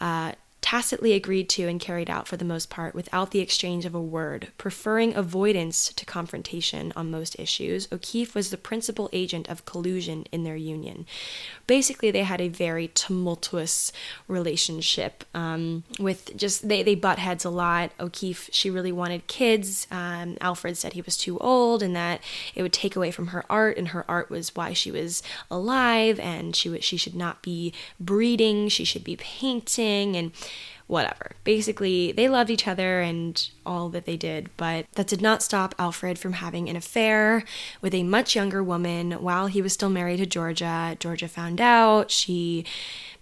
Uh, 0.00 0.32
tacitly 0.60 1.12
agreed 1.12 1.48
to 1.48 1.68
and 1.68 1.80
carried 1.80 2.10
out 2.10 2.28
for 2.28 2.36
the 2.36 2.44
most 2.44 2.68
part 2.68 2.94
without 2.94 3.30
the 3.30 3.38
exchange 3.40 3.84
of 3.84 3.94
a 3.94 4.00
word. 4.00 4.48
Preferring 4.58 5.14
avoidance 5.14 5.92
to 5.94 6.04
confrontation 6.04 6.92
on 6.96 7.10
most 7.10 7.38
issues, 7.38 7.88
O'Keeffe 7.92 8.34
was 8.34 8.50
the 8.50 8.56
principal 8.56 9.08
agent 9.12 9.48
of 9.48 9.64
collusion 9.64 10.26
in 10.32 10.44
their 10.44 10.56
union. 10.56 11.06
Basically, 11.66 12.10
they 12.10 12.24
had 12.24 12.40
a 12.40 12.48
very 12.48 12.88
tumultuous 12.88 13.92
relationship 14.26 15.24
um, 15.32 15.84
with 15.98 16.36
just, 16.36 16.68
they, 16.68 16.82
they 16.82 16.94
butt 16.94 17.18
heads 17.18 17.44
a 17.44 17.50
lot. 17.50 17.92
O'Keeffe, 18.00 18.50
she 18.52 18.68
really 18.68 18.92
wanted 18.92 19.26
kids. 19.26 19.86
Um, 19.90 20.36
Alfred 20.40 20.76
said 20.76 20.92
he 20.92 21.02
was 21.02 21.16
too 21.16 21.38
old 21.38 21.82
and 21.82 21.94
that 21.94 22.20
it 22.54 22.62
would 22.62 22.72
take 22.72 22.96
away 22.96 23.10
from 23.10 23.28
her 23.28 23.44
art, 23.48 23.78
and 23.78 23.88
her 23.88 24.04
art 24.08 24.28
was 24.28 24.54
why 24.54 24.72
she 24.72 24.90
was 24.90 25.22
alive, 25.50 26.18
and 26.20 26.54
she, 26.56 26.68
w- 26.68 26.82
she 26.82 26.96
should 26.96 27.14
not 27.14 27.42
be 27.42 27.72
breeding, 28.00 28.68
she 28.68 28.84
should 28.84 29.04
be 29.04 29.16
painting, 29.16 30.16
and 30.16 30.32
whatever. 30.88 31.32
Basically, 31.44 32.10
they 32.12 32.28
loved 32.28 32.50
each 32.50 32.66
other 32.66 33.00
and 33.00 33.48
all 33.64 33.88
that 33.90 34.06
they 34.06 34.16
did, 34.16 34.50
but 34.56 34.86
that 34.94 35.06
did 35.06 35.22
not 35.22 35.42
stop 35.42 35.74
Alfred 35.78 36.18
from 36.18 36.32
having 36.34 36.68
an 36.68 36.76
affair 36.76 37.44
with 37.80 37.94
a 37.94 38.02
much 38.02 38.34
younger 38.34 38.62
woman 38.62 39.12
while 39.12 39.46
he 39.46 39.62
was 39.62 39.72
still 39.72 39.90
married 39.90 40.16
to 40.16 40.26
Georgia. 40.26 40.96
Georgia 40.98 41.28
found 41.28 41.60
out. 41.60 42.10
She 42.10 42.64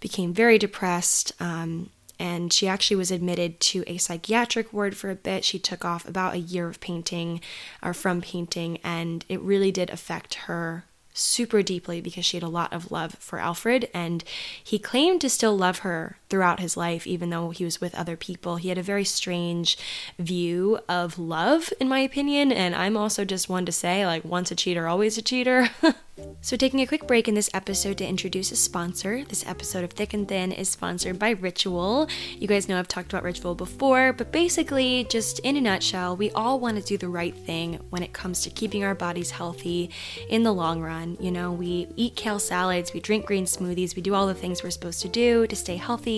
became 0.01 0.33
very 0.33 0.59
depressed. 0.59 1.33
Um, 1.41 1.91
and 2.19 2.53
she 2.53 2.67
actually 2.67 2.97
was 2.97 3.11
admitted 3.11 3.61
to 3.61 3.85
a 3.87 3.99
psychiatric 3.99 4.73
ward 4.73 4.97
for 4.97 5.11
a 5.11 5.15
bit. 5.15 5.45
She 5.45 5.59
took 5.59 5.85
off 5.85 6.09
about 6.09 6.35
a 6.35 6.39
year 6.39 6.67
of 6.69 6.81
painting 6.81 7.41
or 7.83 7.93
from 7.93 8.23
painting, 8.23 8.79
and 8.83 9.25
it 9.29 9.41
really 9.41 9.71
did 9.71 9.91
affect 9.91 10.35
her 10.47 10.85
super 11.13 11.63
deeply 11.63 12.01
because 12.01 12.25
she 12.25 12.37
had 12.37 12.45
a 12.45 12.49
lot 12.49 12.73
of 12.73 12.91
love 12.91 13.15
for 13.15 13.39
Alfred, 13.39 13.89
and 13.93 14.23
he 14.63 14.79
claimed 14.79 15.21
to 15.23 15.31
still 15.31 15.57
love 15.57 15.79
her 15.79 16.19
throughout 16.29 16.61
his 16.61 16.77
life, 16.77 17.07
even 17.07 17.31
though 17.31 17.51
he 17.51 17.65
was 17.65 17.81
with 17.81 17.95
other 17.95 18.17
people. 18.17 18.57
He 18.57 18.69
had 18.69 18.79
a 18.79 18.83
very 18.83 19.05
strange 19.05 19.79
view 20.19 20.79
of 20.89 21.19
love, 21.19 21.73
in 21.81 21.89
my 21.89 22.01
opinion, 22.01 22.53
and 22.53 22.75
I'm 22.75 22.97
also 22.97 23.25
just 23.25 23.49
one 23.49 23.67
to 23.67 23.73
say, 23.73 24.07
like, 24.07 24.25
once 24.25 24.51
a 24.51 24.57
cheater, 24.57 24.87
always 24.89 25.19
a 25.19 25.23
cheater. 25.23 25.69
So, 26.41 26.57
taking 26.57 26.81
a 26.81 26.87
quick 26.87 27.07
break 27.07 27.29
in 27.29 27.35
this 27.35 27.51
episode 27.53 27.99
to 27.99 28.07
introduce 28.07 28.51
a 28.51 28.57
sponsor. 28.57 29.25
This 29.25 29.45
episode 29.47 29.85
of 29.85 29.91
Thick 29.91 30.15
and 30.15 30.27
Thin 30.27 30.51
is 30.51 30.69
sponsored 30.69 31.19
by 31.19 31.31
Ritual. 31.31 32.09
You 32.39 32.49
guys 32.49 32.69
know 32.69 32.79
I've 32.79 32.89
talked 32.89 33.13
about 33.13 33.25
Ritual 33.25 33.55
before, 33.55 34.15
but 34.15 34.33
basically, 34.33 35.05
just 35.11 35.41
in 35.41 35.57
a 35.57 35.61
nutshell, 35.61 36.17
we 36.17 36.31
all 36.31 36.59
want 36.59 36.79
to 36.79 36.83
do 36.83 36.97
the 36.97 37.09
right 37.09 37.35
thing 37.35 37.81
when 37.91 38.03
it 38.03 38.15
comes 38.15 38.43
to 38.43 38.51
keeping 38.51 38.83
our 38.83 38.95
bodies 38.95 39.33
healthy 39.33 39.91
in 40.31 40.43
the 40.43 40.55
long 40.55 40.81
run. 40.81 41.19
You 41.21 41.33
know, 41.33 41.53
we 41.53 41.89
eat 41.97 42.17
kale 42.17 42.39
salads, 42.39 42.95
we 42.95 43.01
drink 43.01 43.27
green 43.27 43.45
smoothies, 43.45 43.95
we 43.95 44.03
do 44.03 44.15
all 44.15 44.27
the 44.27 44.35
things 44.35 44.63
we're 44.63 44.71
supposed 44.71 45.03
to 45.03 45.09
do 45.09 45.47
to 45.49 45.57
stay 45.57 45.77
healthy, 45.77 46.16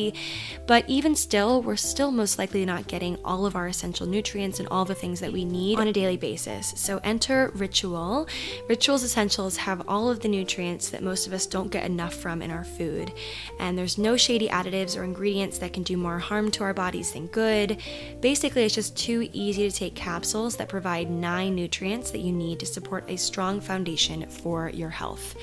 but 0.67 0.85
even 0.89 1.15
still, 1.15 1.63
we're 1.63 1.77
still 1.77 2.11
most 2.11 2.39
likely 2.39 2.65
not 2.65 2.87
getting 2.89 3.17
all 3.25 3.47
of 3.47 3.57
our 3.57 3.69
essential 3.69 4.07
nutrients 4.07 4.59
and 4.61 4.69
all 4.69 4.85
the 4.85 4.95
things 4.95 5.21
that 5.21 5.33
we 5.33 5.45
need 5.45 5.79
on 5.79 5.89
a 5.89 5.93
daily 5.93 6.17
basis. 6.17 6.75
So, 6.77 7.01
enter 7.03 7.51
Ritual. 7.55 8.29
Ritual's 8.69 9.05
essentials 9.05 9.57
have 9.57 9.89
all 9.89 10.11
of 10.11 10.21
the 10.21 10.29
nutrients 10.29 10.91
that 10.91 11.03
most 11.03 11.27
of 11.27 11.33
us 11.33 11.47
don't 11.47 11.71
get 11.71 11.85
enough 11.85 12.15
from 12.15 12.43
in 12.43 12.51
our 12.51 12.65
food. 12.65 13.13
And 13.59 13.77
there's 13.77 13.99
no 13.99 14.17
shady 14.17 14.49
additives 14.49 14.97
or 14.97 15.05
ingredients 15.05 15.59
that 15.59 15.73
can 15.73 15.83
do 15.83 15.97
more 15.97 16.19
harm 16.19 16.51
to 16.53 16.65
our 16.65 16.75
bodies 16.75 17.13
than 17.13 17.27
good. 17.29 17.79
Basically, 18.21 18.65
it's 18.65 18.75
just 18.75 18.97
too 18.97 19.29
easy 19.33 19.69
to 19.69 19.75
take 19.75 19.95
capsules 19.95 20.57
that 20.57 20.69
provide 20.69 21.11
nine 21.11 21.55
nutrients 21.55 22.11
that 22.11 22.21
you 22.21 22.33
need 22.33 22.61
to 22.61 22.67
support 22.67 23.05
a 23.09 23.17
strong 23.17 23.61
foundation 23.61 24.29
for 24.29 24.69
your 24.71 24.91
health. 24.91 25.35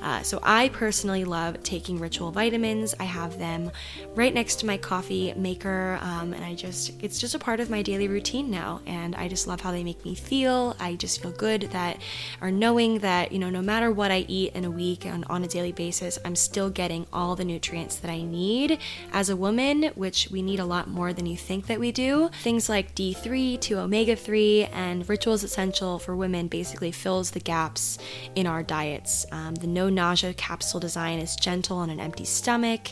Uh, 0.00 0.22
so, 0.22 0.40
I 0.42 0.68
personally 0.70 1.24
love 1.24 1.62
taking 1.62 1.98
ritual 1.98 2.32
vitamins. 2.32 2.94
I 2.98 3.04
have 3.04 3.38
them 3.38 3.70
right 4.14 4.32
next 4.32 4.60
to 4.60 4.66
my 4.66 4.76
coffee 4.76 5.32
maker, 5.34 5.98
um, 6.00 6.32
and 6.32 6.44
I 6.44 6.54
just, 6.54 6.92
it's 7.02 7.18
just 7.18 7.34
a 7.34 7.38
part 7.38 7.60
of 7.60 7.70
my 7.70 7.82
daily 7.82 8.08
routine 8.08 8.50
now. 8.50 8.80
And 8.86 9.14
I 9.14 9.28
just 9.28 9.46
love 9.46 9.60
how 9.60 9.70
they 9.70 9.84
make 9.84 10.04
me 10.04 10.14
feel. 10.14 10.76
I 10.78 10.94
just 10.96 11.22
feel 11.22 11.32
good 11.32 11.62
that, 11.72 11.98
or 12.40 12.50
knowing 12.50 12.98
that, 13.00 13.32
you 13.32 13.38
know, 13.38 13.50
no 13.50 13.62
matter 13.62 13.90
what 13.90 14.10
I 14.10 14.24
eat 14.28 14.54
in 14.54 14.64
a 14.64 14.70
week 14.70 15.06
and 15.06 15.24
on 15.26 15.44
a 15.44 15.48
daily 15.48 15.72
basis, 15.72 16.18
I'm 16.24 16.36
still 16.36 16.70
getting 16.70 17.06
all 17.12 17.36
the 17.36 17.44
nutrients 17.44 17.96
that 17.96 18.10
I 18.10 18.22
need 18.22 18.78
as 19.12 19.28
a 19.28 19.36
woman, 19.36 19.84
which 19.94 20.28
we 20.30 20.42
need 20.42 20.60
a 20.60 20.64
lot 20.64 20.88
more 20.88 21.12
than 21.12 21.26
you 21.26 21.36
think 21.36 21.66
that 21.66 21.80
we 21.80 21.92
do. 21.92 22.30
Things 22.42 22.68
like 22.68 22.94
D3 22.94 23.60
to 23.62 23.78
omega 23.78 24.16
3 24.16 24.64
and 24.72 25.08
Rituals 25.08 25.44
Essential 25.44 25.98
for 25.98 26.16
women 26.16 26.48
basically 26.48 26.92
fills 26.92 27.30
the 27.30 27.40
gaps 27.40 27.98
in 28.34 28.46
our 28.46 28.62
diets. 28.62 29.26
Um, 29.32 29.54
the 29.54 29.66
no 29.66 29.88
nausea 29.88 30.34
capsule 30.34 30.80
design 30.80 31.18
is 31.18 31.36
gentle 31.36 31.78
on 31.78 31.90
an 31.90 32.00
empty 32.00 32.24
stomach. 32.24 32.88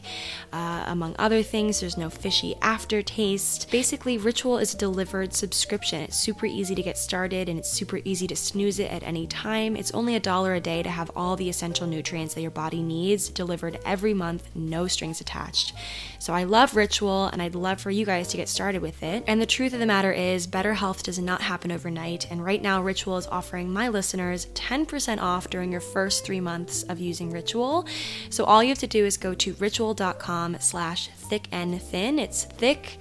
Uh, 0.52 0.84
among 1.00 1.16
other 1.18 1.42
things, 1.42 1.80
there's 1.80 1.96
no 1.96 2.10
fishy 2.10 2.54
aftertaste. 2.60 3.70
Basically, 3.70 4.18
Ritual 4.18 4.58
is 4.58 4.74
a 4.74 4.76
delivered 4.76 5.32
subscription. 5.32 6.02
It's 6.02 6.18
super 6.18 6.44
easy 6.44 6.74
to 6.74 6.82
get 6.82 6.98
started 6.98 7.48
and 7.48 7.58
it's 7.58 7.70
super 7.70 8.00
easy 8.04 8.26
to 8.26 8.36
snooze 8.36 8.78
it 8.78 8.90
at 8.92 9.02
any 9.02 9.26
time. 9.26 9.76
It's 9.76 9.92
only 9.92 10.14
a 10.14 10.20
dollar 10.20 10.52
a 10.52 10.60
day 10.60 10.82
to 10.82 10.90
have 10.90 11.10
all 11.16 11.36
the 11.36 11.48
essential 11.48 11.86
nutrients 11.86 12.34
that 12.34 12.42
your 12.42 12.50
body 12.50 12.82
needs 12.82 13.30
delivered 13.30 13.78
every 13.86 14.12
month, 14.12 14.50
no 14.54 14.86
strings 14.88 15.22
attached. 15.22 15.72
So 16.18 16.34
I 16.34 16.44
love 16.44 16.76
Ritual 16.76 17.28
and 17.28 17.40
I'd 17.40 17.54
love 17.54 17.80
for 17.80 17.90
you 17.90 18.04
guys 18.04 18.28
to 18.28 18.36
get 18.36 18.50
started 18.50 18.82
with 18.82 19.02
it. 19.02 19.24
And 19.26 19.40
the 19.40 19.46
truth 19.46 19.72
of 19.72 19.80
the 19.80 19.86
matter 19.86 20.12
is, 20.12 20.46
better 20.46 20.74
health 20.74 21.02
does 21.02 21.18
not 21.18 21.40
happen 21.40 21.72
overnight. 21.72 22.30
And 22.30 22.44
right 22.44 22.60
now, 22.60 22.82
Ritual 22.82 23.16
is 23.16 23.26
offering 23.28 23.72
my 23.72 23.88
listeners 23.88 24.48
10% 24.48 25.18
off 25.18 25.48
during 25.48 25.72
your 25.72 25.80
first 25.80 26.26
three 26.26 26.40
months 26.40 26.82
of 26.82 27.00
using 27.00 27.30
Ritual. 27.30 27.86
So 28.28 28.44
all 28.44 28.62
you 28.62 28.68
have 28.68 28.78
to 28.80 28.86
do 28.86 29.06
is 29.06 29.16
go 29.16 29.32
to 29.32 29.54
ritual.com 29.54 30.58
slash 30.60 30.89
thick 30.98 31.48
and 31.52 31.80
thin. 31.80 32.18
It's 32.18 32.44
thick 32.44 32.98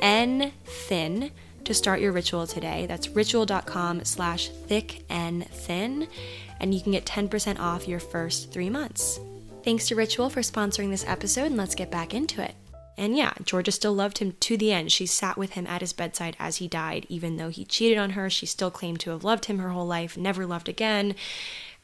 and 0.00 0.52
thin 0.64 1.30
to 1.64 1.74
start 1.74 2.00
your 2.00 2.12
ritual 2.12 2.46
today. 2.46 2.86
That's 2.86 3.08
ritual.com 3.08 4.04
slash 4.04 4.48
thick 4.48 5.04
and 5.08 5.46
thin, 5.48 6.08
and 6.60 6.74
you 6.74 6.80
can 6.80 6.92
get 6.92 7.06
10% 7.06 7.58
off 7.58 7.88
your 7.88 8.00
first 8.00 8.52
three 8.52 8.70
months. 8.70 9.18
Thanks 9.64 9.88
to 9.88 9.96
Ritual 9.96 10.28
for 10.28 10.40
sponsoring 10.40 10.90
this 10.90 11.06
episode, 11.06 11.46
and 11.46 11.56
let's 11.56 11.74
get 11.74 11.90
back 11.90 12.12
into 12.12 12.42
it. 12.42 12.54
And 12.96 13.16
yeah, 13.16 13.32
Georgia 13.44 13.72
still 13.72 13.94
loved 13.94 14.18
him 14.18 14.36
to 14.40 14.56
the 14.56 14.72
end. 14.72 14.92
She 14.92 15.06
sat 15.06 15.36
with 15.36 15.52
him 15.52 15.66
at 15.66 15.80
his 15.80 15.92
bedside 15.92 16.36
as 16.38 16.56
he 16.56 16.68
died. 16.68 17.06
Even 17.08 17.38
though 17.38 17.48
he 17.48 17.64
cheated 17.64 17.98
on 17.98 18.10
her, 18.10 18.30
she 18.30 18.46
still 18.46 18.70
claimed 18.70 19.00
to 19.00 19.10
have 19.10 19.24
loved 19.24 19.46
him 19.46 19.58
her 19.58 19.70
whole 19.70 19.86
life, 19.86 20.16
never 20.16 20.46
loved 20.46 20.68
again 20.68 21.14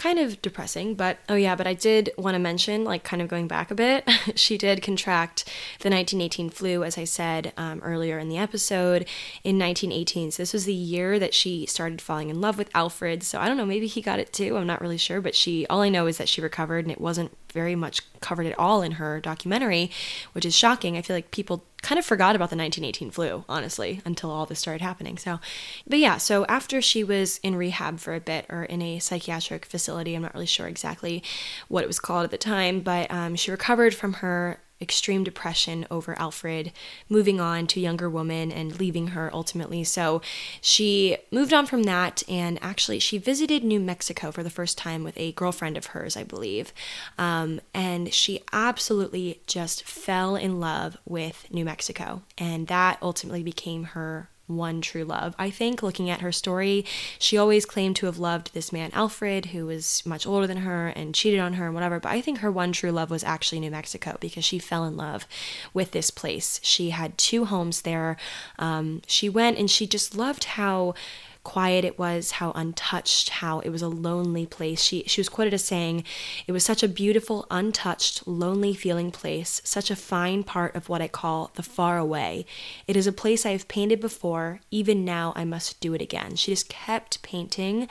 kind 0.01 0.19
of 0.19 0.41
depressing, 0.41 0.95
but 0.95 1.19
oh 1.29 1.35
yeah, 1.35 1.55
but 1.55 1.67
I 1.67 1.75
did 1.75 2.09
want 2.17 2.35
to 2.35 2.39
mention, 2.39 2.85
like, 2.85 3.05
kind 3.05 3.21
of 3.21 3.29
going 3.29 3.47
back 3.47 3.71
a 3.71 3.75
bit, 3.75 4.09
she 4.35 4.57
did 4.57 4.81
contract 4.81 5.45
the 5.81 5.91
1918 5.91 6.49
flu, 6.49 6.83
as 6.83 6.97
I 6.97 7.05
said 7.05 7.53
um, 7.59 7.81
earlier 7.83 8.19
in 8.19 8.31
the 8.31 8.39
episode, 8.39 9.07
in 9.45 9.59
1918. 9.59 10.31
So 10.31 10.43
this 10.43 10.55
was 10.55 10.65
the 10.65 10.73
year 10.73 11.19
that 11.19 11.35
she 11.35 11.67
started 11.67 12.01
falling 12.01 12.31
in 12.31 12.41
love 12.41 12.57
with 12.57 12.71
Alfred. 12.75 13.23
So 13.23 13.39
I 13.39 13.47
don't 13.47 13.59
know, 13.59 13.67
maybe 13.67 13.87
he 13.87 14.01
got 14.01 14.19
it 14.19 14.33
too. 14.33 14.57
I'm 14.57 14.67
not 14.67 14.81
really 14.81 14.97
sure, 14.97 15.21
but 15.21 15.35
she, 15.35 15.67
all 15.67 15.83
I 15.83 15.91
know 15.91 16.07
is 16.07 16.17
that 16.17 16.31
she 16.31 16.41
recovered 16.41 16.87
and 16.87 16.93
it 16.93 17.01
wasn't 17.01 17.37
very 17.53 17.75
much 17.75 18.01
covered 18.21 18.47
it 18.47 18.59
all 18.59 18.83
in 18.83 18.93
her 18.93 19.21
documentary, 19.21 19.91
which 20.33 20.45
is 20.45 20.57
shocking. 20.57 20.97
I 20.97 21.03
feel 21.03 21.17
like 21.17 21.31
people 21.31 21.65
kind 21.83 21.99
of 21.99 22.05
forgot 22.05 22.37
about 22.37 22.51
the 22.51 22.57
1918 22.57 23.11
flu, 23.11 23.45
honestly, 23.49 24.03
until 24.05 24.31
all 24.31 24.47
this 24.47 24.59
started 24.59 24.83
happening. 24.83 25.17
So, 25.17 25.41
but 25.87 25.99
yeah, 25.99 26.19
so 26.19 26.45
after 26.47 26.83
she 26.83 27.03
was 27.03 27.39
in 27.43 27.57
rehab 27.57 27.99
for 27.99 28.15
a 28.15 28.21
bit 28.21 28.47
or 28.49 28.65
in 28.65 28.83
a 28.83 28.99
psychiatric 28.99 29.65
facility, 29.65 30.15
I'm 30.15 30.23
not 30.23 30.35
really 30.35 30.47
sure 30.47 30.67
exactly 30.67 31.23
what 31.69 31.85
it 31.85 31.87
was 31.87 31.99
called 31.99 32.25
at 32.25 32.31
the 32.31 32.39
time, 32.39 32.81
but 32.81 33.11
um, 33.11 33.35
she 33.37 33.51
recovered 33.51 33.95
from 33.95 34.15
her 34.15 34.61
extreme 34.81 35.23
depression 35.23 35.87
over 35.91 36.19
Alfred, 36.19 36.73
moving 37.09 37.41
on 37.41 37.67
to 37.69 37.81
younger 37.81 38.09
woman 38.09 38.51
and 38.51 38.81
leaving 38.81 39.09
her 39.09 39.31
ultimately. 39.33 39.85
So 39.85 40.23
she 40.61 41.19
moved 41.31 41.53
on 41.53 41.67
from 41.67 41.83
that 41.85 42.23
and 42.29 42.59
actually 42.63 42.99
she 42.99 43.19
visited 43.19 43.63
New 43.63 43.81
Mexico 43.81 44.31
for 44.31 44.43
the 44.43 44.51
first 44.51 44.79
time 44.79 45.05
with 45.05 45.19
a 45.19 45.33
girlfriend 45.33 45.77
of 45.77 45.87
hers, 45.87 46.17
I 46.17 46.25
believe. 46.25 46.73
Um, 47.19 47.61
and 47.75 48.13
she 48.13 48.41
absolutely 48.53 49.43
just 49.47 49.85
fell 49.85 50.35
in 50.35 50.61
love 50.61 50.97
with 51.05 51.47
New 51.51 51.65
Mexico. 51.65 52.23
And 52.39 52.67
that 52.69 52.99
ultimately 53.03 53.43
became 53.43 53.85
her 53.85 54.30
one 54.57 54.81
true 54.81 55.05
love. 55.05 55.35
I 55.39 55.51
think 55.51 55.83
looking 55.83 56.11
at 56.11 56.21
her 56.21 56.33
story, 56.33 56.85
she 57.19 57.37
always 57.37 57.67
claimed 57.67 57.97
to 57.97 58.07
have 58.07 58.19
loved 58.19 58.53
this 58.53 58.73
man, 58.73 58.91
Alfred, 58.93 59.47
who 59.47 59.67
was 59.67 60.03
much 60.05 60.27
older 60.27 60.47
than 60.47 60.59
her 60.59 60.89
and 60.89 61.15
cheated 61.15 61.41
on 61.41 61.55
her 61.55 61.67
and 61.67 61.75
whatever. 61.75 62.01
But 62.01 62.13
I 62.13 62.21
think 62.21 62.39
her 62.39 62.51
one 62.51 62.73
true 62.73 62.93
love 62.93 63.11
was 63.11 63.25
actually 63.25 63.61
New 63.61 63.71
Mexico 63.71 64.17
because 64.21 64.45
she 64.45 64.59
fell 64.59 64.85
in 64.85 64.97
love 64.97 65.27
with 65.73 65.93
this 65.93 66.11
place. 66.11 66.61
She 66.63 66.91
had 66.91 67.19
two 67.19 67.47
homes 67.47 67.83
there. 67.83 68.17
Um, 68.59 69.03
she 69.07 69.29
went 69.29 69.59
and 69.59 69.71
she 69.71 69.87
just 69.87 70.17
loved 70.17 70.45
how 70.45 70.95
quiet 71.43 71.85
it 71.85 71.99
was, 71.99 72.33
how 72.33 72.53
untouched, 72.53 73.31
how 73.31 73.61
it 73.61 73.71
was 73.71 73.83
a 73.83 73.89
lonely 73.89 74.47
place. 74.47 74.83
She 74.83 75.05
she 75.07 75.21
was 75.21 75.29
quoted 75.29 75.55
as 75.55 75.65
saying, 75.65 76.05
"It 76.47 76.53
was 76.53 76.65
such 76.65 76.83
a 76.83 76.89
beautiful, 76.89 77.47
untouched, 77.51 78.27
lonely 78.27 78.75
feeling 78.75 79.11
place, 79.11 79.61
such 79.65 79.91
a 79.91 79.97
fine 79.97 80.45
part 80.45 80.75
of 80.75 80.89
what 80.89 81.03
I 81.03 81.09
call 81.09 81.51
the 81.55 81.63
far 81.63 81.99
away. 81.99 82.47
It 82.87 82.97
is 82.97 83.07
a 83.07 83.13
place 83.13 83.47
I 83.47 83.53
have 83.53 83.69
painted 83.69 84.01
before, 84.01 84.61
even 84.71 85.05
now 85.05 85.33
I 85.37 85.45
must 85.45 85.81
do 85.81 85.95
it 85.95 86.03
again." 86.03 86.37
She 86.37 86.53
just 86.53 86.69
kept 86.69 87.23
painting 87.23 87.89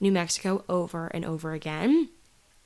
New 0.00 0.12
Mexico 0.12 0.64
over 0.68 1.06
and 1.08 1.24
over 1.24 1.52
again. 1.52 2.08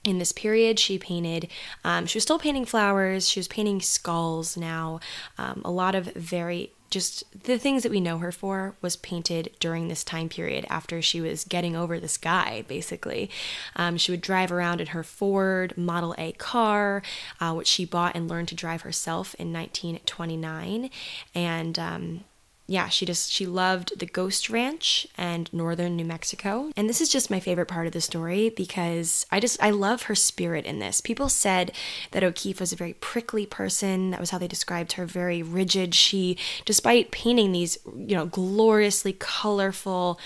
in 0.07 0.19
this 0.19 0.33
period 0.33 0.79
she 0.79 0.99
painted 0.99 1.49
um, 1.83 2.05
she 2.05 2.19
was 2.19 2.23
still 2.23 2.39
painting 2.39 2.67
flowers 2.67 3.27
she 3.29 3.41
was 3.41 3.49
painting 3.49 3.81
skulls 3.81 4.55
now 4.55 5.01
um, 5.39 5.63
a 5.65 5.71
lot 5.71 5.95
of 5.95 6.05
very 6.15 6.73
just 6.95 7.25
the 7.43 7.59
things 7.59 7.83
that 7.83 7.91
we 7.91 8.01
know 8.01 8.19
her 8.19 8.33
for 8.33 8.77
was 8.81 8.97
painted 8.97 9.51
during 9.59 9.89
this 9.89 10.05
time 10.05 10.29
period 10.29 10.65
after 10.71 11.03
she 11.03 11.21
was 11.21 11.45
getting 11.45 11.75
over 11.77 11.99
this 11.99 12.17
guy 12.17 12.65
basically. 12.69 13.29
Um, 13.77 13.97
she 13.99 14.13
would 14.13 14.21
drive 14.21 14.53
around 14.53 14.81
in 14.81 14.89
her 14.89 15.03
ford 15.03 15.77
model 15.77 16.15
a 16.17 16.33
car 16.33 17.03
uh, 17.41 17.53
which 17.53 17.67
she 17.67 17.85
bought 17.85 18.15
and 18.15 18.29
learned 18.29 18.49
to 18.49 18.55
drive 18.55 18.83
herself 18.83 19.35
in 19.35 19.53
1929 19.53 20.89
and 21.35 21.79
um, 21.79 22.25
yeah, 22.67 22.89
she 22.89 23.05
just 23.05 23.31
she 23.31 23.45
loved 23.45 23.99
the 23.99 24.07
Ghost 24.07 24.49
Ranch 24.49 25.07
and 25.19 25.53
northern 25.53 25.97
New 25.97 26.05
Mexico. 26.05 26.71
And 26.77 26.89
this 26.89 27.03
is 27.03 27.11
just 27.11 27.31
my 27.31 27.39
favorite 27.39 27.69
part 27.69 27.87
of 27.87 27.93
the 27.93 28.01
story 28.01 28.49
because 28.49 29.27
I 29.31 29.39
just 29.39 29.63
I 29.63 29.71
love 29.71 30.05
her 30.05 30.15
spirit 30.15 30.65
in 30.65 30.79
this. 30.79 31.03
People 31.03 31.29
said 31.29 31.73
that 32.13 32.25
O'Keeffe 32.25 32.61
was 32.61 32.73
a 32.73 32.77
very 32.77 32.95
prickly 32.95 33.45
person. 33.45 34.11
That 34.11 34.21
was 34.21 34.31
how 34.31 34.39
they 34.39 34.49
described 34.49 34.93
her, 34.93 35.05
very 35.05 35.43
rigid. 35.43 35.95
She 35.95 36.39
despite 36.65 37.11
painting 37.11 37.53
these, 37.53 37.77
you 37.95 38.17
know, 38.17 38.27
gloriously 38.27 39.13
colorful 39.13 40.19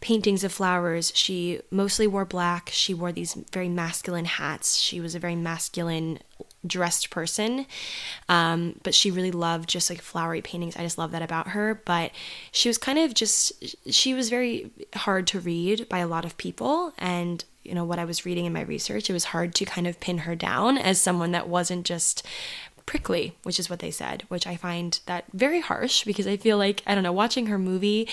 paintings 0.00 0.44
of 0.44 0.52
flowers. 0.52 1.12
She 1.14 1.60
mostly 1.70 2.06
wore 2.06 2.24
black. 2.24 2.70
She 2.72 2.94
wore 2.94 3.12
these 3.12 3.34
very 3.52 3.68
masculine 3.68 4.24
hats. 4.24 4.78
She 4.78 4.98
was 4.98 5.14
a 5.14 5.18
very 5.18 5.36
masculine 5.36 6.20
dressed 6.66 7.10
person. 7.10 7.66
Um, 8.28 8.78
but 8.82 8.94
she 8.94 9.10
really 9.10 9.30
loved 9.30 9.68
just 9.68 9.90
like 9.90 10.00
flowery 10.00 10.42
paintings. 10.42 10.76
I 10.76 10.82
just 10.82 10.98
love 10.98 11.10
that 11.12 11.22
about 11.22 11.48
her. 11.48 11.80
But 11.84 12.12
she 12.50 12.68
was 12.68 12.78
kind 12.78 12.98
of 12.98 13.14
just, 13.14 13.76
she 13.90 14.14
was 14.14 14.30
very 14.30 14.70
hard 14.94 15.26
to 15.28 15.40
read 15.40 15.88
by 15.88 15.98
a 15.98 16.08
lot 16.08 16.24
of 16.24 16.36
people. 16.36 16.92
And 16.98 17.44
you 17.62 17.74
know 17.74 17.84
what 17.84 17.98
I 17.98 18.04
was 18.04 18.26
reading 18.26 18.44
in 18.44 18.52
my 18.52 18.62
research, 18.62 19.08
it 19.08 19.12
was 19.12 19.24
hard 19.26 19.54
to 19.56 19.64
kind 19.64 19.86
of 19.86 20.00
pin 20.00 20.18
her 20.18 20.34
down 20.34 20.76
as 20.76 21.00
someone 21.00 21.32
that 21.32 21.48
wasn't 21.48 21.86
just 21.86 22.26
prickly, 22.86 23.34
which 23.42 23.58
is 23.58 23.70
what 23.70 23.78
they 23.78 23.90
said, 23.90 24.24
which 24.28 24.46
I 24.46 24.56
find 24.56 24.98
that 25.06 25.24
very 25.32 25.60
harsh 25.60 26.04
because 26.04 26.26
I 26.26 26.36
feel 26.36 26.58
like, 26.58 26.82
I 26.86 26.94
don't 26.94 27.04
know, 27.04 27.12
watching 27.12 27.46
her 27.46 27.58
movie, 27.58 28.08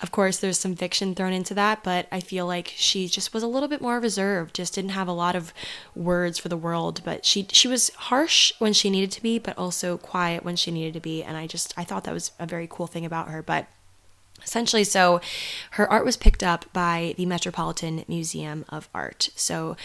of 0.00 0.12
course, 0.12 0.38
there's 0.38 0.58
some 0.58 0.76
fiction 0.76 1.14
thrown 1.14 1.32
into 1.32 1.54
that, 1.54 1.82
but 1.82 2.06
I 2.12 2.20
feel 2.20 2.46
like 2.46 2.72
she 2.76 3.08
just 3.08 3.34
was 3.34 3.42
a 3.42 3.48
little 3.48 3.68
bit 3.68 3.80
more 3.80 4.00
reserved, 4.00 4.54
just 4.54 4.74
didn't 4.74 4.90
have 4.90 5.08
a 5.08 5.12
lot 5.12 5.36
of 5.36 5.52
words 5.94 6.38
for 6.38 6.48
the 6.48 6.56
world, 6.56 7.00
but 7.04 7.24
she 7.24 7.46
she 7.52 7.68
was 7.68 7.90
harsh 7.90 8.52
when 8.58 8.72
she 8.72 8.90
needed 8.90 9.12
to 9.12 9.22
be, 9.22 9.38
but 9.38 9.58
also 9.58 9.98
quiet 9.98 10.44
when 10.44 10.56
she 10.56 10.70
needed 10.70 10.94
to 10.94 11.00
be, 11.00 11.22
and 11.22 11.36
I 11.36 11.46
just 11.46 11.74
I 11.76 11.84
thought 11.84 12.04
that 12.04 12.14
was 12.14 12.32
a 12.38 12.46
very 12.46 12.68
cool 12.70 12.86
thing 12.86 13.04
about 13.04 13.28
her, 13.28 13.42
but 13.42 13.66
essentially 14.44 14.84
so 14.84 15.20
her 15.72 15.90
art 15.90 16.04
was 16.04 16.16
picked 16.16 16.42
up 16.42 16.64
by 16.72 17.14
the 17.16 17.26
Metropolitan 17.26 18.04
Museum 18.08 18.64
of 18.68 18.88
Art. 18.94 19.30
So 19.36 19.76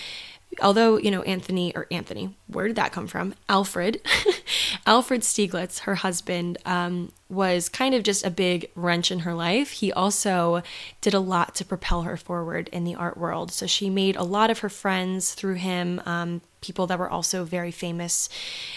although 0.61 0.97
you 0.97 1.11
know 1.11 1.21
anthony 1.23 1.75
or 1.75 1.87
anthony 1.91 2.35
where 2.47 2.67
did 2.67 2.77
that 2.77 2.93
come 2.93 3.07
from? 3.07 3.35
Alfred. 3.49 4.01
Alfred 4.85 5.21
stieglitz 5.21 5.79
her 5.79 5.95
husband 5.95 6.57
um, 6.65 7.11
was 7.29 7.67
kind 7.67 7.93
of 7.93 8.03
just 8.03 8.25
a 8.25 8.29
big 8.29 8.71
wrench 8.73 9.11
in 9.11 9.19
her 9.19 9.33
life. 9.33 9.71
He 9.71 9.91
also 9.91 10.63
did 11.01 11.13
a 11.13 11.19
lot 11.19 11.55
to 11.55 11.65
propel 11.65 12.03
her 12.03 12.15
forward 12.15 12.69
in 12.71 12.85
the 12.85 12.95
art 12.95 13.17
world. 13.17 13.51
So 13.51 13.67
she 13.67 13.89
made 13.89 14.15
a 14.15 14.23
lot 14.23 14.49
of 14.49 14.59
her 14.59 14.69
friends 14.69 15.33
through 15.33 15.55
him 15.55 16.01
um, 16.05 16.41
people 16.61 16.87
that 16.87 16.99
were 16.99 17.09
also 17.09 17.43
very 17.43 17.71
famous 17.71 18.29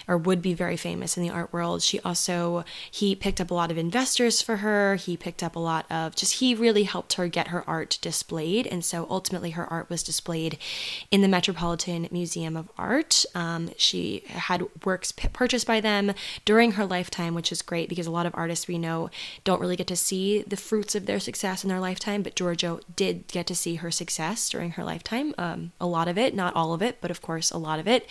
or 0.06 0.16
would 0.16 0.42
be 0.42 0.54
very 0.54 0.76
famous 0.76 1.16
in 1.16 1.22
the 1.22 1.30
art 1.30 1.52
world. 1.52 1.82
She 1.82 2.00
also 2.00 2.64
he 2.90 3.14
picked 3.14 3.40
up 3.40 3.50
a 3.50 3.54
lot 3.54 3.70
of 3.70 3.78
investors 3.78 4.42
for 4.42 4.58
her. 4.58 4.96
He 4.96 5.16
picked 5.16 5.42
up 5.42 5.56
a 5.56 5.60
lot 5.60 5.86
of 5.90 6.14
just 6.14 6.34
he 6.34 6.54
really 6.54 6.84
helped 6.84 7.14
her 7.14 7.28
get 7.28 7.48
her 7.48 7.68
art 7.68 7.98
displayed, 8.00 8.66
and 8.66 8.84
so 8.84 9.06
ultimately 9.10 9.50
her 9.50 9.66
art 9.66 9.88
was 9.88 10.02
displayed 10.02 10.58
in 11.10 11.22
the 11.22 11.28
Metropolitan 11.28 12.08
Museum 12.10 12.56
of 12.56 12.70
Art. 12.76 13.24
Um, 13.34 13.70
she 13.76 14.24
had 14.26 14.64
works 14.84 15.12
p- 15.12 15.28
purchased 15.28 15.66
by 15.66 15.80
them 15.80 16.12
during 16.44 16.72
her 16.72 16.86
lifetime, 16.86 17.34
which 17.34 17.52
is 17.52 17.62
great 17.62 17.88
because 17.88 18.06
a 18.06 18.10
lot 18.10 18.26
of 18.26 18.34
artists 18.34 18.68
we 18.68 18.78
know 18.78 19.10
don't 19.44 19.60
really 19.60 19.76
get 19.76 19.86
to 19.88 19.96
see 19.96 20.42
the 20.42 20.56
fruits 20.56 20.94
of 20.94 21.06
their 21.06 21.20
success 21.20 21.62
in 21.62 21.68
their 21.68 21.80
lifetime. 21.80 22.22
But 22.22 22.34
Georgia 22.34 22.80
did 22.96 23.26
get 23.28 23.46
to 23.46 23.54
see 23.54 23.76
her 23.76 23.90
success 23.90 24.48
during 24.48 24.72
her 24.72 24.84
lifetime. 24.84 25.34
Um, 25.38 25.72
a 25.80 25.86
lot 25.86 26.08
of 26.08 26.18
it, 26.18 26.34
not 26.34 26.54
all 26.54 26.72
of 26.72 26.82
it, 26.82 27.00
but 27.00 27.10
of 27.10 27.22
course 27.22 27.50
a 27.50 27.58
lot 27.58 27.69
of 27.78 27.86
it. 27.86 28.08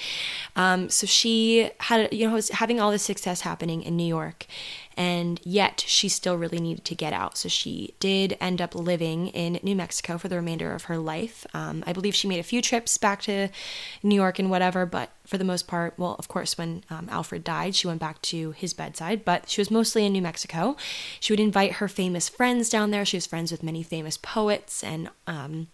Um, 0.56 0.90
so 0.90 1.06
she 1.06 1.72
had, 1.82 2.12
you 2.14 2.28
know, 2.28 2.34
was 2.34 2.50
having 2.50 2.80
all 2.80 2.92
this 2.92 3.04
success 3.04 3.42
happening 3.42 3.82
in 3.82 3.98
New 3.98 4.08
York, 4.08 4.46
and 4.96 5.40
yet 5.44 5.84
she 5.88 6.10
still 6.10 6.38
really 6.38 6.60
needed 6.60 6.86
to 6.86 6.96
get 6.96 7.14
out. 7.14 7.38
So 7.38 7.50
she 7.50 7.96
did 8.00 8.38
end 8.42 8.62
up 8.62 8.76
living 8.76 9.28
in 9.28 9.60
New 9.64 9.76
Mexico 9.76 10.18
for 10.18 10.28
the 10.28 10.36
remainder 10.36 10.74
of 10.74 10.84
her 10.86 10.98
life. 10.98 11.46
Um, 11.54 11.84
I 11.88 11.94
believe 11.94 12.16
she 12.16 12.28
made 12.28 12.40
a 12.40 12.44
few 12.44 12.62
trips 12.62 12.98
back 12.98 13.22
to 13.24 13.50
New 14.04 14.16
York 14.16 14.40
and 14.40 14.50
whatever, 14.50 14.86
but 14.86 15.12
for 15.26 15.38
the 15.38 15.44
most 15.44 15.68
part, 15.68 15.94
well, 15.98 16.16
of 16.20 16.28
course, 16.28 16.58
when 16.58 16.84
um, 16.90 17.08
Alfred 17.10 17.44
died, 17.44 17.76
she 17.76 17.88
went 17.88 18.00
back 18.00 18.22
to 18.24 18.52
his 18.52 18.74
bedside, 18.74 19.24
but 19.24 19.50
she 19.50 19.62
was 19.62 19.72
mostly 19.72 20.06
in 20.06 20.12
New 20.12 20.22
Mexico. 20.22 20.76
She 21.20 21.32
would 21.32 21.40
invite 21.40 21.74
her 21.74 21.88
famous 21.88 22.28
friends 22.28 22.70
down 22.70 22.92
there. 22.92 23.06
She 23.06 23.18
was 23.18 23.28
friends 23.28 23.52
with 23.52 23.64
many 23.64 23.84
famous 23.84 24.18
poets 24.18 24.84
and 24.84 25.10
um, 25.28 25.68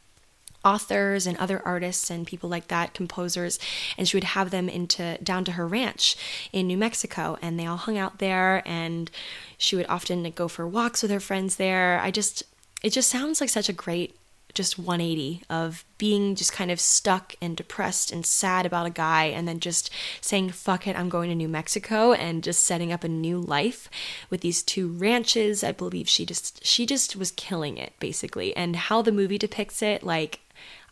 authors 0.66 1.28
and 1.28 1.38
other 1.38 1.62
artists 1.64 2.10
and 2.10 2.28
people 2.28 2.50
like 2.50 2.68
that, 2.68 2.94
composers, 2.94 3.60
and 3.98 4.08
she 4.08 4.18
would 4.18 4.24
have 4.24 4.50
them 4.50 4.68
into 4.68 5.18
down 5.24 5.46
to 5.46 5.54
her 5.54 5.68
ranch 5.68 6.18
in 6.52 6.68
New 6.68 6.78
Mexico, 6.78 7.38
and 7.42 7.60
they 7.60 7.66
all 7.66 7.78
hung 7.78 7.98
out 7.98 8.20
there. 8.20 8.64
And 8.66 9.10
she 9.58 9.76
would 9.76 9.86
often 9.88 10.30
go 10.32 10.48
for 10.48 10.68
walks 10.68 11.02
with 11.02 11.12
her 11.12 11.20
friends 11.20 11.56
there. 11.56 12.00
I 12.02 12.12
just, 12.12 12.44
it 12.84 12.90
just 12.90 13.10
sounds 13.10 13.40
like 13.40 13.50
such 13.50 13.70
a 13.70 13.74
great 13.74 14.18
just 14.56 14.80
180 14.80 15.44
of 15.50 15.84
being 15.98 16.34
just 16.34 16.54
kind 16.54 16.72
of 16.72 16.80
stuck 16.80 17.36
and 17.42 17.56
depressed 17.56 18.12
and 18.12 18.26
sad 18.26 18.66
about 18.66 18.86
a 18.86 18.90
guy 18.90 19.26
and 19.26 19.48
then 19.48 19.60
just 19.60 19.90
saying 20.22 20.50
fuck 20.50 20.88
it 20.88 20.98
i'm 20.98 21.10
going 21.10 21.30
to 21.30 21.36
new 21.36 21.48
mexico 21.48 22.14
and 22.14 22.44
just 22.44 22.64
setting 22.64 22.92
up 22.92 23.04
a 23.04 23.10
new 23.10 23.40
life 23.40 23.90
with 24.30 24.42
these 24.42 24.64
two 24.64 24.88
ranches 24.94 25.64
i 25.64 25.72
believe 25.72 26.08
she 26.08 26.26
just 26.26 26.66
she 26.66 26.86
just 26.86 27.16
was 27.16 27.32
killing 27.32 27.78
it 27.78 27.94
basically 28.00 28.56
and 28.56 28.76
how 28.78 29.02
the 29.02 29.12
movie 29.12 29.38
depicts 29.38 29.82
it 29.82 30.04
like 30.04 30.40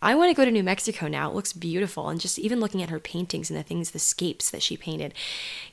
I 0.01 0.15
want 0.15 0.29
to 0.29 0.35
go 0.35 0.43
to 0.43 0.51
New 0.51 0.63
Mexico 0.63 1.07
now. 1.07 1.29
It 1.29 1.35
looks 1.35 1.53
beautiful. 1.53 2.09
And 2.09 2.19
just 2.19 2.37
even 2.37 2.59
looking 2.59 2.83
at 2.83 2.89
her 2.89 2.99
paintings 2.99 3.49
and 3.49 3.57
the 3.57 3.63
things, 3.63 3.91
the 3.91 3.99
scapes 3.99 4.49
that 4.49 4.61
she 4.61 4.75
painted. 4.75 5.13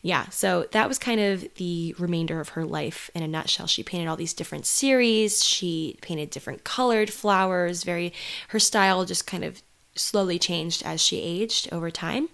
Yeah, 0.02 0.28
so 0.28 0.66
that 0.70 0.88
was 0.88 0.98
kind 0.98 1.20
of 1.20 1.52
the 1.54 1.94
remainder 1.98 2.40
of 2.40 2.50
her 2.50 2.64
life 2.64 3.10
in 3.14 3.22
a 3.22 3.28
nutshell. 3.28 3.66
She 3.66 3.82
painted 3.82 4.08
all 4.08 4.16
these 4.16 4.34
different 4.34 4.66
series, 4.66 5.44
she 5.44 5.98
painted 6.00 6.30
different 6.30 6.62
colored 6.62 7.12
flowers, 7.12 7.82
very, 7.82 8.12
her 8.48 8.60
style 8.60 9.04
just 9.04 9.26
kind 9.26 9.44
of 9.44 9.62
slowly 9.96 10.38
changed 10.38 10.82
as 10.84 11.00
she 11.00 11.20
aged 11.20 11.68
over 11.72 11.90
time. 11.90 12.28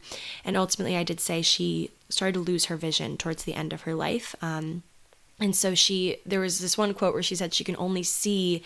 And 0.45 0.57
ultimately, 0.57 0.97
I 0.97 1.05
did 1.05 1.21
say 1.21 1.43
she 1.43 1.91
started 2.09 2.35
to 2.35 2.41
lose 2.41 2.67
her 2.67 2.77
vision 2.77 3.17
towards 3.17 3.45
the 3.45 3.55
end 3.55 3.73
of 3.73 3.83
her 3.83 3.95
life. 3.95 4.37
Um, 4.43 4.83
and 5.39 5.55
so 5.55 5.75
she, 5.75 6.19
there 6.25 6.41
was 6.41 6.61
this 6.61 6.79
one 6.79 6.95
quote 6.95 7.13
where 7.13 7.23
she 7.23 7.35
said 7.35 7.53
she 7.53 7.65
can 7.65 7.77
only 7.79 8.03
see, 8.03 8.63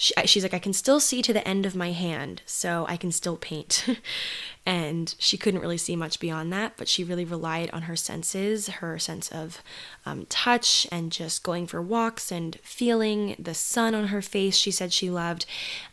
she, 0.00 0.14
she's 0.24 0.42
like, 0.42 0.54
I 0.54 0.58
can 0.58 0.72
still 0.72 0.98
see 0.98 1.20
to 1.20 1.34
the 1.34 1.46
end 1.46 1.66
of 1.66 1.76
my 1.76 1.92
hand, 1.92 2.40
so 2.46 2.86
I 2.88 2.96
can 2.96 3.12
still 3.12 3.36
paint. 3.36 3.84
and 4.66 5.14
she 5.18 5.36
couldn't 5.36 5.60
really 5.60 5.76
see 5.76 5.94
much 5.94 6.18
beyond 6.18 6.50
that, 6.54 6.78
but 6.78 6.88
she 6.88 7.04
really 7.04 7.26
relied 7.26 7.68
on 7.72 7.82
her 7.82 7.96
senses, 7.96 8.68
her 8.68 8.98
sense 8.98 9.30
of 9.30 9.62
um, 10.06 10.24
touch, 10.30 10.86
and 10.90 11.12
just 11.12 11.42
going 11.42 11.66
for 11.66 11.82
walks 11.82 12.32
and 12.32 12.58
feeling 12.62 13.36
the 13.38 13.52
sun 13.52 13.94
on 13.94 14.06
her 14.06 14.22
face, 14.22 14.56
she 14.56 14.70
said 14.70 14.94
she 14.94 15.10
loved. 15.10 15.44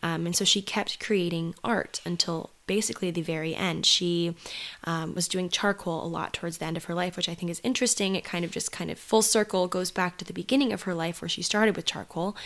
Um, 0.01 0.25
and 0.25 0.35
so 0.37 0.45
she 0.45 0.61
kept 0.61 1.05
creating 1.05 1.53
art 1.61 1.99
until 2.05 2.51
basically 2.65 3.11
the 3.11 3.21
very 3.21 3.55
end. 3.55 3.85
She 3.85 4.35
um, 4.83 5.15
was 5.15 5.27
doing 5.27 5.49
charcoal 5.49 6.05
a 6.05 6.07
lot 6.07 6.33
towards 6.33 6.59
the 6.59 6.65
end 6.65 6.77
of 6.77 6.85
her 6.85 6.93
life, 6.93 7.17
which 7.17 7.29
I 7.29 7.33
think 7.33 7.49
is 7.49 7.61
interesting. 7.63 8.15
It 8.15 8.23
kind 8.23 8.45
of 8.45 8.51
just 8.51 8.71
kind 8.71 8.91
of 8.91 8.99
full 8.99 9.21
circle 9.21 9.67
goes 9.67 9.89
back 9.89 10.17
to 10.17 10.25
the 10.25 10.33
beginning 10.33 10.71
of 10.71 10.83
her 10.83 10.93
life 10.93 11.21
where 11.21 11.29
she 11.29 11.41
started 11.41 11.75
with 11.75 11.85
charcoal. 11.85 12.37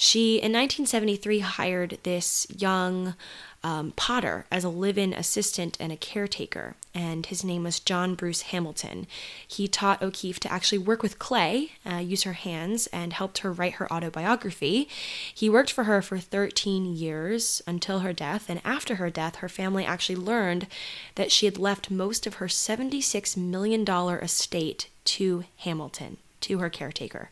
She, 0.00 0.36
in 0.36 0.52
1973, 0.52 1.40
hired 1.40 1.98
this 2.04 2.46
young 2.56 3.16
um, 3.64 3.92
potter 3.96 4.46
as 4.48 4.62
a 4.62 4.68
live 4.68 4.96
in 4.96 5.12
assistant 5.12 5.76
and 5.80 5.90
a 5.90 5.96
caretaker, 5.96 6.76
and 6.94 7.26
his 7.26 7.42
name 7.42 7.64
was 7.64 7.80
John 7.80 8.14
Bruce 8.14 8.42
Hamilton. 8.42 9.08
He 9.46 9.66
taught 9.66 10.00
O'Keeffe 10.00 10.38
to 10.38 10.52
actually 10.52 10.78
work 10.78 11.02
with 11.02 11.18
clay, 11.18 11.72
uh, 11.84 11.96
use 11.96 12.22
her 12.22 12.34
hands, 12.34 12.86
and 12.92 13.12
helped 13.12 13.38
her 13.38 13.50
write 13.50 13.74
her 13.74 13.92
autobiography. 13.92 14.88
He 15.34 15.50
worked 15.50 15.72
for 15.72 15.82
her 15.82 16.00
for 16.00 16.18
13 16.18 16.94
years 16.94 17.60
until 17.66 17.98
her 17.98 18.12
death, 18.12 18.48
and 18.48 18.60
after 18.64 18.94
her 18.94 19.10
death, 19.10 19.36
her 19.36 19.48
family 19.48 19.84
actually 19.84 20.14
learned 20.14 20.68
that 21.16 21.32
she 21.32 21.46
had 21.46 21.58
left 21.58 21.90
most 21.90 22.24
of 22.24 22.34
her 22.34 22.46
$76 22.46 23.36
million 23.36 23.84
estate 23.90 24.90
to 25.06 25.42
Hamilton, 25.56 26.18
to 26.42 26.58
her 26.58 26.70
caretaker. 26.70 27.30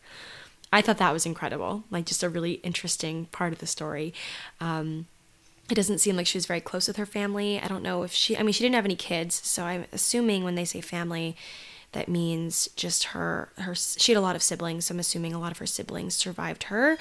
I 0.72 0.82
thought 0.82 0.98
that 0.98 1.12
was 1.12 1.26
incredible, 1.26 1.84
like 1.90 2.06
just 2.06 2.22
a 2.22 2.28
really 2.28 2.54
interesting 2.54 3.26
part 3.26 3.52
of 3.52 3.60
the 3.60 3.66
story. 3.66 4.12
Um, 4.60 5.06
it 5.70 5.74
doesn't 5.74 5.98
seem 5.98 6.16
like 6.16 6.26
she 6.26 6.38
was 6.38 6.46
very 6.46 6.60
close 6.60 6.86
with 6.86 6.96
her 6.96 7.06
family. 7.06 7.60
I 7.60 7.66
don't 7.66 7.82
know 7.82 8.02
if 8.02 8.12
she, 8.12 8.36
I 8.36 8.42
mean, 8.42 8.52
she 8.52 8.62
didn't 8.62 8.76
have 8.76 8.84
any 8.84 8.96
kids, 8.96 9.34
so 9.44 9.64
I'm 9.64 9.86
assuming 9.92 10.44
when 10.44 10.54
they 10.54 10.64
say 10.64 10.80
family, 10.80 11.36
that 11.92 12.08
means 12.08 12.68
just 12.76 13.04
her 13.04 13.48
her 13.58 13.74
she 13.74 14.12
had 14.12 14.18
a 14.18 14.20
lot 14.20 14.36
of 14.36 14.42
siblings 14.42 14.86
so 14.86 14.94
i'm 14.94 14.98
assuming 14.98 15.32
a 15.32 15.38
lot 15.38 15.52
of 15.52 15.58
her 15.58 15.66
siblings 15.66 16.14
survived 16.14 16.64
her. 16.64 16.98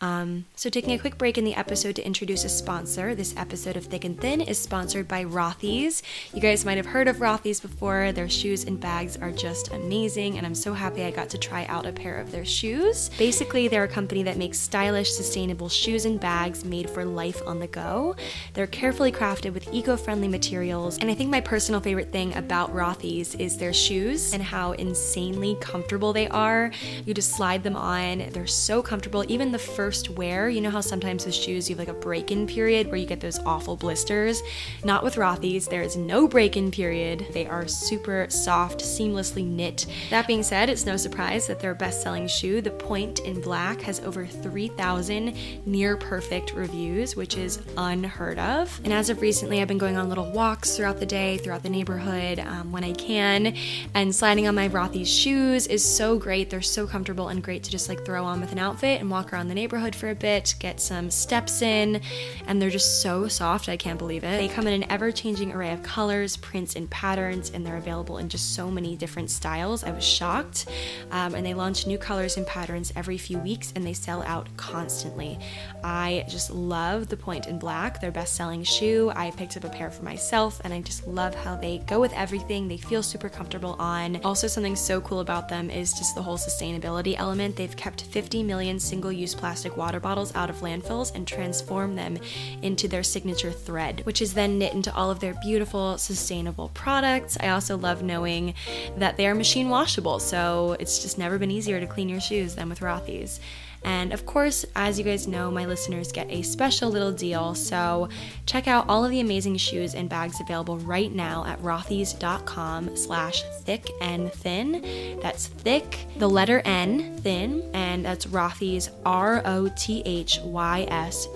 Um, 0.00 0.44
so 0.54 0.70
taking 0.70 0.92
a 0.92 0.98
quick 0.98 1.18
break 1.18 1.38
in 1.38 1.44
the 1.44 1.54
episode 1.54 1.96
to 1.96 2.06
introduce 2.06 2.44
a 2.44 2.48
sponsor. 2.48 3.14
This 3.14 3.34
episode 3.36 3.76
of 3.76 3.84
thick 3.84 4.04
and 4.04 4.20
thin 4.20 4.40
is 4.40 4.58
sponsored 4.58 5.08
by 5.08 5.24
rothy's. 5.24 6.02
You 6.32 6.40
guys 6.40 6.64
might 6.64 6.76
have 6.76 6.86
heard 6.86 7.08
of 7.08 7.16
rothy's 7.16 7.60
before. 7.60 8.12
Their 8.12 8.28
shoes 8.28 8.64
and 8.64 8.78
bags 8.78 9.16
are 9.16 9.30
just 9.30 9.72
amazing 9.72 10.38
and 10.38 10.46
i'm 10.46 10.54
so 10.54 10.72
happy 10.72 11.04
i 11.04 11.10
got 11.10 11.28
to 11.30 11.38
try 11.38 11.64
out 11.66 11.86
a 11.86 11.92
pair 11.92 12.18
of 12.18 12.30
their 12.30 12.44
shoes. 12.44 13.10
Basically 13.18 13.68
they're 13.68 13.84
a 13.84 13.88
company 13.88 14.22
that 14.22 14.36
makes 14.36 14.58
stylish 14.58 15.10
sustainable 15.10 15.68
shoes 15.68 16.04
and 16.04 16.20
bags 16.20 16.64
made 16.64 16.88
for 16.88 17.04
life 17.04 17.40
on 17.46 17.58
the 17.58 17.66
go. 17.66 18.14
They're 18.54 18.66
carefully 18.66 19.12
crafted 19.12 19.54
with 19.54 19.72
eco-friendly 19.72 20.28
materials 20.28 20.98
and 20.98 21.10
i 21.10 21.14
think 21.14 21.30
my 21.30 21.40
personal 21.40 21.80
favorite 21.80 22.12
thing 22.12 22.34
about 22.36 22.74
rothy's 22.74 23.34
is 23.36 23.56
their 23.56 23.72
shoes 23.72 24.27
and 24.32 24.42
how 24.42 24.72
insanely 24.72 25.56
comfortable 25.60 26.12
they 26.12 26.28
are. 26.28 26.70
You 27.04 27.14
just 27.14 27.32
slide 27.32 27.62
them 27.62 27.76
on, 27.76 28.30
they're 28.30 28.46
so 28.46 28.82
comfortable. 28.82 29.24
Even 29.28 29.52
the 29.52 29.58
first 29.58 30.10
wear, 30.10 30.48
you 30.48 30.60
know 30.60 30.70
how 30.70 30.80
sometimes 30.80 31.26
with 31.26 31.34
shoes 31.34 31.68
you 31.68 31.76
have 31.76 31.86
like 31.86 31.94
a 31.94 31.98
break 31.98 32.30
in 32.30 32.46
period 32.46 32.88
where 32.88 32.96
you 32.96 33.06
get 33.06 33.20
those 33.20 33.38
awful 33.40 33.76
blisters? 33.76 34.42
Not 34.84 35.04
with 35.04 35.16
Rothy's, 35.16 35.66
there 35.66 35.82
is 35.82 35.96
no 35.96 36.28
break 36.28 36.56
in 36.56 36.70
period. 36.70 37.26
They 37.32 37.46
are 37.46 37.66
super 37.68 38.26
soft, 38.28 38.80
seamlessly 38.80 39.46
knit. 39.46 39.86
That 40.10 40.26
being 40.26 40.42
said, 40.42 40.68
it's 40.68 40.86
no 40.86 40.96
surprise 40.96 41.46
that 41.46 41.60
their 41.60 41.74
best 41.74 42.02
selling 42.02 42.26
shoe, 42.28 42.60
the 42.60 42.70
Point 42.70 43.20
in 43.20 43.40
Black, 43.40 43.80
has 43.82 44.00
over 44.00 44.26
3,000 44.26 45.36
near 45.66 45.96
perfect 45.96 46.52
reviews, 46.54 47.16
which 47.16 47.36
is 47.36 47.60
unheard 47.76 48.38
of. 48.38 48.80
And 48.84 48.92
as 48.92 49.10
of 49.10 49.20
recently, 49.20 49.60
I've 49.60 49.68
been 49.68 49.78
going 49.78 49.96
on 49.96 50.08
little 50.08 50.30
walks 50.32 50.76
throughout 50.76 51.00
the 51.00 51.06
day, 51.06 51.38
throughout 51.38 51.62
the 51.62 51.70
neighborhood 51.70 52.38
um, 52.38 52.72
when 52.72 52.84
I 52.84 52.92
can, 52.92 53.54
and 53.94 54.14
sliding 54.18 54.48
on 54.48 54.54
my 54.56 54.68
Rothy's 54.68 55.08
shoes 55.08 55.68
is 55.68 55.84
so 55.84 56.18
great. 56.18 56.50
They're 56.50 56.60
so 56.60 56.88
comfortable 56.88 57.28
and 57.28 57.40
great 57.40 57.62
to 57.62 57.70
just 57.70 57.88
like 57.88 58.04
throw 58.04 58.24
on 58.24 58.40
with 58.40 58.50
an 58.50 58.58
outfit 58.58 59.00
and 59.00 59.08
walk 59.08 59.32
around 59.32 59.46
the 59.46 59.54
neighborhood 59.54 59.94
for 59.94 60.10
a 60.10 60.14
bit, 60.16 60.56
get 60.58 60.80
some 60.80 61.08
steps 61.08 61.62
in, 61.62 62.00
and 62.48 62.60
they're 62.60 62.68
just 62.68 63.00
so 63.00 63.28
soft. 63.28 63.68
I 63.68 63.76
can't 63.76 63.96
believe 63.96 64.24
it. 64.24 64.38
They 64.38 64.48
come 64.48 64.66
in 64.66 64.82
an 64.82 64.90
ever 64.90 65.12
changing 65.12 65.52
array 65.52 65.72
of 65.72 65.84
colors, 65.84 66.36
prints, 66.36 66.74
and 66.74 66.90
patterns, 66.90 67.52
and 67.54 67.64
they're 67.64 67.76
available 67.76 68.18
in 68.18 68.28
just 68.28 68.56
so 68.56 68.72
many 68.72 68.96
different 68.96 69.30
styles. 69.30 69.84
I 69.84 69.92
was 69.92 70.02
shocked. 70.02 70.66
Um, 71.12 71.36
and 71.36 71.46
they 71.46 71.54
launch 71.54 71.86
new 71.86 71.96
colors 71.96 72.36
and 72.36 72.44
patterns 72.44 72.92
every 72.96 73.18
few 73.18 73.38
weeks, 73.38 73.72
and 73.76 73.86
they 73.86 73.92
sell 73.92 74.24
out 74.24 74.48
constantly. 74.56 75.38
I 75.84 76.24
just 76.28 76.50
love 76.50 77.06
the 77.06 77.16
Point 77.16 77.46
in 77.46 77.60
Black, 77.60 78.00
their 78.00 78.10
best 78.10 78.34
selling 78.34 78.64
shoe. 78.64 79.12
I 79.14 79.30
picked 79.30 79.56
up 79.56 79.62
a 79.62 79.68
pair 79.68 79.92
for 79.92 80.02
myself, 80.02 80.60
and 80.64 80.74
I 80.74 80.80
just 80.80 81.06
love 81.06 81.36
how 81.36 81.54
they 81.54 81.78
go 81.86 82.00
with 82.00 82.12
everything. 82.14 82.66
They 82.66 82.78
feel 82.78 83.04
super 83.04 83.28
comfortable 83.28 83.76
on. 83.78 84.07
Also, 84.16 84.46
something 84.46 84.76
so 84.76 85.00
cool 85.00 85.20
about 85.20 85.48
them 85.48 85.70
is 85.70 85.92
just 85.92 86.14
the 86.14 86.22
whole 86.22 86.38
sustainability 86.38 87.14
element. 87.16 87.56
They've 87.56 87.76
kept 87.76 88.02
50 88.02 88.42
million 88.42 88.78
single 88.78 89.12
use 89.12 89.34
plastic 89.34 89.76
water 89.76 90.00
bottles 90.00 90.34
out 90.34 90.50
of 90.50 90.56
landfills 90.56 91.14
and 91.14 91.26
transformed 91.26 91.98
them 91.98 92.18
into 92.62 92.88
their 92.88 93.02
signature 93.02 93.52
thread, 93.52 94.04
which 94.04 94.22
is 94.22 94.34
then 94.34 94.58
knit 94.58 94.74
into 94.74 94.94
all 94.94 95.10
of 95.10 95.20
their 95.20 95.34
beautiful, 95.42 95.98
sustainable 95.98 96.70
products. 96.74 97.36
I 97.40 97.48
also 97.48 97.76
love 97.76 98.02
knowing 98.02 98.54
that 98.96 99.16
they 99.16 99.26
are 99.26 99.34
machine 99.34 99.68
washable, 99.68 100.18
so 100.18 100.76
it's 100.80 101.00
just 101.00 101.18
never 101.18 101.38
been 101.38 101.50
easier 101.50 101.80
to 101.80 101.86
clean 101.86 102.08
your 102.08 102.20
shoes 102.20 102.54
than 102.54 102.68
with 102.68 102.80
Rothy's. 102.80 103.40
And 103.84 104.12
of 104.12 104.26
course, 104.26 104.64
as 104.74 104.98
you 104.98 105.04
guys 105.04 105.26
know, 105.26 105.50
my 105.50 105.66
listeners 105.66 106.12
get 106.12 106.30
a 106.30 106.42
special 106.42 106.90
little 106.90 107.12
deal. 107.12 107.54
So 107.54 108.08
check 108.46 108.68
out 108.68 108.88
all 108.88 109.04
of 109.04 109.10
the 109.10 109.20
amazing 109.20 109.56
shoes 109.56 109.94
and 109.94 110.08
bags 110.08 110.40
available 110.40 110.78
right 110.78 111.12
now 111.12 111.44
at 111.44 111.60
rothys.com 111.62 112.96
slash 112.96 113.42
thick 113.62 113.90
and 114.00 114.32
thin. 114.32 115.18
That's 115.22 115.46
thick, 115.48 116.06
the 116.16 116.28
letter 116.28 116.62
N, 116.64 117.16
thin, 117.18 117.68
and 117.74 118.04
that's 118.04 118.26
Rothys, 118.26 118.90
R-O-T-H-Y-S 119.06 119.68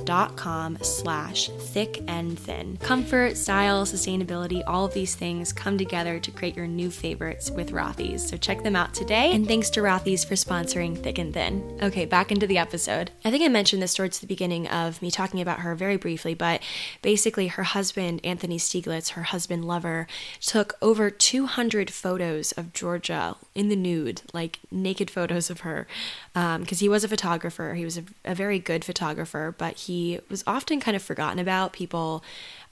dot 0.05 0.36
com 0.36 0.78
slash 0.82 1.49
thick 1.49 2.03
and 2.09 2.38
thin. 2.38 2.76
Comfort, 2.78 3.36
style, 3.36 3.84
sustainability, 3.84 4.62
all 4.66 4.84
of 4.84 4.95
these 4.95 5.14
things 5.14 5.53
come 5.53 5.78
together 5.78 6.18
to 6.18 6.30
create 6.30 6.57
your 6.57 6.66
new 6.66 6.90
favorites 6.90 7.51
with 7.51 7.70
Rothys. 7.72 8.20
So 8.20 8.36
check 8.36 8.62
them 8.62 8.76
out 8.76 8.95
today. 8.95 9.32
And 9.32 9.47
thanks 9.47 9.70
to 9.70 9.80
Rothys 9.80 10.26
for 10.26 10.34
sponsoring 10.34 10.97
Thick 10.97 11.18
and 11.18 11.32
Thin. 11.32 11.78
Okay, 11.82 12.05
back 12.05 12.30
into 12.32 12.41
the 12.47 12.59
episode. 12.59 13.11
I 13.24 13.30
think 13.30 13.43
I 13.43 13.49
mentioned 13.49 13.82
this 13.82 13.95
towards 13.95 14.20
the 14.20 14.26
beginning 14.26 14.66
of 14.68 15.01
me 15.03 15.11
talking 15.11 15.40
about 15.40 15.61
her 15.61 15.74
very 15.74 15.97
briefly, 15.97 16.34
but 16.34 16.62
basically, 17.03 17.49
her 17.49 17.62
husband, 17.62 18.20
Anthony 18.24 18.59
Stieglitz, 18.59 19.11
her 19.11 19.24
husband 19.24 19.64
lover, 19.64 20.07
took 20.40 20.74
over 20.82 21.11
200 21.11 21.90
photos 21.90 22.53
of 22.53 22.72
Georgia 22.72 23.36
in 23.55 23.68
the 23.68 23.76
nude, 23.76 24.22
like 24.32 24.59
naked 24.70 25.11
photos 25.11 25.51
of 25.51 25.61
her, 25.61 25.86
because 26.34 26.57
um, 26.57 26.78
he 26.78 26.88
was 26.88 27.05
a 27.05 27.09
photographer. 27.09 27.74
He 27.74 27.84
was 27.84 27.99
a, 27.99 28.05
a 28.24 28.34
very 28.34 28.59
good 28.59 28.84
photographer, 28.84 29.55
but 29.57 29.74
he 29.74 30.20
was 30.28 30.43
often 30.47 30.80
kind 30.80 30.97
of 30.97 31.03
forgotten 31.03 31.38
about. 31.38 31.72
People 31.72 32.22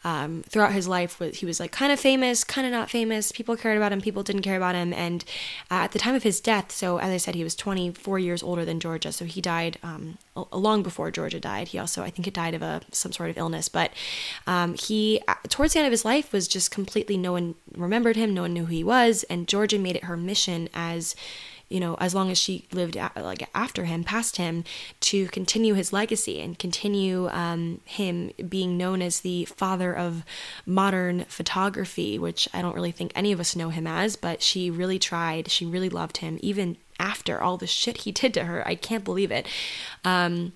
um, 0.04 0.42
throughout 0.48 0.72
his 0.72 0.88
life 0.88 1.18
he 1.34 1.46
was 1.46 1.60
like 1.60 1.72
kind 1.72 1.92
of 1.92 2.00
famous 2.00 2.44
kind 2.44 2.66
of 2.66 2.72
not 2.72 2.90
famous. 2.90 3.32
People 3.32 3.56
cared 3.56 3.76
about 3.76 3.92
him 3.92 4.00
people 4.00 4.22
didn't 4.22 4.42
care 4.42 4.56
about 4.56 4.74
him. 4.74 4.92
And 4.92 5.24
uh, 5.70 5.84
at 5.84 5.92
the 5.92 5.98
time 5.98 6.14
of 6.14 6.22
his 6.22 6.40
death 6.40 6.72
so 6.72 6.98
as 6.98 7.10
i 7.10 7.16
said 7.16 7.34
he 7.34 7.44
was 7.44 7.54
24 7.54 8.18
years 8.18 8.42
older 8.42 8.64
than 8.64 8.80
georgia. 8.80 9.12
So 9.12 9.24
he 9.24 9.40
died 9.40 9.78
um, 9.82 10.18
long 10.52 10.82
before 10.82 11.10
georgia 11.10 11.40
died. 11.40 11.68
He 11.68 11.78
also 11.78 12.02
i 12.02 12.10
think 12.10 12.26
it 12.26 12.34
died 12.34 12.54
of 12.54 12.62
a 12.62 12.82
some 12.92 13.12
sort 13.12 13.30
of 13.30 13.38
illness. 13.38 13.68
But 13.68 13.92
um, 14.46 14.74
he 14.74 15.20
uh, 15.28 15.34
towards 15.48 15.74
the 15.74 15.80
end 15.80 15.86
of 15.86 15.92
his 15.92 16.04
life 16.04 16.32
was 16.32 16.48
just 16.48 16.70
completely 16.70 17.16
no 17.16 17.32
one 17.32 17.54
remembered 17.76 18.16
him 18.16 18.34
no 18.34 18.42
one 18.42 18.52
knew 18.52 18.66
who 18.66 18.74
he 18.74 18.84
was. 18.84 19.24
And 19.24 19.48
georgia 19.48 19.78
made 19.78 19.96
it 19.96 20.04
her 20.04 20.16
mission 20.16 20.68
as 20.74 21.14
you 21.70 21.78
know, 21.78 21.94
as 22.00 22.14
long 22.14 22.30
as 22.30 22.36
she 22.36 22.66
lived 22.72 22.96
like 22.96 23.48
after 23.54 23.84
him, 23.84 24.04
past 24.04 24.36
him, 24.36 24.64
to 25.00 25.28
continue 25.28 25.74
his 25.74 25.92
legacy 25.92 26.40
and 26.40 26.58
continue 26.58 27.28
um, 27.28 27.80
him 27.84 28.32
being 28.48 28.76
known 28.76 29.00
as 29.00 29.20
the 29.20 29.44
father 29.46 29.96
of 29.96 30.24
modern 30.66 31.24
photography, 31.26 32.18
which 32.18 32.48
I 32.52 32.60
don't 32.60 32.74
really 32.74 32.90
think 32.90 33.12
any 33.14 33.30
of 33.30 33.40
us 33.40 33.54
know 33.54 33.70
him 33.70 33.86
as, 33.86 34.16
but 34.16 34.42
she 34.42 34.68
really 34.68 34.98
tried. 34.98 35.50
She 35.50 35.64
really 35.64 35.88
loved 35.88 36.18
him, 36.18 36.38
even 36.42 36.76
after 36.98 37.40
all 37.40 37.56
the 37.56 37.68
shit 37.68 37.98
he 37.98 38.12
did 38.12 38.34
to 38.34 38.44
her. 38.44 38.66
I 38.66 38.74
can't 38.74 39.04
believe 39.04 39.30
it. 39.30 39.46
Um, 40.04 40.52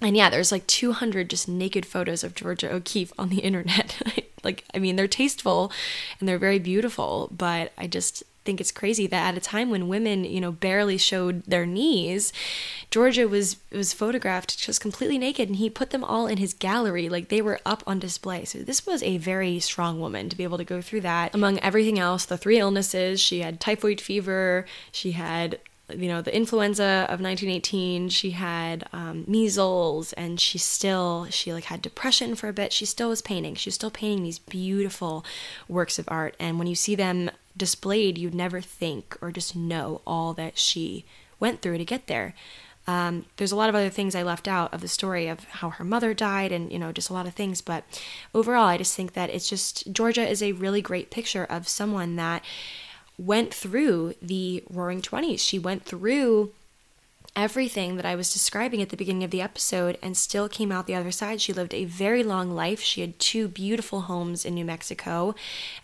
and 0.00 0.16
yeah, 0.16 0.30
there's 0.30 0.52
like 0.52 0.66
200 0.66 1.28
just 1.28 1.48
naked 1.48 1.84
photos 1.84 2.24
of 2.24 2.34
Georgia 2.34 2.72
O'Keeffe 2.72 3.12
on 3.18 3.28
the 3.28 3.38
internet. 3.40 4.00
like, 4.42 4.64
I 4.74 4.78
mean, 4.78 4.96
they're 4.96 5.06
tasteful 5.06 5.70
and 6.18 6.26
they're 6.28 6.38
very 6.38 6.58
beautiful, 6.58 7.28
but 7.36 7.72
I 7.76 7.86
just 7.86 8.22
think 8.46 8.60
it's 8.60 8.72
crazy 8.72 9.06
that 9.08 9.28
at 9.28 9.36
a 9.36 9.40
time 9.40 9.68
when 9.68 9.88
women, 9.88 10.24
you 10.24 10.40
know, 10.40 10.52
barely 10.52 10.96
showed 10.96 11.44
their 11.44 11.66
knees, 11.66 12.32
Georgia 12.90 13.28
was 13.28 13.56
was 13.70 13.92
photographed 13.92 14.58
just 14.58 14.80
completely 14.80 15.18
naked 15.18 15.48
and 15.48 15.56
he 15.56 15.68
put 15.68 15.90
them 15.90 16.04
all 16.04 16.26
in 16.26 16.38
his 16.38 16.54
gallery 16.54 17.08
like 17.08 17.28
they 17.28 17.42
were 17.42 17.60
up 17.66 17.82
on 17.86 17.98
display. 17.98 18.44
So 18.44 18.58
this 18.60 18.86
was 18.86 19.02
a 19.02 19.18
very 19.18 19.60
strong 19.60 20.00
woman 20.00 20.28
to 20.30 20.36
be 20.36 20.44
able 20.44 20.58
to 20.58 20.64
go 20.64 20.80
through 20.80 21.02
that. 21.02 21.34
Among 21.34 21.58
everything 21.58 21.98
else, 21.98 22.24
the 22.24 22.38
three 22.38 22.58
illnesses, 22.58 23.20
she 23.20 23.40
had 23.40 23.60
typhoid 23.60 24.00
fever, 24.00 24.64
she 24.92 25.12
had 25.12 25.58
you 25.94 26.08
know 26.08 26.20
the 26.20 26.34
influenza 26.34 27.06
of 27.08 27.20
1918 27.20 28.08
she 28.08 28.32
had 28.32 28.88
um, 28.92 29.24
measles 29.28 30.12
and 30.14 30.40
she 30.40 30.58
still 30.58 31.26
she 31.30 31.52
like 31.52 31.64
had 31.64 31.80
depression 31.80 32.34
for 32.34 32.48
a 32.48 32.52
bit 32.52 32.72
she 32.72 32.84
still 32.84 33.08
was 33.08 33.22
painting 33.22 33.54
she 33.54 33.68
was 33.68 33.74
still 33.74 33.90
painting 33.90 34.24
these 34.24 34.38
beautiful 34.38 35.24
works 35.68 35.98
of 35.98 36.08
art 36.08 36.34
and 36.40 36.58
when 36.58 36.66
you 36.66 36.74
see 36.74 36.94
them 36.94 37.30
displayed, 37.56 38.18
you'd 38.18 38.34
never 38.34 38.60
think 38.60 39.16
or 39.20 39.32
just 39.32 39.56
know 39.56 40.02
all 40.06 40.34
that 40.34 40.58
she 40.58 41.04
went 41.40 41.62
through 41.62 41.78
to 41.78 41.84
get 41.84 42.06
there. 42.06 42.34
Um, 42.86 43.26
there's 43.36 43.52
a 43.52 43.56
lot 43.56 43.68
of 43.68 43.74
other 43.74 43.90
things 43.90 44.14
I 44.14 44.22
left 44.22 44.46
out 44.46 44.72
of 44.72 44.80
the 44.80 44.88
story 44.88 45.26
of 45.26 45.44
how 45.44 45.70
her 45.70 45.84
mother 45.84 46.14
died 46.14 46.52
and, 46.52 46.70
you 46.70 46.78
know, 46.78 46.92
just 46.92 47.10
a 47.10 47.12
lot 47.12 47.26
of 47.26 47.34
things. 47.34 47.60
But 47.60 47.84
overall, 48.34 48.66
I 48.66 48.78
just 48.78 48.94
think 48.94 49.14
that 49.14 49.30
it's 49.30 49.48
just 49.48 49.92
Georgia 49.92 50.26
is 50.26 50.42
a 50.42 50.52
really 50.52 50.80
great 50.80 51.10
picture 51.10 51.44
of 51.44 51.68
someone 51.68 52.16
that 52.16 52.44
went 53.18 53.52
through 53.52 54.14
the 54.22 54.62
roaring 54.70 55.02
20s. 55.02 55.40
She 55.40 55.58
went 55.58 55.84
through 55.84 56.52
everything 57.36 57.96
that 57.96 58.06
I 58.06 58.16
was 58.16 58.32
describing 58.32 58.80
at 58.80 58.88
the 58.88 58.96
beginning 58.96 59.22
of 59.22 59.30
the 59.30 59.42
episode 59.42 59.98
and 60.02 60.16
still 60.16 60.48
came 60.48 60.72
out 60.72 60.86
the 60.86 60.94
other 60.94 61.10
side. 61.10 61.40
She 61.42 61.52
lived 61.52 61.74
a 61.74 61.84
very 61.84 62.24
long 62.24 62.50
life. 62.50 62.80
She 62.80 63.02
had 63.02 63.18
two 63.18 63.46
beautiful 63.46 64.02
homes 64.02 64.46
in 64.46 64.54
New 64.54 64.64
Mexico, 64.64 65.34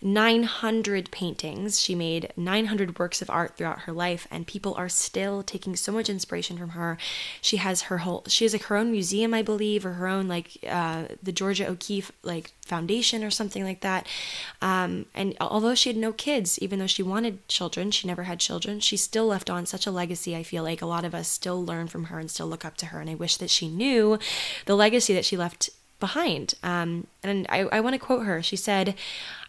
900 0.01 1.11
paintings. 1.11 1.79
She 1.79 1.93
made 1.93 2.33
900 2.35 2.97
works 2.97 3.21
of 3.21 3.29
art 3.29 3.55
throughout 3.55 3.81
her 3.81 3.93
life, 3.93 4.27
and 4.31 4.47
people 4.47 4.73
are 4.73 4.89
still 4.89 5.43
taking 5.43 5.75
so 5.75 5.91
much 5.91 6.09
inspiration 6.09 6.57
from 6.57 6.69
her. 6.69 6.97
She 7.39 7.57
has 7.57 7.83
her 7.83 7.99
whole, 7.99 8.23
she 8.27 8.45
has 8.45 8.53
like 8.53 8.63
her 8.63 8.75
own 8.75 8.91
museum, 8.91 9.33
I 9.33 9.43
believe, 9.43 9.85
or 9.85 9.93
her 9.93 10.07
own 10.07 10.27
like 10.27 10.57
uh, 10.67 11.05
the 11.21 11.31
Georgia 11.31 11.69
O'Keeffe 11.69 12.11
like 12.23 12.51
foundation 12.65 13.23
or 13.23 13.29
something 13.29 13.63
like 13.63 13.81
that. 13.81 14.07
Um, 14.61 15.05
and 15.13 15.35
although 15.39 15.75
she 15.75 15.89
had 15.89 15.97
no 15.97 16.11
kids, 16.11 16.57
even 16.59 16.79
though 16.79 16.87
she 16.87 17.03
wanted 17.03 17.47
children, 17.47 17.91
she 17.91 18.07
never 18.07 18.23
had 18.23 18.39
children, 18.39 18.79
she 18.79 18.97
still 18.97 19.27
left 19.27 19.49
on 19.49 19.67
such 19.67 19.85
a 19.85 19.91
legacy. 19.91 20.35
I 20.35 20.41
feel 20.41 20.63
like 20.63 20.81
a 20.81 20.87
lot 20.87 21.05
of 21.05 21.13
us 21.13 21.37
still 21.43 21.65
learn 21.65 21.87
from 21.87 22.05
her 22.05 22.19
and 22.19 22.31
still 22.31 22.47
look 22.47 22.63
up 22.63 22.77
to 22.77 22.85
her. 22.85 23.01
And 23.01 23.09
I 23.09 23.15
wish 23.15 23.35
that 23.35 23.49
she 23.49 23.67
knew 23.67 24.17
the 24.65 24.77
legacy 24.77 25.13
that 25.13 25.25
she 25.25 25.35
left 25.35 25.69
behind. 25.99 26.53
Um, 26.63 27.07
and 27.21 27.45
I, 27.49 27.63
I 27.63 27.81
want 27.81 27.95
to 27.95 27.99
quote 27.99 28.25
her. 28.25 28.41
She 28.41 28.55
said, 28.55 28.95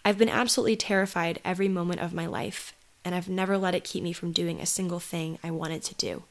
I've 0.05 0.19
been 0.19 0.29
absolutely 0.29 0.75
terrified 0.75 1.39
every 1.45 1.69
moment 1.69 2.01
of 2.01 2.13
my 2.13 2.27
life. 2.27 2.75
and 3.05 3.15
I've 3.15 3.29
never 3.29 3.57
let 3.57 3.77
it 3.77 3.85
keep 3.85 4.03
me 4.03 4.13
from 4.13 4.33
doing 4.33 4.61
a 4.61 4.67
single 4.67 4.99
thing 4.99 5.39
I 5.45 5.53
wanted 5.53 5.85
to 5.85 5.95
do. 5.95 6.25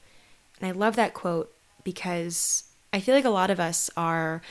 And 0.59 0.67
I 0.67 0.71
love 0.71 0.97
that 0.97 1.13
quote 1.13 1.53
because 1.85 2.65
I 2.91 2.99
feel 2.99 3.15
like 3.15 3.23
a 3.23 3.29
lot 3.29 3.49
of 3.49 3.61
us 3.61 3.89
are 3.95 4.41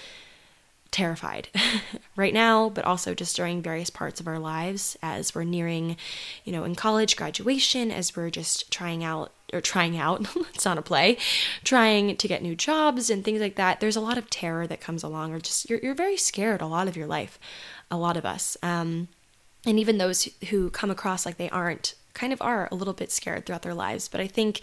terrified 0.91 1.49
right 2.17 2.33
now, 2.33 2.71
but 2.71 2.87
also 2.87 3.13
just 3.13 3.37
during 3.37 3.61
various 3.61 3.91
parts 3.91 4.19
of 4.19 4.27
our 4.27 4.39
lives 4.39 4.97
as 5.03 5.35
we're 5.35 5.45
nearing, 5.45 5.99
you 6.45 6.53
know, 6.53 6.65
in 6.65 6.75
college 6.75 7.17
graduation, 7.17 7.91
as 7.91 8.17
we're 8.17 8.31
just 8.31 8.71
trying 8.71 9.05
out 9.05 9.31
or 9.53 9.61
trying 9.61 9.97
out, 9.97 10.27
it's 10.55 10.65
not 10.65 10.79
a 10.79 10.83
play, 10.83 11.19
trying 11.65 12.17
to 12.17 12.29
get 12.29 12.43
new 12.43 12.55
jobs 12.55 13.11
and 13.11 13.25
things 13.25 13.41
like 13.41 13.57
that. 13.57 13.81
There's 13.81 13.97
a 13.97 14.01
lot 14.01 14.19
of 14.19 14.31
terror 14.31 14.67
that 14.67 14.81
comes 14.81 15.03
along, 15.03 15.33
or 15.33 15.41
just 15.41 15.69
you're, 15.69 15.81
you're 15.81 15.95
very 15.95 16.17
scared 16.17 16.61
a 16.63 16.67
lot 16.67 16.89
of 16.89 16.97
your 16.97 17.07
life, 17.07 17.39
a 17.91 17.97
lot 17.97 18.17
of 18.17 18.25
us. 18.25 18.57
Um, 18.63 19.09
and 19.67 19.79
even 19.79 19.99
those 19.99 20.29
who 20.51 20.71
come 20.71 20.91
across 20.91 21.25
like 21.25 21.37
they 21.37 21.51
aren't 21.51 21.95
kind 22.15 22.33
of 22.33 22.43
are 22.43 22.69
a 22.71 22.75
little 22.75 22.95
bit 22.95 23.11
scared 23.11 23.47
throughout 23.47 23.63
their 23.63 23.75
lives. 23.75 24.09
But 24.09 24.21
I 24.21 24.27
think 24.27 24.61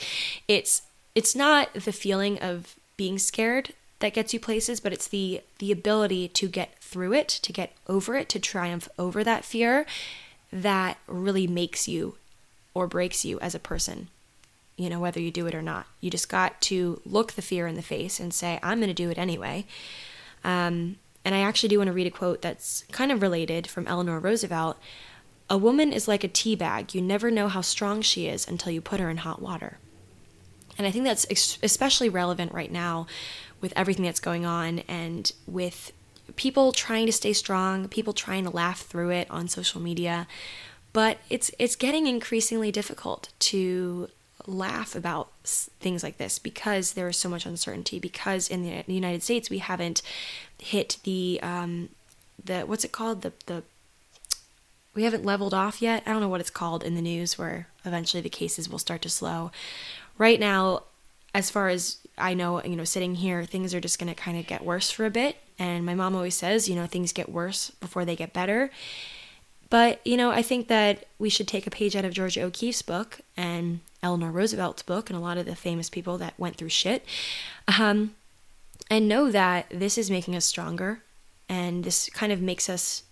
it's 0.48 0.84
it's 1.16 1.36
not 1.36 1.74
the 1.74 1.92
feeling 1.92 2.40
of 2.40 2.76
being 2.98 3.18
scared 3.18 3.74
that 4.00 4.14
gets 4.14 4.34
you 4.34 4.40
places, 4.40 4.80
but 4.80 4.94
it's 4.94 5.08
the 5.08 5.42
the 5.60 5.72
ability 5.72 6.28
to 6.30 6.48
get 6.48 6.82
through 6.82 7.14
it, 7.14 7.28
to 7.28 7.54
get 7.54 7.74
over 7.88 8.16
it, 8.16 8.30
to 8.30 8.40
triumph 8.40 8.90
over 8.98 9.24
that 9.24 9.46
fear 9.46 9.86
that 10.52 10.98
really 11.08 11.48
makes 11.48 11.88
you 11.88 12.16
or 12.74 12.88
breaks 12.88 13.24
you 13.24 13.40
as 13.40 13.54
a 13.54 13.60
person. 13.60 14.10
You 14.80 14.89
know, 14.89 14.99
whether 14.99 15.19
you 15.19 15.30
do 15.30 15.45
it 15.45 15.53
or 15.53 15.61
not. 15.61 15.88
You 15.99 16.09
just 16.09 16.30
got 16.30 16.61
to 16.61 17.01
look 17.05 17.34
the 17.34 17.41
fear 17.41 17.67
in 17.67 17.75
the 17.75 17.82
face 17.82 18.19
and 18.19 18.34
say, 18.34 18.59
I'm 18.63 18.80
going 18.80 18.88
to 18.88 18.93
do 18.93 19.09
it 19.09 19.17
anyway. 19.17 19.65
Um, 20.43 20.95
and 21.25 21.36
I 21.36 21.39
actually 21.39 21.67
do 21.67 21.80
want 21.80 21.89
to 21.89 21.93
read 21.93 22.07
a 22.07 22.11
quote 22.11 22.41
that's 22.41 22.86
kind 22.91 23.11
of 23.11 23.21
related 23.21 23.67
from 23.67 23.88
Eleanor 23.88 24.19
Roosevelt. 24.19 24.77
A 25.49 25.57
woman 25.57 25.91
is 25.91 26.07
like 26.07 26.23
a 26.23 26.30
tea 26.30 26.55
bag. 26.55 26.95
You 26.95 27.01
never 27.01 27.30
know 27.30 27.49
how 27.49 27.59
strong 27.59 28.01
she 28.01 28.27
is 28.27 28.47
until 28.47 28.71
you 28.71 28.80
put 28.80 29.01
her 29.01 29.09
in 29.09 29.17
hot 29.17 29.41
water. 29.41 29.80
And 30.77 30.88
I 30.88 30.91
think 30.91 31.03
that's 31.03 31.27
especially 31.61 32.07
relevant 32.07 32.53
right 32.53 32.71
now 32.71 33.05
with 33.59 33.73
everything 33.75 34.05
that's 34.05 34.21
going 34.21 34.45
on 34.45 34.80
and 34.88 35.30
with 35.45 35.91
people 36.38 36.71
trying 36.71 37.05
to 37.05 37.11
stay 37.11 37.34
strong, 37.34 37.89
people 37.89 38.13
trying 38.13 38.45
to 38.45 38.49
laugh 38.49 38.82
through 38.82 39.09
it 39.09 39.30
on 39.30 39.49
social 39.49 39.82
media. 39.82 40.25
But 40.93 41.17
it's 41.30 41.51
it's 41.59 41.75
getting 41.75 42.07
increasingly 42.07 42.71
difficult 42.71 43.30
to 43.39 44.07
laugh 44.48 44.96
about 44.96 45.32
things 45.44 46.04
like 46.04 46.18
this 46.18 46.40
because 46.40 46.94
there 46.94 47.08
is 47.08 47.18
so 47.18 47.30
much 47.30 47.46
uncertainty. 47.46 48.00
Because 48.00 48.50
in 48.50 48.64
the 48.64 48.84
United 48.88 49.24
States 49.24 49.50
we 49.50 49.60
haven't 49.60 50.02
hit 50.58 50.98
the 51.04 51.40
um, 51.42 51.90
the 52.44 52.62
what's 52.62 52.84
it 52.84 52.92
called 52.92 53.22
the 53.22 53.34
the 53.46 53.64
we 54.94 55.04
haven't 55.04 55.26
leveled 55.26 55.54
off 55.54 55.82
yet. 55.82 56.04
I 56.06 56.12
don't 56.12 56.22
know 56.22 56.30
what 56.30 56.42
it's 56.42 56.50
called 56.50 56.84
in 56.84 56.96
the 56.96 57.02
news 57.02 57.38
where 57.38 57.68
eventually 57.86 58.22
the 58.22 58.30
cases 58.30 58.68
will 58.68 58.80
start 58.80 59.02
to 59.04 59.10
slow. 59.10 59.52
Right 60.18 60.40
now, 60.40 60.84
as 61.34 61.50
far 61.50 61.70
as 61.70 62.00
I 62.18 62.34
know, 62.34 62.64
you 62.64 62.76
know, 62.76 62.84
sitting 62.84 63.16
here, 63.16 63.46
things 63.46 63.74
are 63.74 63.80
just 63.80 64.00
going 64.00 64.14
to 64.14 64.20
kind 64.20 64.38
of 64.38 64.48
get 64.48 64.66
worse 64.66 64.90
for 64.92 65.06
a 65.06 65.12
bit. 65.12 65.38
And 65.58 65.86
my 65.86 65.96
mom 65.96 66.16
always 66.16 66.36
says, 66.36 66.68
you 66.68 66.76
know, 66.76 66.86
things 66.86 67.14
get 67.14 67.30
worse 67.30 67.70
before 67.80 68.04
they 68.04 68.16
get 68.16 68.34
better. 68.34 68.72
But, 69.70 70.05
you 70.05 70.17
know, 70.17 70.32
I 70.32 70.41
think 70.41 70.67
that 70.67 71.05
we 71.20 71.30
should 71.30 71.47
take 71.47 71.67
a 71.67 71.72
page 71.72 71.95
out 71.95 72.05
of 72.05 72.13
Georgia 72.13 72.43
O'Keeffe's 72.43 72.82
book 72.82 73.20
and 73.38 73.82
Eleanor 74.01 74.32
Roosevelt's 74.32 74.82
book 74.82 75.09
and 75.09 75.17
a 75.17 75.22
lot 75.22 75.38
of 75.38 75.45
the 75.45 75.55
famous 75.55 75.89
people 75.89 76.17
that 76.17 76.34
went 76.39 76.55
through 76.55 76.70
shit 76.70 77.05
um, 77.80 78.15
and 78.89 79.07
know 79.07 79.30
that 79.30 79.67
this 79.70 79.97
is 79.97 80.09
making 80.09 80.36
us 80.36 80.45
stronger. 80.45 81.01
And 81.47 81.84
this 81.84 82.09
kind 82.09 82.32
of 82.32 82.41
makes 82.41 82.70
us, 82.70 83.03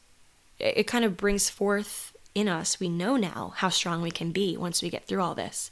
it 0.59 0.87
kind 0.87 1.05
of 1.05 1.17
brings 1.17 1.49
forth 1.49 2.15
in 2.33 2.47
us, 2.47 2.79
we 2.79 2.87
know 2.87 3.15
now 3.15 3.53
how 3.57 3.69
strong 3.69 4.03
we 4.03 4.11
can 4.11 4.31
be 4.31 4.55
once 4.55 4.83
we 4.83 4.91
get 4.91 5.05
through 5.05 5.23
all 5.23 5.33
this. 5.33 5.71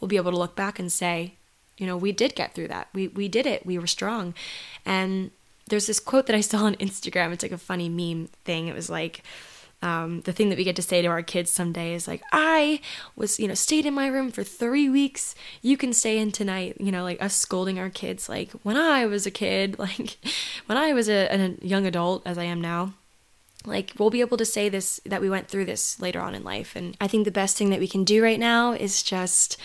We'll 0.00 0.08
be 0.08 0.16
able 0.16 0.30
to 0.30 0.38
look 0.38 0.56
back 0.56 0.78
and 0.78 0.90
say, 0.90 1.34
you 1.76 1.86
know, 1.86 1.96
we 1.96 2.10
did 2.10 2.34
get 2.34 2.54
through 2.54 2.68
that. 2.68 2.88
We 2.94 3.08
we 3.08 3.28
did 3.28 3.44
it. 3.44 3.66
We 3.66 3.78
were 3.78 3.86
strong. 3.86 4.32
And 4.86 5.30
there's 5.68 5.86
this 5.86 6.00
quote 6.00 6.26
that 6.26 6.36
I 6.36 6.40
saw 6.40 6.64
on 6.64 6.74
Instagram. 6.76 7.32
It's 7.32 7.42
like 7.42 7.52
a 7.52 7.58
funny 7.58 7.90
meme 7.90 8.28
thing. 8.44 8.68
It 8.68 8.74
was 8.74 8.88
like 8.88 9.22
um, 9.82 10.22
the 10.22 10.32
thing 10.32 10.48
that 10.48 10.58
we 10.58 10.64
get 10.64 10.76
to 10.76 10.82
say 10.82 11.02
to 11.02 11.08
our 11.08 11.22
kids 11.22 11.50
someday 11.50 11.94
is 11.94 12.08
like, 12.08 12.22
I 12.32 12.80
was, 13.14 13.38
you 13.38 13.46
know, 13.46 13.54
stayed 13.54 13.86
in 13.86 13.94
my 13.94 14.06
room 14.06 14.30
for 14.30 14.42
three 14.42 14.88
weeks. 14.88 15.34
You 15.62 15.76
can 15.76 15.92
stay 15.92 16.18
in 16.18 16.32
tonight. 16.32 16.76
You 16.80 16.90
know, 16.92 17.02
like 17.02 17.22
us 17.22 17.34
scolding 17.34 17.78
our 17.78 17.90
kids, 17.90 18.28
like 18.28 18.50
when 18.62 18.76
I 18.76 19.06
was 19.06 19.26
a 19.26 19.30
kid, 19.30 19.78
like 19.78 20.18
when 20.66 20.78
I 20.78 20.92
was 20.92 21.08
a, 21.08 21.28
a 21.28 21.66
young 21.66 21.86
adult, 21.86 22.22
as 22.26 22.38
I 22.38 22.44
am 22.44 22.60
now 22.60 22.94
like 23.64 23.94
we'll 23.98 24.10
be 24.10 24.20
able 24.20 24.36
to 24.36 24.44
say 24.44 24.68
this 24.68 25.00
that 25.04 25.20
we 25.20 25.28
went 25.28 25.48
through 25.48 25.64
this 25.64 25.98
later 26.00 26.20
on 26.20 26.36
in 26.36 26.44
life 26.44 26.76
and 26.76 26.96
i 27.00 27.08
think 27.08 27.24
the 27.24 27.32
best 27.32 27.56
thing 27.56 27.68
that 27.70 27.80
we 27.80 27.88
can 27.88 28.04
do 28.04 28.22
right 28.22 28.38
now 28.38 28.70
is 28.70 29.02
just 29.02 29.56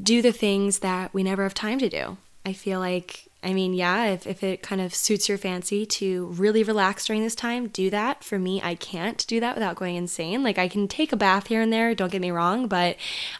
do 0.00 0.22
the 0.22 0.32
things 0.32 0.80
that 0.80 1.12
we 1.12 1.22
never 1.22 1.42
have 1.42 1.54
time 1.54 1.78
to 1.78 1.88
do. 1.88 2.16
I 2.44 2.52
feel 2.52 2.80
like, 2.80 3.28
I 3.42 3.52
mean, 3.52 3.74
yeah, 3.74 4.04
if, 4.06 4.26
if 4.26 4.44
it 4.44 4.62
kind 4.62 4.80
of 4.80 4.94
suits 4.94 5.28
your 5.28 5.36
fancy 5.36 5.84
to 5.84 6.26
really 6.26 6.62
relax 6.62 7.06
during 7.06 7.22
this 7.22 7.34
time, 7.34 7.68
do 7.68 7.90
that. 7.90 8.22
For 8.22 8.38
me, 8.38 8.60
I 8.62 8.76
can't 8.76 9.26
do 9.26 9.40
that 9.40 9.56
without 9.56 9.74
going 9.74 9.96
insane. 9.96 10.44
Like, 10.44 10.58
I 10.58 10.68
can 10.68 10.86
take 10.86 11.12
a 11.12 11.16
bath 11.16 11.48
here 11.48 11.60
and 11.60 11.72
there, 11.72 11.92
don't 11.94 12.12
get 12.12 12.20
me 12.20 12.30
wrong, 12.30 12.68
but 12.68 12.96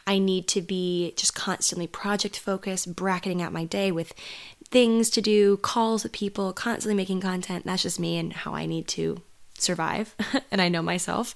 I 0.06 0.18
need 0.18 0.48
to 0.48 0.60
be 0.60 1.14
just 1.16 1.36
constantly 1.36 1.86
project 1.86 2.38
focused, 2.38 2.96
bracketing 2.96 3.42
out 3.42 3.52
my 3.52 3.64
day 3.64 3.92
with 3.92 4.12
things 4.70 5.08
to 5.10 5.20
do, 5.20 5.58
calls 5.58 6.02
with 6.02 6.12
people, 6.12 6.52
constantly 6.52 6.96
making 6.96 7.20
content. 7.20 7.64
That's 7.64 7.82
just 7.82 8.00
me 8.00 8.18
and 8.18 8.32
how 8.32 8.54
I 8.54 8.66
need 8.66 8.88
to 8.88 9.22
survive. 9.56 10.16
and 10.50 10.60
I 10.60 10.68
know 10.68 10.82
myself. 10.82 11.34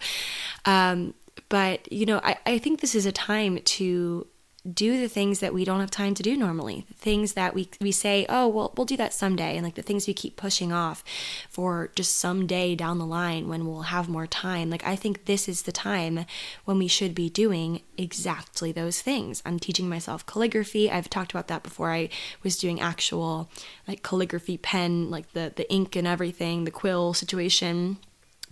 Um, 0.64 1.14
but, 1.48 1.90
you 1.92 2.06
know, 2.06 2.20
I, 2.24 2.36
I 2.44 2.58
think 2.58 2.80
this 2.80 2.96
is 2.96 3.06
a 3.06 3.12
time 3.12 3.60
to 3.60 4.26
do 4.74 5.00
the 5.00 5.08
things 5.08 5.40
that 5.40 5.54
we 5.54 5.64
don't 5.64 5.80
have 5.80 5.90
time 5.90 6.14
to 6.14 6.22
do 6.22 6.36
normally. 6.36 6.84
The 6.88 6.94
things 6.94 7.34
that 7.34 7.54
we 7.54 7.68
we 7.80 7.92
say 7.92 8.26
oh 8.28 8.48
well 8.48 8.72
we'll 8.76 8.86
do 8.86 8.96
that 8.96 9.14
someday 9.14 9.56
and 9.56 9.64
like 9.64 9.74
the 9.74 9.82
things 9.82 10.06
we 10.06 10.14
keep 10.14 10.36
pushing 10.36 10.72
off 10.72 11.04
for 11.48 11.90
just 11.94 12.16
someday 12.16 12.74
down 12.74 12.98
the 12.98 13.06
line 13.06 13.48
when 13.48 13.66
we'll 13.66 13.82
have 13.82 14.08
more 14.08 14.26
time. 14.26 14.70
Like 14.70 14.86
i 14.86 14.96
think 14.96 15.24
this 15.24 15.48
is 15.48 15.62
the 15.62 15.72
time 15.72 16.26
when 16.64 16.78
we 16.78 16.88
should 16.88 17.14
be 17.14 17.30
doing 17.30 17.82
exactly 17.96 18.72
those 18.72 19.00
things. 19.00 19.42
I'm 19.46 19.58
teaching 19.58 19.88
myself 19.88 20.26
calligraphy. 20.26 20.90
I've 20.90 21.10
talked 21.10 21.32
about 21.32 21.48
that 21.48 21.62
before. 21.62 21.92
I 21.92 22.08
was 22.42 22.56
doing 22.56 22.80
actual 22.80 23.48
like 23.86 24.02
calligraphy 24.02 24.58
pen 24.58 25.10
like 25.10 25.32
the 25.32 25.52
the 25.54 25.70
ink 25.72 25.96
and 25.96 26.06
everything 26.06 26.64
the 26.64 26.70
quill 26.70 27.14
situation 27.14 27.98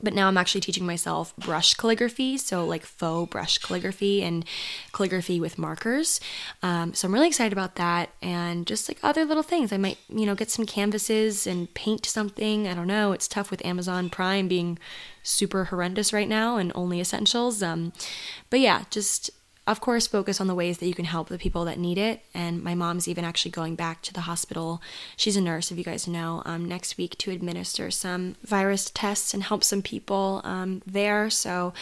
but 0.02 0.14
now 0.14 0.28
I'm 0.28 0.36
actually 0.36 0.60
teaching 0.60 0.86
myself 0.86 1.34
brush 1.36 1.74
calligraphy, 1.74 2.36
so 2.36 2.64
like 2.64 2.84
faux 2.84 3.30
brush 3.30 3.58
calligraphy 3.58 4.22
and 4.22 4.44
calligraphy 4.92 5.40
with 5.40 5.58
markers. 5.58 6.20
Um, 6.62 6.94
so 6.94 7.06
I'm 7.06 7.14
really 7.14 7.28
excited 7.28 7.52
about 7.52 7.76
that, 7.76 8.10
and 8.20 8.66
just 8.66 8.88
like 8.88 8.98
other 9.02 9.24
little 9.24 9.42
things. 9.42 9.72
I 9.72 9.76
might, 9.76 9.98
you 10.08 10.26
know, 10.26 10.34
get 10.34 10.50
some 10.50 10.66
canvases 10.66 11.46
and 11.46 11.72
paint 11.74 12.06
something. 12.06 12.68
I 12.68 12.74
don't 12.74 12.86
know. 12.86 13.12
It's 13.12 13.28
tough 13.28 13.50
with 13.50 13.64
Amazon 13.64 14.10
Prime 14.10 14.48
being 14.48 14.78
super 15.22 15.64
horrendous 15.64 16.12
right 16.12 16.28
now 16.28 16.56
and 16.56 16.70
only 16.74 17.00
essentials. 17.00 17.62
Um, 17.62 17.92
but 18.50 18.60
yeah, 18.60 18.84
just 18.90 19.30
of 19.66 19.80
course, 19.80 20.06
focus 20.06 20.40
on 20.40 20.46
the 20.46 20.54
ways 20.54 20.78
that 20.78 20.86
you 20.86 20.94
can 20.94 21.06
help 21.06 21.28
the 21.28 21.38
people 21.38 21.64
that 21.64 21.78
need 21.78 21.96
it. 21.96 22.22
And 22.34 22.62
my 22.62 22.74
mom's 22.74 23.08
even 23.08 23.24
actually 23.24 23.50
going 23.50 23.76
back 23.76 24.02
to 24.02 24.12
the 24.12 24.22
hospital. 24.22 24.82
She's 25.16 25.36
a 25.36 25.40
nurse, 25.40 25.70
if 25.70 25.78
you 25.78 25.84
guys 25.84 26.06
know, 26.06 26.42
um, 26.44 26.66
next 26.66 26.98
week 26.98 27.16
to 27.18 27.30
administer 27.30 27.90
some 27.90 28.36
virus 28.44 28.90
tests 28.90 29.32
and 29.32 29.42
help 29.42 29.64
some 29.64 29.80
people 29.80 30.42
um, 30.44 30.82
there. 30.86 31.30
So, 31.30 31.72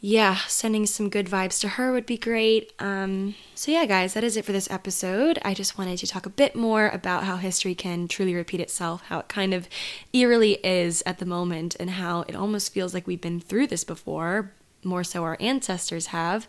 yeah, 0.00 0.36
sending 0.48 0.86
some 0.86 1.10
good 1.10 1.26
vibes 1.26 1.60
to 1.60 1.68
her 1.68 1.92
would 1.92 2.06
be 2.06 2.16
great. 2.16 2.72
Um, 2.78 3.34
so, 3.54 3.70
yeah, 3.70 3.84
guys, 3.84 4.14
that 4.14 4.24
is 4.24 4.38
it 4.38 4.44
for 4.46 4.52
this 4.52 4.70
episode. 4.70 5.38
I 5.44 5.52
just 5.52 5.76
wanted 5.76 5.98
to 5.98 6.06
talk 6.06 6.24
a 6.24 6.30
bit 6.30 6.56
more 6.56 6.88
about 6.88 7.24
how 7.24 7.36
history 7.36 7.74
can 7.74 8.08
truly 8.08 8.34
repeat 8.34 8.58
itself, 8.58 9.02
how 9.02 9.20
it 9.20 9.28
kind 9.28 9.52
of 9.52 9.68
eerily 10.14 10.54
is 10.64 11.02
at 11.04 11.18
the 11.18 11.26
moment, 11.26 11.76
and 11.78 11.90
how 11.90 12.22
it 12.26 12.34
almost 12.34 12.72
feels 12.72 12.94
like 12.94 13.06
we've 13.06 13.20
been 13.20 13.38
through 13.38 13.68
this 13.68 13.84
before, 13.84 14.50
more 14.84 15.04
so 15.04 15.22
our 15.22 15.36
ancestors 15.40 16.06
have, 16.06 16.46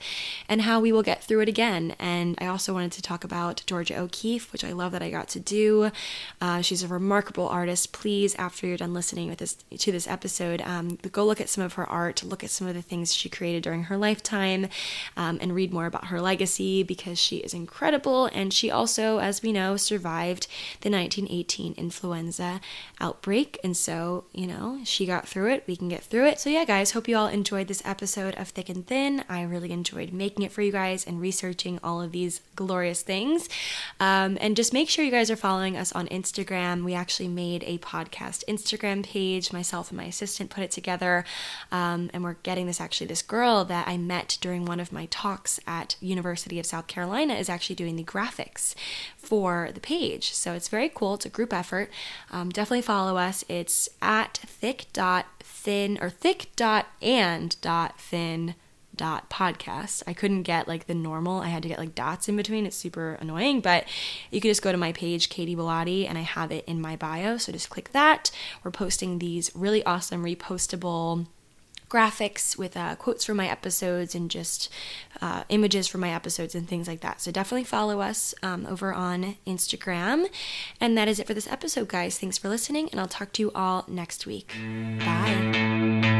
and 0.48 0.62
how 0.62 0.80
we 0.80 0.92
will 0.92 1.04
get 1.04 1.24
through 1.24 1.42
it 1.42 1.50
again. 1.50 1.96
And 2.00 2.38
I 2.40 2.48
also 2.48 2.74
wanted 2.74 2.92
to 2.94 3.02
talk 3.02 3.24
about 3.24 3.64
Georgia 3.66 4.00
O'Keeffe, 4.00 4.52
which 4.52 4.64
I 4.64 4.72
love 4.72 4.92
that 4.92 5.02
I 5.02 5.10
got 5.10 5.28
to 5.30 5.40
do. 5.40 5.92
Uh, 6.42 6.62
she's 6.62 6.84
a 6.84 6.88
remarkable 6.88 7.48
artist. 7.48 7.94
Please, 7.94 8.36
after 8.36 8.68
you're 8.68 8.78
done 8.78 8.94
listening 8.94 9.30
with 9.30 9.40
this 9.40 9.56
to 9.78 9.92
this 9.92 10.08
episode, 10.08 10.62
um, 10.62 10.98
go 11.12 11.26
look 11.26 11.42
at 11.42 11.50
some 11.50 11.64
of 11.64 11.74
her 11.74 11.90
art, 11.90 12.24
look 12.24 12.44
at 12.44 12.50
some 12.50 12.68
of 12.68 12.74
the 12.74 12.82
things 12.82 13.14
she 13.14 13.30
created 13.30 13.64
during 13.64 13.84
her 13.84 13.98
lifetime, 13.98 14.68
um, 15.18 15.38
and 15.42 15.54
read 15.54 15.74
more 15.74 15.86
about 15.86 16.06
her 16.06 16.22
legacy 16.22 16.84
because 16.84 17.20
she 17.20 17.38
is 17.38 17.54
incredible. 17.54 18.26
And 18.28 18.54
she 18.54 18.72
also, 18.72 19.20
as 19.20 19.42
we 19.42 19.52
know, 19.52 19.78
survived 19.78 20.48
the 20.82 20.90
1918 20.90 21.74
influenza 21.78 22.62
outbreak. 23.00 23.60
And 23.64 23.76
so, 23.76 24.26
you 24.34 24.48
know, 24.48 24.80
she 24.84 25.06
got 25.06 25.28
through 25.28 25.52
it. 25.52 25.64
We 25.68 25.76
can 25.76 25.90
get 25.90 26.04
through 26.04 26.28
it. 26.28 26.40
So, 26.40 26.50
yeah, 26.50 26.66
guys, 26.66 26.92
hope 26.92 27.08
you 27.08 27.18
all 27.18 27.28
enjoyed 27.28 27.68
this 27.68 27.82
episode 27.86 28.23
episode 28.24 28.42
of 28.42 28.50
Thick 28.50 28.70
and 28.70 28.88
Thin. 28.88 29.24
I 29.28 29.42
really 29.44 29.72
enjoyed 29.72 30.14
making 30.14 30.44
it 30.44 30.52
for 30.52 30.62
you 30.62 30.72
guys 30.72 31.06
and 31.06 31.20
researching 31.20 31.80
all 31.84 32.02
of 32.02 32.14
these 32.14 32.40
glorious 32.56 33.02
things. 33.02 33.50
Um, 34.00 34.38
and 34.40 34.56
just 34.56 34.72
make 34.72 34.90
sure 34.90 35.04
you 35.04 35.12
guys 35.12 35.30
are 35.30 35.36
following 35.36 35.76
us 35.76 35.92
on 35.92 36.08
Instagram. 36.08 36.86
We 36.86 36.94
actually 36.94 37.28
made 37.28 37.64
a 37.66 37.80
podcast 37.80 38.46
Instagram 38.48 39.04
page. 39.04 39.52
Myself 39.52 39.90
and 39.90 39.98
my 39.98 40.06
assistant 40.06 40.50
put 40.50 40.64
it 40.64 40.72
together. 40.72 41.26
Um, 41.72 42.10
and 42.14 42.24
we're 42.24 42.38
getting 42.44 42.66
this 42.68 42.80
actually, 42.80 43.08
this 43.08 43.22
girl 43.22 43.66
that 43.66 43.88
I 43.88 43.98
met 43.98 44.38
during 44.40 44.66
one 44.66 44.80
of 44.80 44.94
my 44.94 45.08
talks 45.08 45.60
at 45.68 45.98
University 46.00 46.60
of 46.60 46.66
South 46.66 46.88
Carolina 46.88 47.34
is 47.34 47.50
actually 47.50 47.76
doing 47.76 47.98
the 47.98 48.04
graphics 48.04 48.74
for 49.18 49.70
the 49.74 49.82
page. 49.82 50.32
So 50.34 50.54
it's 50.54 50.68
very 50.70 50.90
cool. 50.90 51.16
It's 51.16 51.26
a 51.26 51.30
group 51.30 51.52
effort. 51.52 51.90
Um, 52.32 52.50
definitely 52.50 52.84
follow 52.84 53.18
us. 53.18 53.44
It's 53.50 53.90
at 54.02 54.38
thick 54.46 54.86
dot 54.94 55.26
thin 55.42 55.98
or 56.02 56.10
thick 56.10 56.48
dot 56.56 56.88
and 57.02 57.60
dot 57.62 58.00
thin 58.14 58.54
dot 58.96 59.28
podcast. 59.28 60.04
I 60.06 60.14
couldn't 60.14 60.44
get 60.44 60.68
like 60.68 60.86
the 60.86 60.94
normal. 60.94 61.42
I 61.42 61.48
had 61.48 61.64
to 61.64 61.70
get 61.70 61.80
like 61.80 61.96
dots 61.96 62.30
in 62.30 62.36
between. 62.36 62.68
It's 62.68 62.76
super 62.76 63.16
annoying, 63.16 63.60
but 63.60 63.86
you 64.30 64.40
can 64.40 64.52
just 64.52 64.62
go 64.62 64.72
to 64.72 64.78
my 64.78 64.92
page, 64.94 65.30
Katy 65.30 65.56
Bellotte, 65.56 66.08
and 66.08 66.16
I 66.16 66.22
have 66.22 66.52
it 66.52 66.64
in 66.68 66.80
my 66.80 66.96
bio. 66.96 67.38
So 67.38 67.52
just 67.52 67.72
click 67.72 67.92
that. 67.94 68.30
We're 68.64 68.70
posting 68.70 69.18
these 69.18 69.50
really 69.56 69.84
awesome 69.84 70.24
repostable 70.24 71.26
graphics 71.90 72.56
with 72.56 72.78
uh, 72.78 72.96
quotes 72.96 73.26
from 73.26 73.38
my 73.38 73.48
episodes 73.48 74.16
and 74.16 74.30
just 74.30 74.70
uh, 75.22 75.44
images 75.50 75.88
from 75.88 76.02
my 76.02 76.12
episodes 76.14 76.54
and 76.56 76.68
things 76.68 76.88
like 76.88 77.02
that. 77.02 77.20
So 77.20 77.32
definitely 77.32 77.66
follow 77.66 78.00
us 78.00 78.36
um, 78.44 78.68
over 78.68 78.94
on 78.94 79.38
Instagram. 79.48 80.28
And 80.80 80.96
that 80.98 81.08
is 81.08 81.20
it 81.20 81.26
for 81.26 81.34
this 81.34 81.48
episode, 81.48 81.88
guys. 81.88 82.20
Thanks 82.20 82.38
for 82.38 82.50
listening, 82.50 82.90
and 82.92 83.00
I'll 83.00 83.08
talk 83.08 83.32
to 83.34 83.42
you 83.42 83.52
all 83.56 83.86
next 83.88 84.28
week. 84.28 84.54
Bye. 85.00 86.13